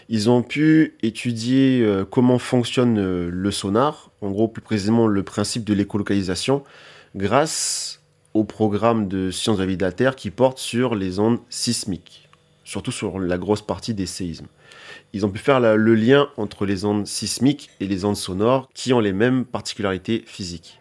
Ils 0.10 0.30
ont 0.30 0.42
pu 0.42 0.96
étudier 1.02 1.88
comment 2.10 2.38
fonctionne 2.38 3.30
le 3.30 3.52
sonar, 3.52 4.12
en 4.22 4.32
gros 4.32 4.50
plus 4.50 4.62
précisément 4.62 5.08
le 5.08 5.24
principe 5.24 5.64
de 5.64 5.74
l'écolocalisation, 5.74 6.64
grâce 7.16 8.03
au 8.34 8.44
programme 8.44 9.08
de 9.08 9.32
sciences 9.32 9.58
de 9.58 9.64
la 9.64 9.68
vie 9.68 9.78
de 9.78 9.86
la 9.86 9.92
Terre 9.92 10.16
qui 10.16 10.32
porte 10.32 10.58
sur 10.58 10.96
les 10.96 11.20
ondes 11.20 11.40
sismiques, 11.50 12.30
surtout 12.64 12.92
sur 12.92 13.20
la 13.20 13.38
grosse 13.38 13.62
partie 13.62 13.94
des 13.94 14.06
séismes. 14.06 14.48
Ils 15.14 15.26
ont 15.26 15.30
pu 15.30 15.40
faire 15.40 15.60
le 15.60 15.96
lien 15.96 16.30
entre 16.38 16.66
les 16.66 16.86
ondes 16.86 17.06
sismiques 17.06 17.70
et 17.80 17.88
les 17.88 18.06
ondes 18.06 18.18
sonores 18.18 18.70
qui 18.74 18.94
ont 18.94 19.00
les 19.00 19.14
mêmes 19.14 19.46
particularités 19.46 20.24
physiques. 20.26 20.80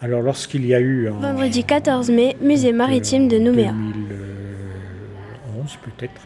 Alors 0.00 0.22
lorsqu'il 0.22 0.64
y 0.66 0.74
a 0.74 0.80
eu... 0.80 1.08
Vendredi 1.08 1.64
14 1.64 2.10
mai, 2.10 2.36
musée 2.40 2.72
maritime 2.72 3.28
de 3.28 3.38
Nouméa. 3.38 3.72
2011 3.72 5.78
peut-être, 5.82 6.20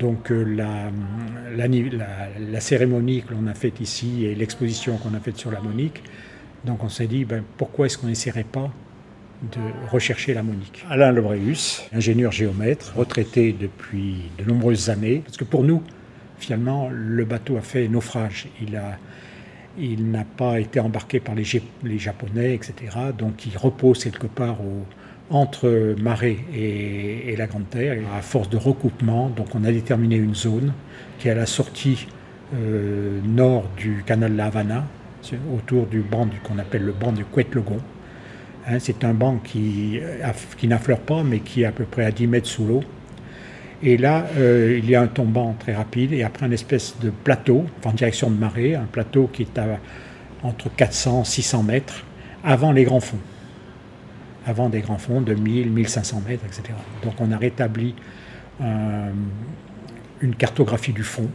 donc 0.00 0.32
euh, 0.32 0.42
la, 0.42 0.90
la, 1.56 2.60
cérémonie 2.60 3.22
que 3.22 3.32
l'on 3.32 3.46
a 3.46 3.54
faite 3.54 3.80
ici 3.80 4.24
et 4.24 4.34
l'exposition 4.34 4.96
qu'on 4.96 5.14
a 5.14 5.20
faite 5.20 5.36
sur 5.36 5.50
la 5.50 5.60
Monique, 5.60 6.02
donc 6.64 6.82
on 6.82 6.88
s'est 6.88 7.06
dit 7.06 7.24
ben, 7.24 7.44
pourquoi 7.56 7.86
est-ce 7.86 7.98
qu'on 7.98 8.08
n'essaierait 8.08 8.44
pas 8.44 8.70
de 9.42 9.90
rechercher 9.90 10.34
la 10.34 10.42
Monique. 10.42 10.84
Alain 10.88 11.12
Lebreus, 11.12 11.82
ingénieur 11.92 12.32
géomètre, 12.32 12.94
retraité 12.96 13.54
depuis 13.58 14.30
de 14.38 14.44
nombreuses 14.44 14.90
années, 14.90 15.22
parce 15.24 15.36
que 15.36 15.44
pour 15.44 15.62
nous, 15.62 15.82
finalement, 16.38 16.88
le 16.90 17.24
bateau 17.24 17.56
a 17.56 17.60
fait 17.60 17.88
naufrage. 17.88 18.48
Il 18.62 18.76
a, 18.76 18.98
il 19.78 20.10
n'a 20.10 20.24
pas 20.24 20.60
été 20.60 20.80
embarqué 20.80 21.20
par 21.20 21.34
les, 21.34 21.44
Japonais, 21.44 22.54
etc. 22.54 22.74
Donc 23.16 23.46
il 23.46 23.56
repose 23.56 24.04
quelque 24.04 24.26
part 24.26 24.58
entre 25.28 25.94
Marais 26.00 26.38
et, 26.54 27.34
la 27.36 27.46
Grande 27.46 27.68
Terre, 27.68 27.98
à 28.16 28.22
force 28.22 28.48
de 28.48 28.56
recoupement. 28.56 29.28
Donc 29.28 29.54
on 29.54 29.64
a 29.64 29.72
déterminé 29.72 30.16
une 30.16 30.34
zone 30.34 30.72
qui 31.18 31.28
est 31.28 31.32
à 31.32 31.34
la 31.34 31.46
sortie 31.46 32.06
euh, 32.54 33.20
nord 33.24 33.68
du 33.76 34.02
canal 34.06 34.32
de 34.32 34.36
la 34.36 34.46
Havana, 34.46 34.86
autour 35.52 35.86
du 35.86 36.00
banc 36.00 36.28
qu'on 36.44 36.58
appelle 36.58 36.84
le 36.84 36.92
banc 36.92 37.12
du 37.12 37.24
Couette-Legon. 37.24 37.78
Hein, 38.68 38.78
c'est 38.78 39.04
un 39.04 39.14
banc 39.14 39.38
qui, 39.42 40.00
qui 40.58 40.68
n'affleure 40.68 41.00
pas, 41.00 41.22
mais 41.22 41.40
qui 41.40 41.62
est 41.62 41.66
à 41.66 41.72
peu 41.72 41.84
près 41.84 42.04
à 42.04 42.10
10 42.10 42.26
mètres 42.26 42.48
sous 42.48 42.66
l'eau. 42.66 42.82
Et 43.82 43.96
là, 43.96 44.26
euh, 44.36 44.78
il 44.82 44.88
y 44.88 44.94
a 44.94 45.02
un 45.02 45.06
tombant 45.06 45.54
très 45.58 45.74
rapide 45.74 46.12
et 46.12 46.22
après 46.22 46.46
une 46.46 46.52
espèce 46.52 46.96
de 47.00 47.10
plateau, 47.10 47.66
en 47.84 47.92
direction 47.92 48.30
de 48.30 48.36
marée, 48.36 48.74
un 48.74 48.86
plateau 48.90 49.28
qui 49.32 49.42
est 49.42 49.58
à 49.58 49.78
entre 50.42 50.74
400 50.74 51.22
et 51.22 51.24
600 51.24 51.62
mètres 51.62 52.04
avant 52.42 52.72
les 52.72 52.84
grands 52.84 53.00
fonds 53.00 53.18
avant 54.46 54.68
des 54.68 54.80
grands 54.80 54.98
fonds 54.98 55.20
de 55.20 55.34
1000, 55.34 55.70
1500 55.70 56.22
mètres, 56.26 56.44
etc. 56.46 56.62
Donc 57.02 57.14
on 57.18 57.32
a 57.32 57.36
rétabli 57.36 57.94
euh, 58.60 59.10
une 60.20 60.34
cartographie 60.36 60.92
du 60.92 61.02
fond. 61.02 61.28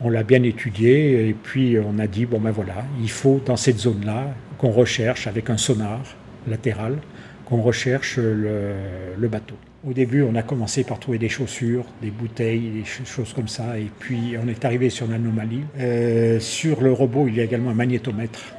On 0.00 0.10
l'a 0.10 0.22
bien 0.22 0.42
étudié 0.42 1.28
et 1.28 1.32
puis 1.32 1.76
on 1.78 1.98
a 1.98 2.06
dit, 2.06 2.26
bon 2.26 2.38
ben 2.38 2.50
voilà, 2.50 2.84
il 3.00 3.10
faut 3.10 3.40
dans 3.44 3.56
cette 3.56 3.78
zone-là 3.78 4.34
qu'on 4.58 4.70
recherche 4.70 5.26
avec 5.26 5.48
un 5.50 5.56
sonar 5.56 6.00
latéral, 6.46 6.98
qu'on 7.46 7.62
recherche 7.62 8.18
le, 8.18 9.28
bateau. 9.28 9.54
Au 9.86 9.92
début, 9.92 10.22
on 10.22 10.34
a 10.34 10.42
commencé 10.42 10.84
par 10.84 10.98
trouver 10.98 11.18
des 11.18 11.28
chaussures, 11.28 11.84
des 12.02 12.10
bouteilles, 12.10 12.70
des 12.70 12.84
choses 12.84 13.32
comme 13.32 13.48
ça, 13.48 13.78
et 13.78 13.90
puis 13.98 14.34
on 14.42 14.48
est 14.48 14.64
arrivé 14.64 14.90
sur 14.90 15.06
l'anomalie. 15.06 15.62
Euh, 15.78 16.40
sur 16.40 16.82
le 16.82 16.92
robot, 16.92 17.28
il 17.28 17.36
y 17.36 17.40
a 17.40 17.44
également 17.44 17.70
un 17.70 17.74
magnétomètre 17.74 18.54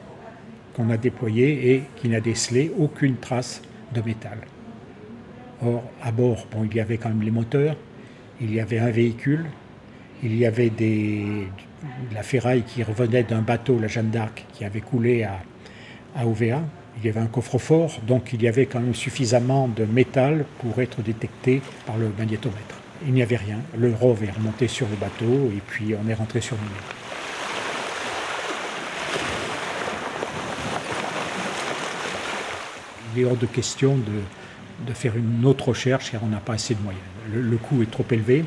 qu'on 0.74 0.90
a 0.90 0.98
déployé 0.98 1.74
et 1.74 1.84
qui 1.98 2.08
n'a 2.08 2.22
décelé 2.22 2.72
aucune 2.80 3.18
trace 3.18 3.62
de 3.94 4.02
métal. 4.02 4.40
Or, 5.62 5.84
à 6.02 6.12
bord, 6.12 6.48
bon, 6.52 6.64
il 6.64 6.74
y 6.74 6.80
avait 6.80 6.98
quand 6.98 7.10
même 7.10 7.22
les 7.22 7.32
moteurs, 7.32 7.76
il 8.40 8.54
y 8.54 8.62
avait 8.62 8.80
un 8.80 8.90
véhicule, 8.90 9.46
il 10.24 10.38
y 10.38 10.46
avait 10.46 10.70
des, 10.70 11.48
la 12.14 12.24
ferraille 12.24 12.64
qui 12.64 12.82
revenait 12.82 13.24
d'un 13.24 13.42
bateau, 13.42 13.78
la 13.78 13.88
Jeanne 13.88 14.10
d'Arc, 14.10 14.46
qui 14.54 14.64
avait 14.64 14.82
coulé 14.82 15.24
à, 15.24 15.40
à 16.16 16.26
OVA. 16.26 16.62
Il 16.98 17.06
y 17.06 17.10
avait 17.10 17.20
un 17.20 17.28
coffre-fort, 17.28 18.00
donc 18.06 18.34
il 18.34 18.42
y 18.42 18.48
avait 18.48 18.66
quand 18.66 18.80
même 18.80 18.96
suffisamment 18.96 19.68
de 19.68 19.86
métal 19.86 20.46
pour 20.60 20.82
être 20.82 21.02
détecté 21.02 21.62
par 21.86 21.98
le 21.98 22.12
magnétomètre. 22.18 22.76
Il 23.06 23.14
n'y 23.14 23.22
avait 23.22 23.38
rien. 23.38 23.60
Le 23.78 23.94
ROV 23.94 24.24
est 24.26 24.32
remonté 24.32 24.68
sur 24.68 24.88
le 24.90 24.98
bateau 24.98 25.50
et 25.56 25.62
puis 25.66 25.96
on 25.96 26.10
est 26.10 26.14
rentré 26.14 26.42
sur 26.42 26.58
l'île. 26.58 26.66
Il 33.16 33.22
est 33.22 33.26
hors 33.26 33.38
de 33.38 33.46
question 33.46 33.96
de, 33.96 34.86
de 34.88 34.94
faire 34.94 35.16
une 35.16 35.46
autre 35.46 35.70
recherche 35.70 36.12
car 36.12 36.24
on 36.24 36.28
n'a 36.28 36.40
pas 36.40 36.54
assez 36.54 36.76
de 36.76 36.82
moyens. 36.82 37.04
Le, 37.34 37.58
coût 37.58 37.82
est 37.82 37.92
trop 37.92 38.06
élevé. 38.12 38.46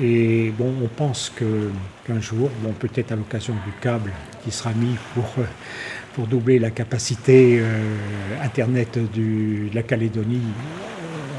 Et 0.00 0.52
bon, 0.56 0.72
on 0.82 0.88
pense 0.88 1.30
qu'un 1.30 2.20
jour, 2.20 2.50
peut-être 2.80 3.12
à 3.12 3.16
l'occasion 3.16 3.54
du 3.66 3.72
câble 3.80 4.12
qui 4.42 4.50
sera 4.50 4.72
mis 4.72 4.96
pour, 5.14 5.24
euh, 5.38 5.44
pour 6.14 6.26
doubler 6.26 6.58
la 6.58 6.70
capacité 6.70 7.58
euh, 7.60 7.96
Internet 8.42 8.98
de 9.14 9.74
la 9.74 9.82
Calédonie, 9.82 10.42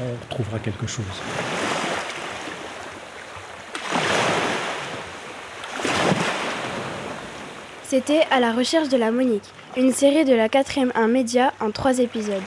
on 0.02 0.26
trouvera 0.28 0.58
quelque 0.58 0.86
chose. 0.86 1.04
C'était 7.84 8.22
À 8.30 8.40
la 8.40 8.52
recherche 8.52 8.88
de 8.88 8.96
la 8.96 9.12
Monique, 9.12 9.44
une 9.76 9.92
série 9.92 10.24
de 10.24 10.34
la 10.34 10.48
4e 10.48 10.90
1 10.94 11.06
Média 11.06 11.52
en 11.60 11.70
trois 11.70 11.98
épisodes. 12.00 12.42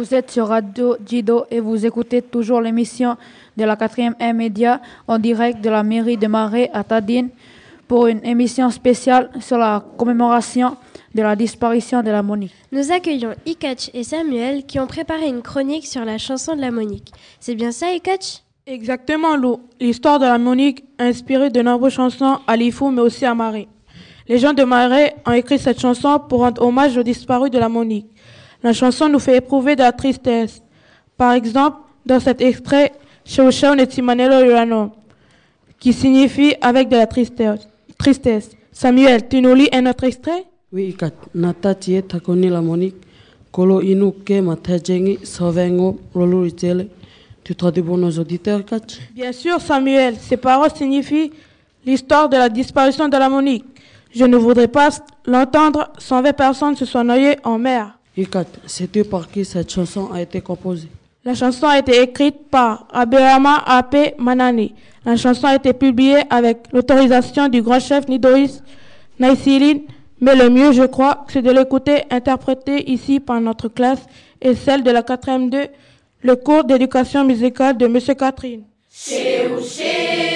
Vous 0.00 0.14
êtes 0.14 0.30
sur 0.30 0.48
Radio 0.48 0.96
Jido 1.04 1.44
et 1.50 1.60
vous 1.60 1.84
écoutez 1.84 2.22
toujours 2.22 2.62
l'émission 2.62 3.18
de 3.54 3.64
la 3.64 3.76
4e 3.76 4.14
M 4.18 4.38
Média 4.38 4.80
en 5.06 5.18
direct 5.18 5.60
de 5.60 5.68
la 5.68 5.82
mairie 5.82 6.16
de 6.16 6.26
Marais 6.26 6.70
à 6.72 6.82
Tadine 6.84 7.28
pour 7.86 8.06
une 8.06 8.24
émission 8.24 8.70
spéciale 8.70 9.28
sur 9.40 9.58
la 9.58 9.84
commémoration 9.98 10.78
de 11.14 11.20
la 11.20 11.36
disparition 11.36 12.02
de 12.02 12.10
la 12.10 12.22
Monique. 12.22 12.54
Nous 12.72 12.90
accueillons 12.90 13.34
Ikach 13.44 13.90
et 13.92 14.02
Samuel 14.02 14.64
qui 14.64 14.80
ont 14.80 14.86
préparé 14.86 15.28
une 15.28 15.42
chronique 15.42 15.86
sur 15.86 16.02
la 16.06 16.16
chanson 16.16 16.56
de 16.56 16.62
la 16.62 16.70
Monique. 16.70 17.12
C'est 17.38 17.54
bien 17.54 17.70
ça, 17.70 17.92
Ikach? 17.92 18.42
Exactement, 18.66 19.36
Lou. 19.36 19.60
L'histoire 19.78 20.18
de 20.18 20.24
la 20.24 20.38
Monique 20.38 20.82
a 20.98 21.04
inspiré 21.04 21.50
de 21.50 21.60
nombreuses 21.60 21.92
chansons 21.92 22.38
à 22.46 22.56
Lifou, 22.56 22.90
mais 22.90 23.02
aussi 23.02 23.26
à 23.26 23.34
Marais. 23.34 23.68
Les 24.26 24.38
gens 24.38 24.54
de 24.54 24.64
Marais 24.64 25.16
ont 25.26 25.32
écrit 25.32 25.58
cette 25.58 25.80
chanson 25.80 26.18
pour 26.26 26.40
rendre 26.40 26.62
hommage 26.62 26.96
aux 26.96 27.02
disparus 27.02 27.50
de 27.50 27.58
la 27.58 27.68
Monique. 27.68 28.06
La 28.62 28.72
chanson 28.72 29.08
nous 29.08 29.18
fait 29.18 29.36
éprouver 29.36 29.76
de 29.76 29.82
la 29.82 29.92
tristesse. 29.92 30.62
Par 31.16 31.32
exemple, 31.32 31.78
dans 32.04 32.20
cet 32.20 32.40
extrait, 32.40 32.92
Shaushau 33.24 33.74
Netimanelo 33.74 34.44
Urano, 34.44 34.92
qui 35.78 35.92
signifie 35.92 36.54
avec 36.60 36.88
de 36.88 36.96
la 36.96 37.06
tristesse. 37.06 37.68
tristesse. 37.98 38.50
Samuel, 38.72 39.28
tu 39.28 39.40
nous 39.42 39.54
lis 39.54 39.68
un 39.72 39.86
autre 39.86 40.04
extrait? 40.04 40.44
Oui, 40.72 40.94
kat 40.94 41.12
natati 41.34 41.96
e 41.96 42.02
takoni 42.02 42.48
la 42.48 42.60
monique. 42.60 42.96
Kolo 43.50 43.80
inu 43.82 44.12
ke 44.24 44.40
matajengi 44.40 45.18
savengo 45.24 45.98
lolo 46.14 46.44
itele. 46.46 46.86
Tu 47.42 47.54
traduis 47.54 47.82
pour 47.82 47.98
nos 47.98 48.10
auditeurs, 48.18 48.64
kat 48.64 48.80
Bien 49.14 49.32
sûr, 49.32 49.60
Samuel, 49.60 50.14
ces 50.20 50.36
paroles 50.36 50.70
signifient 50.74 51.32
l'histoire 51.84 52.28
de 52.28 52.36
la 52.36 52.48
disparition 52.48 53.08
de 53.08 53.16
la 53.16 53.28
Monique. 53.28 53.64
Je 54.14 54.24
ne 54.24 54.36
voudrais 54.36 54.68
pas 54.68 54.90
l'entendre, 55.26 55.90
120 55.98 56.32
personnes 56.34 56.76
se 56.76 56.84
sont 56.84 57.04
noyées 57.04 57.36
en 57.44 57.58
mer. 57.58 57.98
Ikat, 58.20 58.46
sais-tu 58.66 59.04
par 59.04 59.30
qui 59.30 59.44
cette 59.46 59.72
chanson 59.72 60.12
a 60.12 60.20
été 60.20 60.42
composée 60.42 60.88
La 61.24 61.34
chanson 61.34 61.66
a 61.66 61.78
été 61.78 62.02
écrite 62.02 62.48
par 62.50 62.86
Abirama 62.92 63.62
Ape 63.64 64.14
Manani. 64.18 64.74
La 65.06 65.16
chanson 65.16 65.46
a 65.46 65.54
été 65.54 65.72
publiée 65.72 66.20
avec 66.28 66.58
l'autorisation 66.72 67.48
du 67.48 67.62
grand 67.62 67.80
chef 67.80 68.06
Nidoïs 68.08 68.62
Naïsiline, 69.18 69.80
mais 70.20 70.34
le 70.36 70.50
mieux, 70.50 70.72
je 70.72 70.82
crois, 70.82 71.24
c'est 71.28 71.40
de 71.40 71.50
l'écouter 71.50 72.02
interprété 72.10 72.90
ici 72.90 73.20
par 73.20 73.40
notre 73.40 73.68
classe 73.68 74.02
et 74.42 74.54
celle 74.54 74.82
de 74.82 74.90
la 74.90 75.00
4e 75.02 75.48
2, 75.48 75.66
le 76.22 76.36
cours 76.36 76.64
d'éducation 76.64 77.24
musicale 77.24 77.78
de 77.78 77.86
Monsieur 77.86 78.14
Catherine. 78.14 78.64
Sheu 78.92 79.14
sheu 79.62 80.30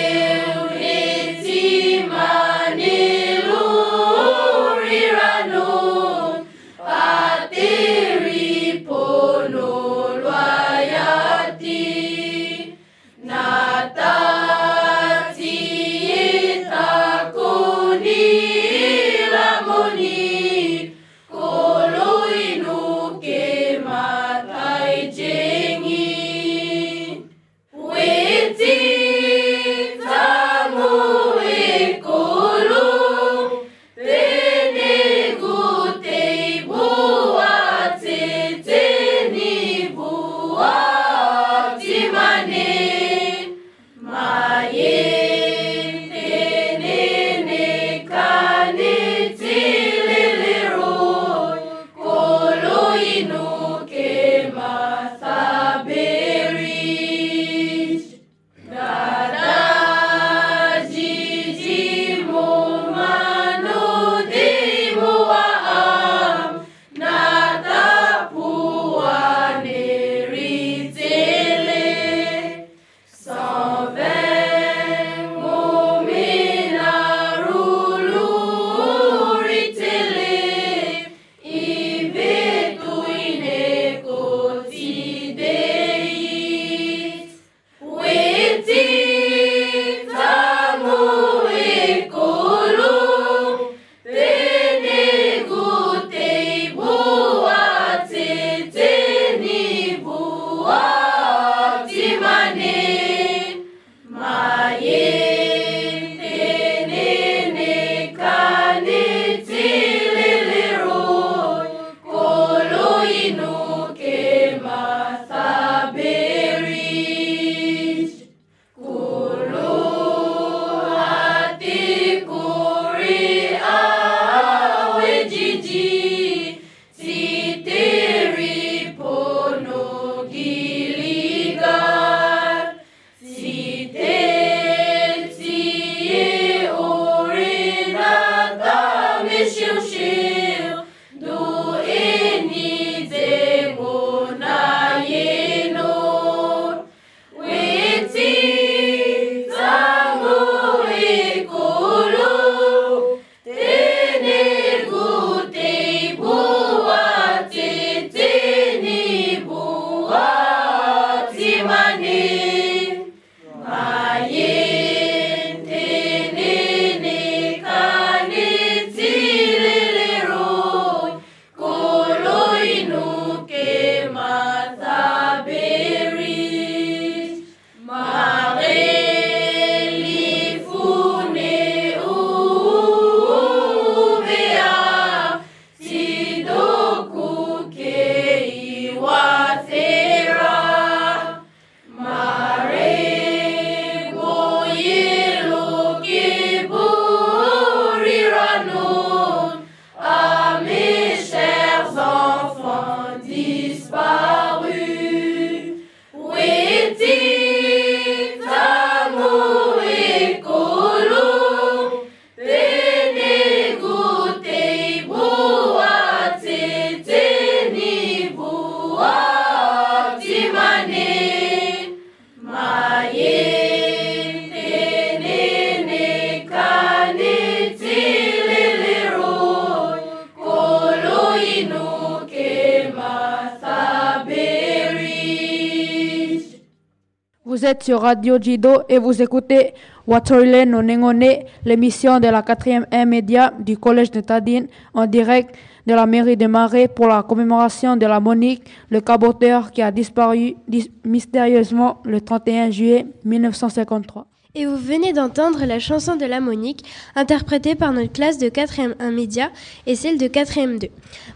sur 237.85 238.01
Radio 238.01 238.39
Jido 238.41 238.80
et 238.89 238.97
vous 238.99 239.20
écoutez 239.20 239.74
Watorile 240.07 240.66
no 240.66 240.80
Nengone, 240.80 241.45
l'émission 241.66 242.18
de 242.18 242.28
la 242.28 242.41
4e 242.41 242.87
M 242.91 243.11
média 243.11 243.53
du 243.59 243.76
Collège 243.76 244.11
de 244.11 244.20
Tadine 244.22 244.68
en 244.95 245.05
direct 245.07 245.55
de 245.87 245.93
la 245.93 246.07
mairie 246.07 246.39
de 246.39 246.47
Marais 246.47 246.89
pour 246.89 247.09
la 247.09 247.22
commémoration 247.22 247.99
de 247.99 248.07
la 248.07 248.20
Monique, 248.20 248.64
le 248.89 249.03
caboteur 249.03 249.70
qui 249.70 249.82
a 249.82 249.91
disparu 249.91 250.55
dis- 250.66 250.91
mystérieusement 251.05 251.99
le 252.07 252.22
31 252.22 252.70
juillet 252.70 253.05
1953. 253.26 254.26
Et 254.57 254.67
vous 254.67 254.77
venez 254.77 255.13
d'entendre 255.13 255.65
la 255.65 255.81
chanson 255.81 256.15
de 256.15 256.25
la 256.25 256.39
Monique, 256.39 256.85
interprétée 257.17 257.75
par 257.75 257.93
notre 257.93 258.13
classe 258.13 258.39
de 258.39 258.49
4e 258.49 258.95
1 259.01 259.11
média 259.11 259.51
et 259.89 259.97
celle 259.97 260.17
de 260.17 260.29
4e 260.29 260.79
2. 260.79 260.89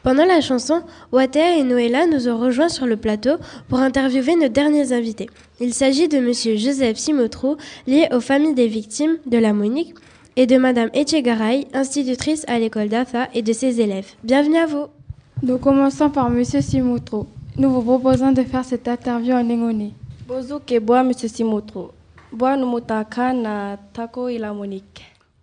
Pendant 0.04 0.24
la 0.24 0.40
chanson, 0.40 0.82
Watea 1.10 1.56
et 1.56 1.64
Noëlla 1.64 2.06
nous 2.06 2.28
ont 2.28 2.38
rejoints 2.38 2.68
sur 2.68 2.86
le 2.86 2.96
plateau 2.96 3.32
pour 3.68 3.80
interviewer 3.80 4.36
nos 4.36 4.46
derniers 4.46 4.92
invités. 4.92 5.28
Il 5.58 5.74
s'agit 5.74 6.06
de 6.06 6.20
Monsieur 6.20 6.56
Joseph 6.56 6.96
Simotro, 6.96 7.56
lié 7.88 8.06
aux 8.12 8.20
familles 8.20 8.54
des 8.54 8.68
victimes 8.68 9.16
de 9.26 9.38
la 9.38 9.52
Monique, 9.52 9.94
et 10.36 10.46
de 10.46 10.56
Madame 10.56 10.90
Echegaray, 10.94 11.66
institutrice 11.74 12.44
à 12.46 12.60
l'école 12.60 12.88
d'Atha 12.88 13.26
et 13.34 13.42
de 13.42 13.52
ses 13.52 13.80
élèves. 13.80 14.12
Bienvenue 14.22 14.58
à 14.58 14.66
vous. 14.66 14.86
Nous 15.42 15.58
commençons 15.58 16.08
par 16.08 16.30
Monsieur 16.30 16.60
Simotro. 16.60 17.26
Nous 17.56 17.68
vous 17.68 17.82
proposons 17.82 18.30
de 18.30 18.44
faire 18.44 18.64
cette 18.64 18.86
interview 18.86 19.32
en 19.34 19.50
Engone. 19.50 19.90
Bozu 20.28 20.60
ke 20.64 20.78
boa 20.78 21.02
Monsieur 21.02 21.26
Simotro. 21.26 21.97
Na. 23.42 23.78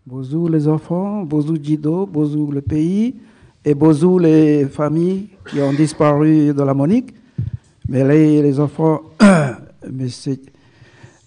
Bonjour 0.07 0.49
les 0.49 0.67
enfants, 0.67 1.23
bonjour 1.23 1.55
Jido, 1.61 2.05
bonjour 2.05 2.51
le 2.53 2.61
pays 2.61 3.15
et 3.63 3.73
bonjour 3.73 4.19
les 4.19 4.67
familles 4.67 5.29
qui 5.49 5.59
ont 5.61 5.73
disparu 5.73 6.53
de 6.53 6.61
la 6.61 6.73
Monique. 6.75 7.13
Mais 7.89 8.03
les, 8.03 8.41
les 8.41 8.59
enfants, 8.59 9.01
monsieur 9.91 10.37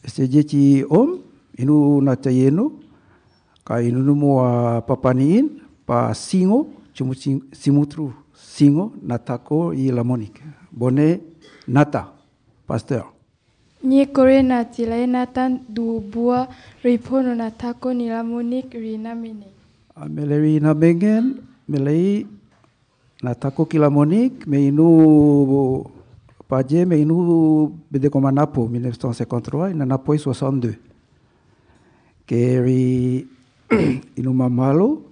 Jeti 0.06 0.84
Om, 0.88 1.18
inu 1.58 2.00
natayeno, 2.02 2.72
ka 3.64 3.82
inu 3.82 3.98
numu 4.02 4.38
a 4.40 4.80
papaniin, 4.86 5.48
pa 5.86 6.14
singo, 6.14 6.68
chumu 6.94 7.14
sing- 7.14 7.42
simutru 7.52 8.12
singo, 8.32 8.92
natako 9.02 9.72
i 9.74 9.90
la 9.90 10.04
Monique. 10.04 10.40
Bonnet, 10.72 11.20
nata, 11.66 12.12
pasteur. 12.66 13.12
Nye 13.78 14.06
kore 14.10 14.42
na 14.42 14.64
tilai 14.66 15.06
na 15.06 15.22
natan 15.22 15.62
du 15.70 16.02
bua 16.02 16.48
ripono 16.82 17.30
na 17.34 17.50
tako 17.50 17.94
ni 17.94 18.10
la 18.10 18.22
ri 18.26 18.66
rina 18.74 19.14
mene. 19.14 19.46
ri 19.94 20.58
na 20.58 20.74
bengen, 20.74 21.38
i 21.70 22.26
na 23.22 23.34
tako 23.34 23.66
kila 23.66 23.88
Monique, 23.90 24.46
me 24.46 24.66
inu 24.66 25.84
paje, 26.48 26.84
me 26.86 26.98
inu 26.98 27.70
bede 27.90 28.10
comme 28.10 28.32
Napo 28.32 28.66
1953, 28.66 29.70
ina 29.70 29.86
Napo 29.86 30.12
62. 30.12 30.74
Keri 32.26 33.26
inu 34.18 34.32
mamalo, 34.34 35.02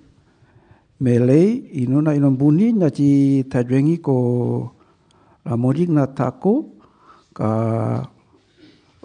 i 0.98 1.86
inu 1.86 2.02
na 2.02 2.14
inu 2.14 2.30
buni 2.34 2.72
na 2.72 2.90
ci 2.90 3.44
tadrengi 3.48 4.02
ko 4.02 4.72
la 5.44 5.56
Monique 5.56 5.92
na 5.94 6.06
tako, 6.06 6.66
ka 7.32 8.10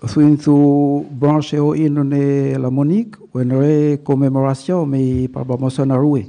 Suin 0.04 0.40
su 0.40 1.06
branche 1.12 1.60
o 1.60 1.76
ino 1.76 2.04
ne 2.04 2.58
la 2.58 2.72
Monique, 2.72 3.20
wenre 3.34 4.02
commémoration 4.04 4.88
me 4.88 5.28
pa 5.30 5.44
ba 5.44 5.58
mosona 5.58 5.96
rue. 5.96 6.26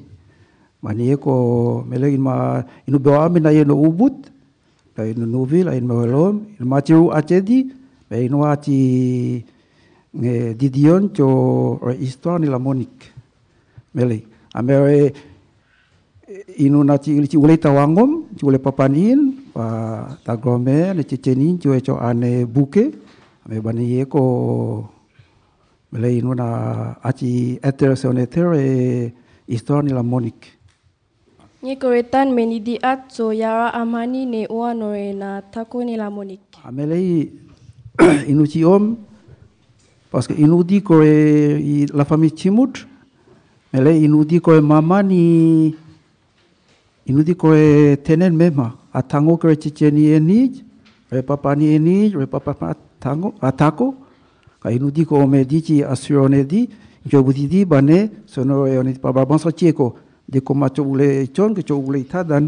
Mani 0.82 1.16
ko 1.16 1.82
mele 1.88 2.12
in 2.12 2.20
ma 2.20 2.62
inu 2.86 2.98
be 2.98 3.10
ami 3.16 3.40
na 3.40 3.50
ino 3.50 3.74
ubut, 3.74 4.28
la 4.94 5.06
ino 5.06 5.24
novi 5.24 5.62
la 5.62 5.74
ino 5.74 5.94
melom, 5.94 6.42
il 6.60 6.66
ma 6.66 6.82
tiu 6.82 7.08
atedi, 7.10 7.72
be 8.10 8.24
ino 8.24 8.44
ati 8.44 9.42
nge 10.12 10.54
didion 10.54 11.08
cho 11.14 11.78
re 11.82 11.94
histoire 11.94 12.40
ni 12.40 12.48
la 12.48 12.58
Monique. 12.58 13.08
Mele, 13.94 14.22
amere 14.52 15.14
inu 16.58 16.84
na 16.84 16.98
ti 16.98 17.26
ti 17.26 17.38
ule 17.38 17.56
tawangom, 17.56 18.36
ti 18.36 18.44
ule 18.44 18.58
papanin, 18.58 19.32
pa 19.50 20.18
ta 20.22 20.36
gromer, 20.36 20.94
ne 20.94 21.04
chichenin, 21.04 21.56
ti 21.56 21.68
cho 21.80 21.96
ane 21.96 22.44
buke, 22.44 22.84
me 22.84 23.01
bani 23.46 24.04
ko 24.06 24.88
mele 25.92 26.18
inu 26.18 26.34
na 26.34 26.96
ati 27.02 27.58
eter 27.62 27.96
soneter 27.96 28.54
e 28.54 29.12
histoire 29.48 29.82
ni 29.82 29.92
la 29.92 30.02
Ni 31.62 31.76
ko 31.78 31.92
etan 31.92 32.30
me 32.30 32.42
meni 32.42 32.60
di 32.60 32.78
at 32.82 33.10
so 33.12 33.30
yara 33.30 33.70
amani 33.74 34.26
ne 34.26 34.46
ua 34.50 34.74
e 34.94 35.12
na 35.12 35.40
tako 35.42 35.84
ni 35.84 35.96
la 35.96 36.10
me 36.10 36.38
Amele 36.64 37.30
inu 38.30 38.46
ti 38.46 38.64
om 38.64 38.96
parce 40.10 40.28
que 40.28 40.34
inu 40.34 40.62
di 40.64 40.82
ko 40.82 41.02
e 41.02 41.86
la 41.92 42.04
famille 42.04 42.50
me 42.50 42.66
mele 43.72 44.02
inu 44.02 44.24
di 44.24 44.40
ko 44.40 44.54
e 44.54 44.60
mama 44.60 45.02
ni 45.02 45.74
inu 47.06 47.22
di 47.22 47.34
ko 47.34 47.54
e 47.54 47.96
tenen 47.96 48.36
mema. 48.36 48.74
Atango 48.94 49.36
ko 49.36 49.48
e 49.48 49.56
chicheni 49.56 50.20
ni 50.20 50.64
re 51.10 51.22
papa 51.22 51.54
ni 51.54 51.74
enij 51.74 52.14
re 52.14 52.26
papa 52.26 52.54
pa 52.54 52.74
tango 53.02 53.34
atako 53.42 53.98
ka 54.62 54.70
inu 54.70 54.94
di 54.94 55.02
ko 55.02 55.26
me 55.26 55.42
di 55.42 55.58
ci 55.58 55.82
assurone 55.82 56.46
di 56.46 56.70
jo 57.02 57.18
budi 57.26 57.50
di 57.50 57.66
bane 57.66 58.22
sono 58.30 58.66
e 58.70 58.78
oni 58.78 58.94
pa 59.02 59.10
ba 59.10 59.26
bonso 59.26 59.50
chieko 59.50 59.98
de 60.22 60.38
ko 60.38 60.54
ma 60.54 60.70
chule 60.70 61.26
chon 61.34 61.50
ke 61.50 61.66
chule 61.66 62.06
tadan 62.06 62.46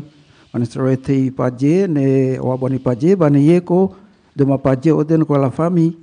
mane 0.54 0.64
sore 0.70 0.94
te 1.02 1.16
paje 1.34 1.90
ne 1.90 2.38
o 2.38 2.54
aboni 2.54 2.78
paje 2.78 3.18
bane 3.18 3.42
yeko 3.42 3.90
de 4.30 4.42
ma 4.46 4.56
paje 4.62 4.94
oden 4.94 5.26
ko 5.26 5.34
la 5.34 5.50
famille 5.50 5.98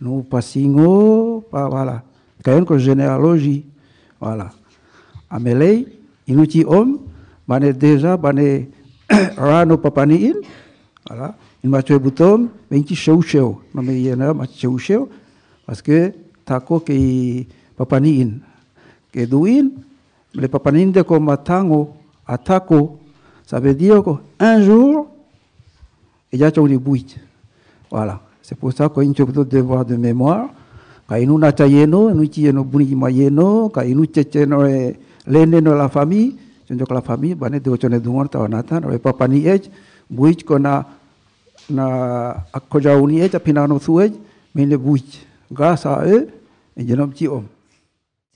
nous 0.00 0.26
passingo 0.26 1.46
pa 1.50 1.70
voilà 1.70 2.02
kayon 2.42 2.66
ko 2.66 2.74
généalogie 2.76 3.64
voilà 4.20 4.50
amelei 5.30 5.86
inuti 6.26 6.66
om 6.66 6.98
bane 7.46 7.70
déjà 7.72 8.18
bane 8.18 8.66
rano 9.38 9.78
papani 9.78 10.16
in 10.34 10.38
voilà 11.06 11.38
in 11.66 11.70
ma 11.70 11.82
tue 11.82 11.98
butom 11.98 12.48
benci 12.70 12.94
show 12.94 13.20
show 13.20 13.60
no 13.74 13.82
me 13.82 13.92
yena 13.92 14.32
ma 14.32 14.46
show 14.46 14.78
show 14.78 15.08
parce 15.66 15.82
que 15.82 16.14
tako 16.44 16.78
ke 16.78 16.94
papani 17.76 18.20
in 18.22 18.40
ke 19.10 19.26
duin 19.26 19.74
le 20.32 20.46
papani 20.46 20.82
in 20.82 20.92
de 20.92 21.02
ko 21.02 21.18
matango 21.18 21.96
atako 22.24 23.00
ça 23.44 23.58
veut 23.58 23.74
dire 23.74 24.00
que 24.02 24.10
un 24.38 24.62
jour 24.62 25.08
il 26.30 26.38
y 26.38 26.44
a 26.44 26.52
une 26.56 26.78
buit 26.78 27.16
voilà 27.90 28.20
c'est 28.42 28.56
pour 28.56 28.72
ça 28.72 28.88
qu'on 28.88 29.10
a 29.10 29.44
devoir 29.44 29.84
de 29.84 29.96
mémoire 29.96 30.48
ka 31.08 31.18
inu 31.18 31.36
na 31.36 31.50
tayeno 31.50 32.10
inu 32.10 32.28
ti 32.28 32.52
no 32.52 32.62
buni 32.62 32.94
mayeno 32.94 33.70
ka 33.70 33.84
inu 33.84 34.06
cheche 34.06 34.46
no 34.46 34.64
e 34.66 34.94
lene 35.26 35.60
no 35.60 35.74
la 35.74 35.88
famille 35.88 36.36
jonjo 36.68 36.86
la 36.90 37.00
famille 37.00 37.34
bane 37.34 37.58
de 37.58 37.70
ochone 37.70 37.98
dungon 37.98 38.28
ta 38.28 38.46
nata 38.46 38.78
no 38.78 38.92
e 38.92 38.98
papa 38.98 39.26
ni 39.26 39.48
ej 39.48 39.68
buich 40.08 40.44
ko 40.44 40.58
na 41.70 41.84
na 41.84 42.34
akoja 42.52 42.96
uni 42.96 43.20
ej 43.20 43.36
apina 43.36 43.66
no 43.66 43.78
suej 43.78 44.12
mene 44.54 44.76
buich 44.76 45.26
grâce 45.50 45.86
à 45.86 46.04
eux 46.06 46.28
et 46.76 46.84
jenom 46.84 47.12
ti 47.12 47.28
om 47.28 47.44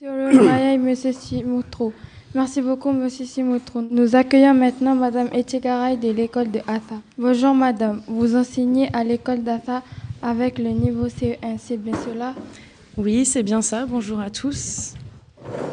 Sur 0.01 0.43
Maya 0.43 0.73
et 0.73 0.77
Monsieur 0.79 1.13
Simotro. 1.13 1.93
Merci 2.33 2.61
beaucoup, 2.61 2.91
Monsieur 2.91 3.25
Simotro. 3.25 3.81
Nous 3.81 4.15
accueillons 4.15 4.55
maintenant 4.55 4.95
Madame 4.95 5.27
Echegaray 5.31 5.95
de 5.97 6.09
l'école 6.09 6.49
de 6.49 6.59
Atha. 6.59 6.95
Bonjour, 7.19 7.53
Madame. 7.53 8.01
Vous 8.07 8.35
enseignez 8.35 8.89
à 8.93 9.03
l'école 9.03 9.43
d'Atha 9.43 9.83
avec 10.23 10.57
le 10.57 10.69
niveau 10.69 11.07
CE1, 11.07 11.57
c'est 11.59 11.77
bien 11.77 11.93
cela? 12.03 12.33
Oui, 12.97 13.25
c'est 13.25 13.43
bien 13.43 13.61
ça. 13.61 13.85
Bonjour 13.85 14.19
à 14.19 14.29
tous. 14.29 14.95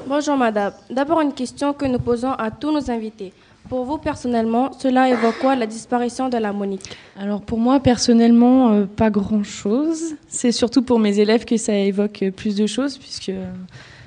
Bonjour 0.06 0.36
madame. 0.36 0.72
D'abord 0.90 1.20
une 1.20 1.32
question 1.32 1.72
que 1.72 1.84
nous 1.84 1.98
posons 1.98 2.32
à 2.32 2.50
tous 2.50 2.70
nos 2.70 2.90
invités. 2.90 3.32
Pour 3.68 3.84
vous 3.84 3.98
personnellement, 3.98 4.72
cela 4.78 5.10
évoque 5.10 5.38
quoi 5.40 5.54
la 5.54 5.66
disparition 5.66 6.28
de 6.30 6.38
la 6.38 6.52
Monique 6.52 6.96
Alors 7.18 7.42
pour 7.42 7.58
moi 7.58 7.80
personnellement, 7.80 8.70
euh, 8.72 8.86
pas 8.86 9.10
grand-chose. 9.10 10.14
C'est 10.26 10.52
surtout 10.52 10.80
pour 10.82 10.98
mes 10.98 11.18
élèves 11.18 11.44
que 11.44 11.56
ça 11.58 11.74
évoque 11.74 12.22
euh, 12.22 12.30
plus 12.30 12.56
de 12.56 12.66
choses 12.66 12.96
puisque 12.96 13.28
euh, 13.28 13.52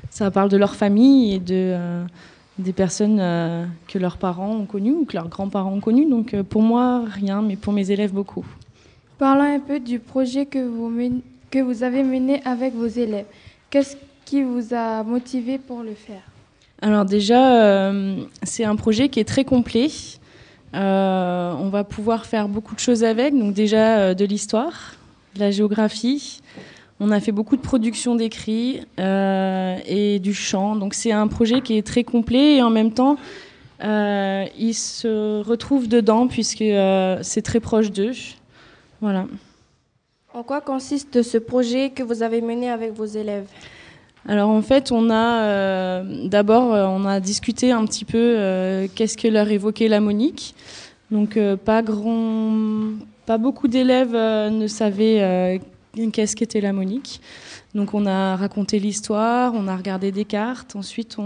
ça 0.09 0.31
parle 0.31 0.49
de 0.49 0.57
leur 0.57 0.73
famille 0.75 1.35
et 1.35 1.39
de 1.39 1.53
euh, 1.53 2.03
des 2.57 2.73
personnes 2.73 3.19
euh, 3.19 3.65
que 3.87 3.99
leurs 3.99 4.17
parents 4.17 4.55
ont 4.55 4.65
connues 4.65 4.93
ou 4.93 5.05
que 5.05 5.13
leurs 5.13 5.29
grands-parents 5.29 5.71
ont 5.73 5.79
connues. 5.79 6.09
Donc 6.09 6.33
euh, 6.33 6.41
pour 6.43 6.63
moi 6.63 7.03
rien, 7.07 7.43
mais 7.43 7.55
pour 7.55 7.71
mes 7.71 7.91
élèves 7.91 8.13
beaucoup. 8.13 8.45
Parlons 9.19 9.43
un 9.43 9.59
peu 9.59 9.79
du 9.79 9.99
projet 9.99 10.47
que 10.47 10.57
vous, 10.65 10.89
men- 10.89 11.21
que 11.51 11.59
vous 11.59 11.83
avez 11.83 12.01
mené 12.01 12.41
avec 12.45 12.73
vos 12.73 12.87
élèves. 12.87 13.25
Qu'est-ce 13.69 13.95
qui 14.25 14.41
vous 14.41 14.73
a 14.73 15.03
motivé 15.03 15.59
pour 15.59 15.83
le 15.83 15.93
faire? 15.93 16.23
Alors 16.81 17.05
déjà, 17.05 17.63
euh, 17.63 18.23
c'est 18.41 18.63
un 18.63 18.75
projet 18.75 19.09
qui 19.09 19.19
est 19.19 19.27
très 19.27 19.45
complet. 19.45 19.89
Euh, 20.73 21.53
on 21.59 21.69
va 21.69 21.83
pouvoir 21.83 22.25
faire 22.25 22.47
beaucoup 22.47 22.73
de 22.73 22.79
choses 22.79 23.03
avec. 23.03 23.37
Donc 23.37 23.53
déjà 23.53 23.99
euh, 23.99 24.13
de 24.15 24.25
l'histoire, 24.25 24.95
de 25.35 25.41
la 25.41 25.51
géographie. 25.51 26.41
On 26.99 27.11
a 27.11 27.19
fait 27.19 27.31
beaucoup 27.31 27.55
de 27.55 27.61
production 27.61 28.15
d'écrits 28.15 28.81
et 28.97 30.19
du 30.19 30.33
chant. 30.33 30.75
Donc 30.75 30.93
c'est 30.93 31.11
un 31.11 31.27
projet 31.27 31.61
qui 31.61 31.77
est 31.77 31.85
très 31.85 32.03
complet 32.03 32.57
et 32.57 32.61
en 32.61 32.69
même 32.69 32.91
temps, 32.91 33.17
ils 33.81 34.75
se 34.75 35.41
retrouvent 35.41 35.87
dedans 35.87 36.27
puisque 36.27 36.63
c'est 37.23 37.41
très 37.41 37.59
proche 37.59 37.91
d'eux. 37.91 38.11
Voilà. 39.01 39.25
En 40.35 40.43
quoi 40.43 40.61
consiste 40.61 41.23
ce 41.23 41.39
projet 41.39 41.89
que 41.89 42.03
vous 42.03 42.21
avez 42.21 42.41
mené 42.41 42.69
avec 42.69 42.93
vos 42.93 43.05
élèves? 43.05 43.47
Alors 44.27 44.49
en 44.49 44.61
fait, 44.61 44.91
on 44.91 45.09
a 45.09 45.43
euh, 45.43 46.27
d'abord 46.27 46.73
euh, 46.73 46.85
on 46.85 47.05
a 47.05 47.19
discuté 47.19 47.71
un 47.71 47.85
petit 47.85 48.05
peu 48.05 48.17
euh, 48.17 48.87
qu'est-ce 48.93 49.17
que 49.17 49.27
leur 49.27 49.49
évoquait 49.49 49.87
la 49.87 49.99
Monique. 49.99 50.55
Donc 51.09 51.37
pas 51.65 51.81
grand, 51.81 52.53
pas 53.25 53.37
beaucoup 53.37 53.67
d'élèves 53.67 54.15
ne 54.15 54.65
savaient 54.67 55.59
qu'est-ce 56.13 56.37
qu'était 56.37 56.61
la 56.61 56.71
Monique. 56.71 57.19
Donc 57.75 57.93
on 57.93 58.05
a 58.05 58.37
raconté 58.37 58.79
l'histoire, 58.79 59.51
on 59.53 59.67
a 59.67 59.75
regardé 59.75 60.13
des 60.13 60.23
cartes. 60.23 60.77
Ensuite, 60.77 61.17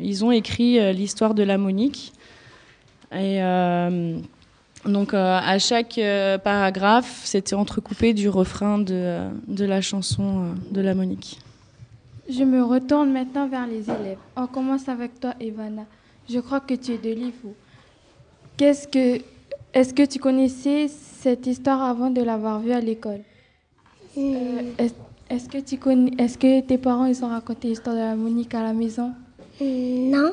ils 0.00 0.24
ont 0.24 0.32
écrit 0.32 0.92
l'histoire 0.92 1.34
de 1.34 1.44
la 1.44 1.58
Monique. 1.58 2.12
Et 3.12 3.38
donc 4.84 5.14
à 5.14 5.58
chaque 5.60 6.00
paragraphe, 6.42 7.20
c'était 7.22 7.54
entrecoupé 7.54 8.14
du 8.14 8.28
refrain 8.28 8.78
de, 8.80 9.30
la 9.46 9.80
chanson 9.80 10.56
de 10.72 10.80
la 10.80 10.96
Monique. 10.96 11.38
Je 12.30 12.44
me 12.44 12.62
retourne 12.62 13.10
maintenant 13.12 13.48
vers 13.48 13.66
les 13.66 13.90
élèves. 13.90 14.18
On 14.36 14.46
commence 14.46 14.88
avec 14.88 15.18
toi, 15.18 15.34
Ivana. 15.40 15.84
Je 16.28 16.38
crois 16.38 16.60
que 16.60 16.74
tu 16.74 16.92
es 16.92 16.98
de 16.98 17.10
l'IFO. 17.10 17.54
Qu'est-ce 18.56 18.86
que, 18.86 19.20
est-ce 19.74 19.92
que 19.92 20.04
tu 20.04 20.20
connaissais 20.20 20.86
cette 20.88 21.46
histoire 21.48 21.82
avant 21.82 22.08
de 22.10 22.22
l'avoir 22.22 22.60
vue 22.60 22.72
à 22.72 22.80
l'école? 22.80 23.22
Euh, 24.16 24.62
est, 24.78 24.94
est-ce 25.28 25.48
que 25.48 25.58
tu 25.58 25.76
connais, 25.76 26.12
est-ce 26.18 26.38
que 26.38 26.60
tes 26.60 26.78
parents 26.78 27.06
ils 27.06 27.24
ont 27.24 27.28
raconté 27.28 27.68
l'histoire 27.68 27.96
de 27.96 28.00
la 28.00 28.14
Monique 28.14 28.54
à 28.54 28.62
la 28.62 28.74
maison? 28.74 29.12
Non. 29.60 30.32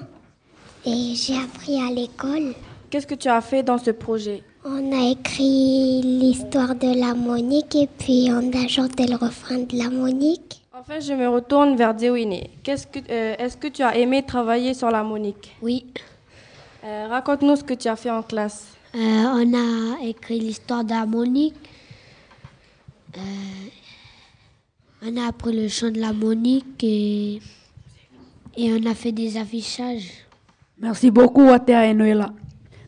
Et 0.86 1.16
j'ai 1.16 1.36
appris 1.36 1.82
à 1.82 1.92
l'école. 1.92 2.54
Qu'est-ce 2.92 3.08
que 3.08 3.16
tu 3.16 3.28
as 3.28 3.42
fait 3.42 3.64
dans 3.64 3.78
ce 3.80 3.92
projet? 3.92 4.44
On 4.66 4.92
a 4.92 5.12
écrit 5.12 6.02
l'histoire 6.04 6.76
de 6.76 7.00
la 7.00 7.16
Monique 7.16 7.76
et 7.76 7.88
puis 7.88 8.30
on 8.30 8.52
a 8.54 8.68
chanté 8.68 9.08
le 9.08 9.16
refrain 9.16 9.60
de 9.60 9.78
la 9.78 9.90
Monique. 9.90 10.62
Enfin, 10.80 11.00
je 11.00 11.12
me 11.14 11.28
retourne 11.28 11.76
vers 11.76 11.96
Dewine. 11.96 12.44
Que, 12.64 12.72
euh, 13.10 13.36
est-ce 13.40 13.58
que 13.58 13.68
tu 13.68 13.82
as 13.82 13.98
aimé 13.98 14.22
travailler 14.22 14.76
sur 14.76 14.92
la 14.92 15.02
Monique? 15.02 15.56
Oui. 15.60 15.88
Euh, 16.84 17.08
raconte-nous 17.10 17.56
ce 17.56 17.64
que 17.64 17.74
tu 17.74 17.88
as 17.88 17.96
fait 17.96 18.12
en 18.12 18.22
classe. 18.22 18.76
Euh, 18.94 19.00
on 19.00 19.54
a 19.56 20.04
écrit 20.04 20.40
l'histoire 20.40 20.84
de 20.84 20.92
la 20.92 21.08
Monique. 21.08 21.56
Euh, 23.18 23.22
on 25.02 25.18
a 25.18 25.30
appris 25.30 25.60
le 25.60 25.68
chant 25.68 25.90
de 25.90 26.00
la 26.00 26.14
Monique 26.14 26.84
et, 26.84 27.42
et 28.56 28.72
on 28.72 28.86
a 28.86 28.94
fait 28.94 29.12
des 29.12 29.36
affichages. 29.36 30.12
Merci 30.78 31.10
beaucoup, 31.10 31.48
Water 31.48 31.82
et 31.82 31.94
Noëlla. 31.96 32.30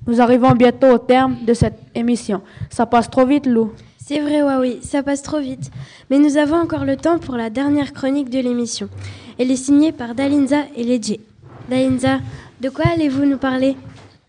Nous 0.05 0.21
arrivons 0.21 0.51
bientôt 0.51 0.91
au 0.91 0.99
terme 0.99 1.43
de 1.43 1.55
cette 1.55 1.79
émission. 1.95 2.43
Ça 2.69 2.85
passe 2.85 3.09
trop 3.09 3.25
vite, 3.25 3.47
Lou. 3.47 3.73
C'est 4.09 4.21
vrai, 4.21 4.41
oui, 4.57 4.79
ça 4.81 5.03
passe 5.03 5.21
trop 5.21 5.39
vite. 5.39 5.69
Mais 6.09 6.17
nous 6.17 6.37
avons 6.37 6.55
encore 6.55 6.83
le 6.83 6.97
temps 6.97 7.19
pour 7.19 7.35
la 7.35 7.51
dernière 7.51 7.93
chronique 7.93 8.31
de 8.31 8.39
l'émission. 8.39 8.89
Elle 9.37 9.51
est 9.51 9.55
signée 9.55 9.91
par 9.91 10.15
Dalinza 10.15 10.63
et 10.75 10.83
Ledje. 10.83 11.19
Dalinza, 11.69 12.17
de 12.59 12.69
quoi 12.69 12.85
allez-vous 12.91 13.25
nous 13.25 13.37
parler? 13.37 13.77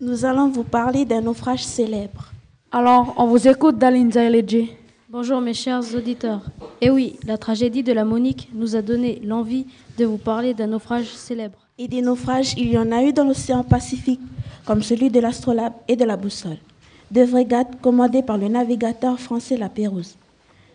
Nous 0.03 0.27
allons 0.27 0.51
vous 0.51 0.65
parler 0.65 1.07
d'un 1.07 1.23
naufrage 1.23 1.65
célèbre. 1.65 2.31
Alors, 2.71 3.15
on 3.17 3.27
vous 3.27 3.49
écoute, 3.49 3.79
Dalinza 3.79 4.23
et 4.23 4.29
Ledje. 4.29 4.69
Bonjour 5.09 5.41
mes 5.41 5.55
chers 5.55 5.95
auditeurs. 5.97 6.43
Eh 6.83 6.91
oui, 6.91 7.17
la 7.27 7.39
tragédie 7.39 7.83
de 7.83 7.95
la 7.95 8.05
Monique 8.05 8.51
nous 8.53 8.77
a 8.77 8.83
donné 8.83 9.23
l'envie 9.25 9.65
de 9.97 10.05
vous 10.05 10.19
parler 10.19 10.53
d'un 10.53 10.67
naufrage 10.67 11.07
célèbre. 11.07 11.57
Et 11.79 11.89
des 11.89 12.03
naufrages, 12.03 12.53
il 12.59 12.71
y 12.71 12.77
en 12.77 12.93
a 12.93 13.03
eu 13.03 13.15
dans 13.15 13.25
l'océan 13.25 13.65
Pacifique, 13.65 14.21
comme 14.67 14.83
celui 14.83 15.09
de 15.09 15.21
l'Astrolabe 15.21 15.73
et 15.89 15.97
de 15.97 16.05
la 16.05 16.19
Boussole. 16.19 16.59
Deux 17.11 17.27
frégates 17.27 17.81
commandées 17.81 18.23
par 18.23 18.39
le 18.39 18.49
navigateur 18.49 19.19
français 19.19 19.57
La 19.57 19.69
Pérouse. 19.69 20.17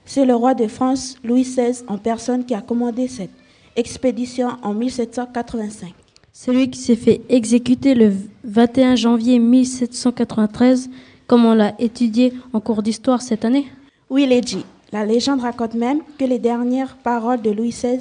C'est 0.06 0.26
le 0.26 0.36
roi 0.36 0.54
de 0.54 0.68
France, 0.68 1.18
Louis 1.24 1.44
XVI, 1.44 1.84
en 1.88 1.98
personne 1.98 2.46
qui 2.46 2.54
a 2.54 2.62
commandé 2.62 3.08
cette 3.08 3.32
expédition 3.76 4.50
en 4.62 4.74
1785. 4.74 5.94
Celui 6.34 6.70
qui 6.70 6.80
s'est 6.80 6.98
fait 6.98 7.22
exécuter 7.30 7.96
le 7.96 8.12
21 8.44 8.96
janvier 8.96 9.40
1793, 9.40 10.90
comme 11.28 11.46
on 11.46 11.54
l'a 11.54 11.74
étudié 11.80 12.34
en 12.52 12.60
cours 12.60 12.84
d'histoire 12.84 13.22
cette 13.22 13.46
année 13.46 13.66
Oui, 14.10 14.26
Lady. 14.26 14.66
La 14.92 15.06
légende 15.06 15.42
raconte 15.42 15.74
même 15.74 16.02
que 16.20 16.26
les 16.26 16.40
dernières 16.40 16.98
paroles 16.98 17.42
de 17.42 17.52
Louis 17.52 17.70
XVI 17.70 18.00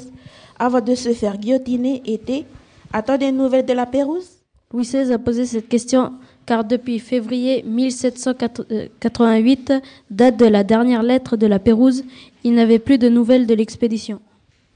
avant 0.59 0.80
de 0.80 0.95
se 0.95 1.12
faire 1.12 1.39
guillotiner 1.39 2.03
étaient 2.05 2.45
Attends 2.93 3.18
des 3.18 3.32
nouvelles 3.32 3.66
de 3.66 3.72
la 3.72 3.87
Pérouse? 3.87 4.28
Louis 4.72 4.85
XVI 4.85 5.12
a 5.12 5.18
posé 5.18 5.47
cette 5.47 5.68
question 5.68 6.12
car 6.47 6.64
depuis 6.64 6.99
février 6.99 7.62
1788, 7.66 9.72
date 10.11 10.36
de 10.36 10.47
la 10.47 10.64
dernière 10.64 11.03
lettre 11.03 11.36
de 11.36 11.47
la 11.47 11.59
Pérouse, 11.59 12.05
il 12.42 12.55
n'avait 12.55 12.78
plus 12.78 12.99
de 12.99 13.09
nouvelles 13.09 13.47
de 13.47 13.55
l'expédition. 13.55 14.20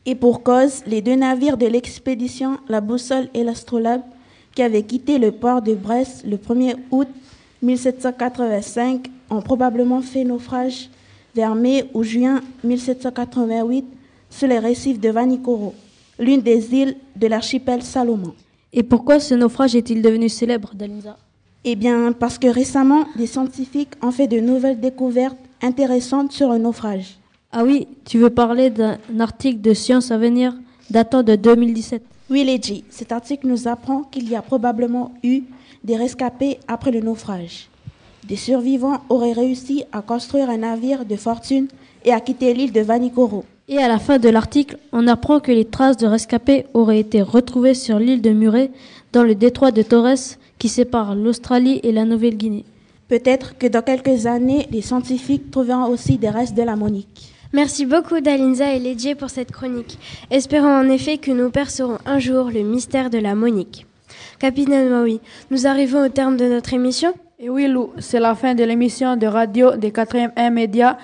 Et 0.07 0.15
pour 0.15 0.43
cause, 0.43 0.83
les 0.87 1.03
deux 1.03 1.17
navires 1.17 1.59
de 1.59 1.67
l'expédition, 1.67 2.59
la 2.69 2.81
Boussole 2.81 3.29
et 3.35 3.45
l'Astrolabe, 3.45 4.03
qui 4.55 4.63
avaient 4.63 4.83
quitté 4.83 5.19
le 5.19 5.33
port 5.33 5.61
de 5.61 5.75
Brest 5.75 6.25
le 6.27 6.37
1er 6.37 6.77
août 6.91 7.09
1785, 7.63 9.09
ont 9.31 9.43
probablement 9.43 10.01
fait 10.01 10.25
naufrage 10.25 10.89
vers 11.35 11.55
mai 11.55 11.85
ou 11.93 12.03
juin 12.03 12.41
1788 12.65 13.85
sur 14.31 14.49
les 14.49 14.59
récifs 14.59 14.99
de 14.99 15.11
Vanikoro, 15.11 15.75
l'une 16.19 16.41
des 16.41 16.75
îles 16.75 16.97
de 17.17 17.27
l'archipel 17.27 17.83
Salomon. 17.83 18.33
Et 18.73 18.83
pourquoi 18.83 19.21
ce 19.21 19.35
naufrage 19.35 19.77
est-il 19.77 20.03
devenu 20.03 20.29
célèbre, 20.29 20.73
Dalinza? 20.75 21.17
Eh 21.65 21.75
bien, 21.75 22.13
parce 22.13 22.39
que 22.39 22.47
récemment, 22.47 23.05
des 23.17 23.27
scientifiques 23.27 23.95
ont 24.03 24.11
fait 24.11 24.29
de 24.29 24.39
nouvelles 24.39 24.81
découvertes 24.81 25.37
intéressantes 25.61 26.33
sur 26.33 26.51
un 26.51 26.61
naufrage. 26.61 27.19
Ah 27.51 27.65
oui, 27.65 27.89
tu 28.05 28.19
veux 28.19 28.31
parler 28.31 28.71
d'un 28.71 28.99
article 29.19 29.61
de 29.61 29.75
Science 29.75 30.11
à 30.11 30.19
venir 30.19 30.55
datant 30.91 31.23
de 31.23 31.35
2017 31.35 32.03
Oui, 32.31 32.45
Lady, 32.45 32.85
cet 32.91 33.11
article 33.11 33.47
nous 33.47 33.67
apprend 33.67 34.03
qu'il 34.03 34.29
y 34.29 34.37
a 34.37 34.43
probablement 34.43 35.13
eu 35.23 35.43
des 35.83 35.97
rescapés 35.97 36.59
après 36.69 36.91
le 36.91 37.01
naufrage. 37.01 37.69
Des 38.27 38.37
survivants 38.37 39.01
auraient 39.09 39.33
réussi 39.33 39.85
à 39.91 40.03
construire 40.03 40.51
un 40.51 40.59
navire 40.59 41.05
de 41.05 41.17
fortune 41.17 41.69
et 42.05 42.13
à 42.13 42.21
quitter 42.21 42.53
l'île 42.55 42.73
de 42.73 42.81
Vanikoro. 42.81 43.45
Et 43.69 43.79
à 43.79 43.89
la 43.89 43.99
fin 43.99 44.19
de 44.19 44.29
l'article, 44.29 44.79
on 44.93 45.07
apprend 45.09 45.41
que 45.41 45.53
les 45.53 45.65
traces 45.65 45.97
de 45.97 46.07
rescapés 46.07 46.67
auraient 46.75 47.01
été 47.01 47.21
retrouvées 47.23 47.75
sur 47.75 47.99
l'île 47.99 48.23
de 48.23 48.31
Muret, 48.31 48.71
dans 49.13 49.23
le 49.23 49.35
détroit 49.35 49.73
de 49.73 49.83
Torres, 49.83 50.37
qui 50.59 50.69
sépare 50.69 51.15
l'Australie 51.15 51.81
et 51.83 51.93
la 51.93 52.05
Nouvelle-Guinée. 52.05 52.65
Peut-être 53.09 53.57
que 53.57 53.67
dans 53.67 53.83
quelques 53.83 54.27
années, 54.27 54.67
les 54.71 54.83
scientifiques 54.83 55.51
trouveront 55.51 55.87
aussi 55.89 56.19
des 56.19 56.29
restes 56.29 56.55
de 56.55 56.63
la 56.63 56.77
Monique. 56.77 57.33
Merci 57.55 57.87
beaucoup 57.87 58.21
Dalinza 58.21 58.75
et 58.75 58.79
Ledje 58.79 59.15
pour 59.15 59.31
cette 59.31 59.53
chronique. 59.53 59.99
Espérons 60.31 60.81
en 60.81 60.91
effet 60.91 61.17
que 61.17 61.31
nous 61.31 61.51
percerons 61.51 61.97
un 62.05 62.19
jour 62.19 62.51
le 62.51 62.61
mystère 62.61 63.09
de 63.09 63.17
la 63.17 63.35
Monique. 63.35 63.87
Capitaine 64.39 64.91
Maui, 64.91 65.21
nous 65.51 65.67
arrivons 65.67 66.05
au 66.05 66.09
terme 66.11 66.37
de 66.37 66.45
notre 66.45 66.75
émission. 66.75 67.15
Et 67.39 67.49
oui, 67.49 67.67
Lou, 67.67 67.93
c'est 67.99 68.21
la 68.21 68.35
fin 68.35 68.55
de 68.55 68.65
l'émission 68.65 69.17
de 69.17 69.27
radio 69.27 69.77
des 69.77 69.91
4e 69.91 70.33
1 70.37 70.51
Média. 70.51 70.99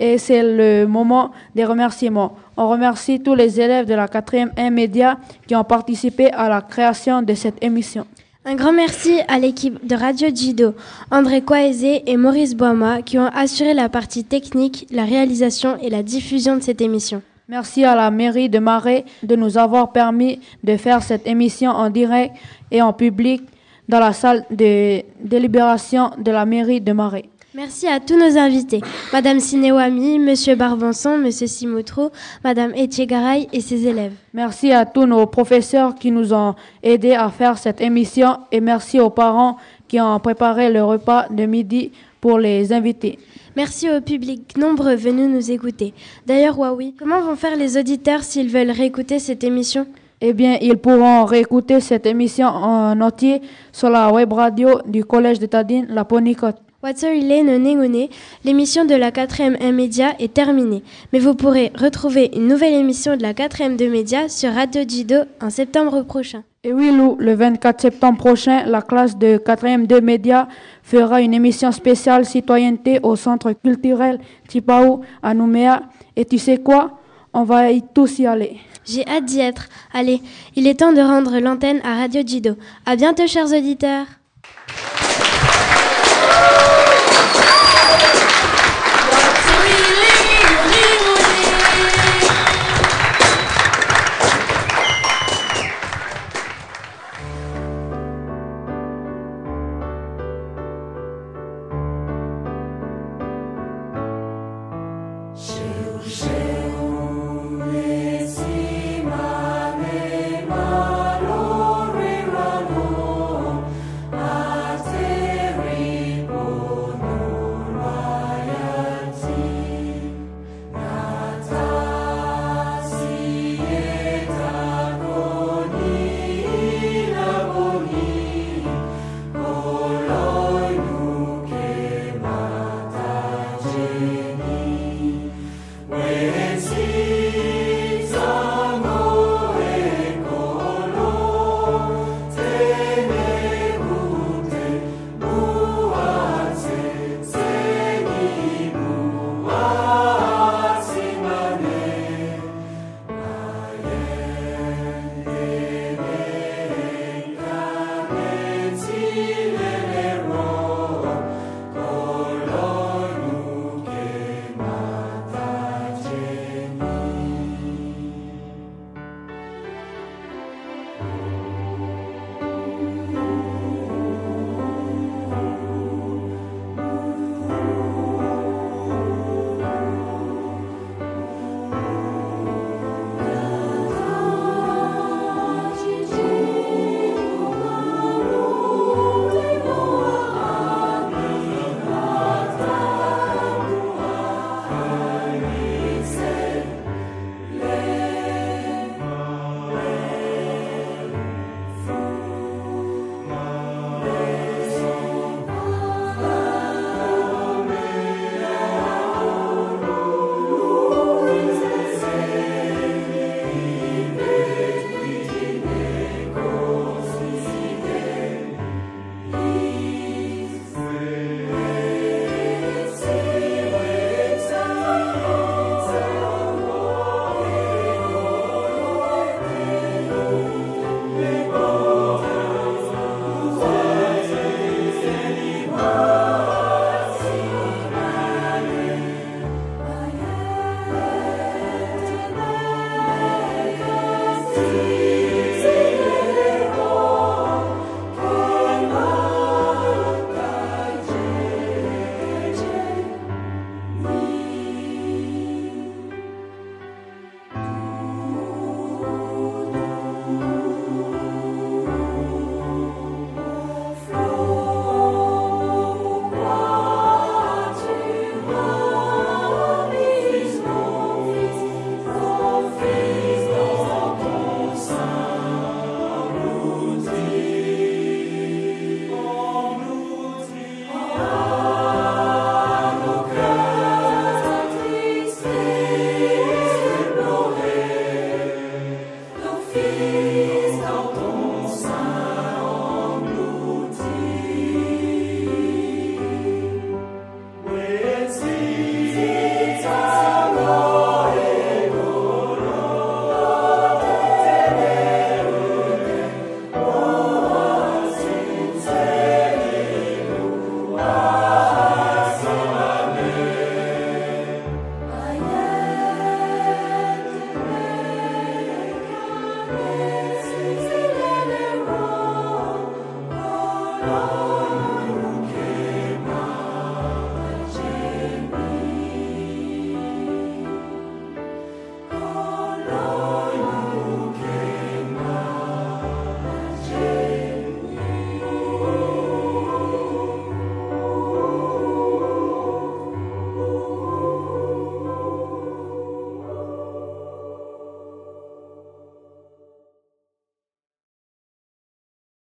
Et 0.00 0.18
c'est 0.18 0.42
le 0.42 0.86
moment 0.86 1.30
des 1.54 1.64
remerciements. 1.64 2.36
On 2.60 2.68
remercie 2.68 3.20
tous 3.20 3.36
les 3.36 3.60
élèves 3.60 3.86
de 3.86 3.94
la 3.94 4.08
4e 4.08 4.50
1 4.56 4.70
Média 4.70 5.16
qui 5.46 5.54
ont 5.54 5.62
participé 5.62 6.32
à 6.32 6.48
la 6.48 6.60
création 6.60 7.22
de 7.22 7.32
cette 7.34 7.62
émission. 7.62 8.04
Un 8.44 8.56
grand 8.56 8.72
merci 8.72 9.20
à 9.28 9.38
l'équipe 9.38 9.86
de 9.86 9.94
Radio 9.94 10.26
Jido, 10.34 10.74
André 11.12 11.42
Coaezé 11.42 12.02
et 12.10 12.16
Maurice 12.16 12.56
Boima 12.56 13.02
qui 13.02 13.16
ont 13.16 13.28
assuré 13.28 13.74
la 13.74 13.88
partie 13.88 14.24
technique, 14.24 14.88
la 14.90 15.04
réalisation 15.04 15.78
et 15.80 15.88
la 15.88 16.02
diffusion 16.02 16.56
de 16.56 16.62
cette 16.62 16.80
émission. 16.80 17.22
Merci 17.48 17.84
à 17.84 17.94
la 17.94 18.10
mairie 18.10 18.48
de 18.48 18.58
Marais 18.58 19.04
de 19.22 19.36
nous 19.36 19.56
avoir 19.56 19.92
permis 19.92 20.40
de 20.64 20.76
faire 20.76 21.00
cette 21.04 21.28
émission 21.28 21.70
en 21.70 21.90
direct 21.90 22.34
et 22.72 22.82
en 22.82 22.92
public 22.92 23.42
dans 23.88 24.00
la 24.00 24.12
salle 24.12 24.44
de 24.50 25.04
délibération 25.22 26.10
de 26.18 26.32
la 26.32 26.44
mairie 26.44 26.80
de 26.80 26.90
Marais. 26.90 27.26
Merci 27.58 27.88
à 27.88 27.98
tous 27.98 28.16
nos 28.16 28.38
invités, 28.38 28.80
Madame 29.12 29.40
Sinewami, 29.40 30.20
Monsieur 30.20 30.54
Barbanson, 30.54 31.18
Monsieur 31.18 31.48
Simotro, 31.48 32.12
Madame 32.44 32.72
Etchegaray 32.72 33.48
et 33.52 33.60
ses 33.60 33.84
élèves. 33.88 34.12
Merci 34.32 34.70
à 34.70 34.86
tous 34.86 35.06
nos 35.06 35.26
professeurs 35.26 35.96
qui 35.96 36.12
nous 36.12 36.32
ont 36.32 36.54
aidés 36.84 37.14
à 37.14 37.30
faire 37.30 37.58
cette 37.58 37.80
émission 37.80 38.36
et 38.52 38.60
merci 38.60 39.00
aux 39.00 39.10
parents 39.10 39.56
qui 39.88 40.00
ont 40.00 40.20
préparé 40.20 40.72
le 40.72 40.84
repas 40.84 41.26
de 41.30 41.46
midi 41.46 41.90
pour 42.20 42.38
les 42.38 42.72
invités. 42.72 43.18
Merci 43.56 43.90
au 43.90 44.00
public 44.02 44.56
nombreux 44.56 44.94
venus 44.94 45.28
nous 45.28 45.50
écouter. 45.50 45.94
D'ailleurs, 46.26 46.58
Huawei, 46.58 46.94
comment 46.96 47.22
vont 47.22 47.34
faire 47.34 47.56
les 47.56 47.76
auditeurs 47.76 48.22
s'ils 48.22 48.50
veulent 48.50 48.70
réécouter 48.70 49.18
cette 49.18 49.42
émission? 49.42 49.88
Eh 50.20 50.32
bien, 50.32 50.58
ils 50.60 50.78
pourront 50.78 51.24
réécouter 51.24 51.80
cette 51.80 52.06
émission 52.06 52.46
en 52.46 53.00
entier 53.00 53.42
sur 53.72 53.90
la 53.90 54.12
web 54.12 54.32
radio 54.32 54.80
du 54.86 55.04
Collège 55.04 55.40
de 55.40 55.46
Tadine, 55.46 55.88
la 55.90 56.04
Ponicote. 56.04 56.67
Watsorile 56.80 57.42
no 57.42 57.58
Nengone, 57.58 58.06
l'émission 58.44 58.84
de 58.84 58.94
la 58.94 59.10
4ème 59.10 59.56
1 59.60 59.72
Média 59.72 60.14
est 60.20 60.32
terminée. 60.32 60.84
Mais 61.12 61.18
vous 61.18 61.34
pourrez 61.34 61.72
retrouver 61.74 62.30
une 62.36 62.46
nouvelle 62.46 62.74
émission 62.74 63.16
de 63.16 63.22
la 63.22 63.34
4ème 63.34 63.74
2 63.76 63.90
Média 63.90 64.28
sur 64.28 64.52
Radio 64.52 64.82
Jido 64.86 65.16
en 65.42 65.50
septembre 65.50 66.02
prochain. 66.02 66.44
Et 66.62 66.72
oui, 66.72 66.92
Lou, 66.96 67.16
le 67.18 67.34
24 67.34 67.80
septembre 67.80 68.18
prochain, 68.18 68.64
la 68.64 68.80
classe 68.80 69.18
de 69.18 69.38
4e 69.38 69.88
de 69.88 69.98
médias 69.98 70.46
fera 70.84 71.20
une 71.20 71.34
émission 71.34 71.72
spéciale 71.72 72.24
citoyenneté 72.24 73.00
au 73.02 73.16
centre 73.16 73.50
culturel 73.54 74.20
Tipao 74.46 75.00
à 75.20 75.34
Nouméa. 75.34 75.82
Et 76.14 76.24
tu 76.24 76.38
sais 76.38 76.58
quoi? 76.58 77.00
On 77.32 77.42
va 77.42 77.72
y 77.72 77.82
tous 77.92 78.20
y 78.20 78.26
aller. 78.26 78.56
J'ai 78.84 79.04
hâte 79.08 79.24
d'y 79.24 79.40
être. 79.40 79.68
Allez, 79.92 80.22
il 80.54 80.68
est 80.68 80.78
temps 80.78 80.92
de 80.92 81.00
rendre 81.00 81.40
l'antenne 81.40 81.80
à 81.82 81.96
Radio 81.96 82.22
Jido. 82.24 82.52
À 82.86 82.94
bientôt, 82.94 83.26
chers 83.26 83.52
auditeurs. 83.52 84.06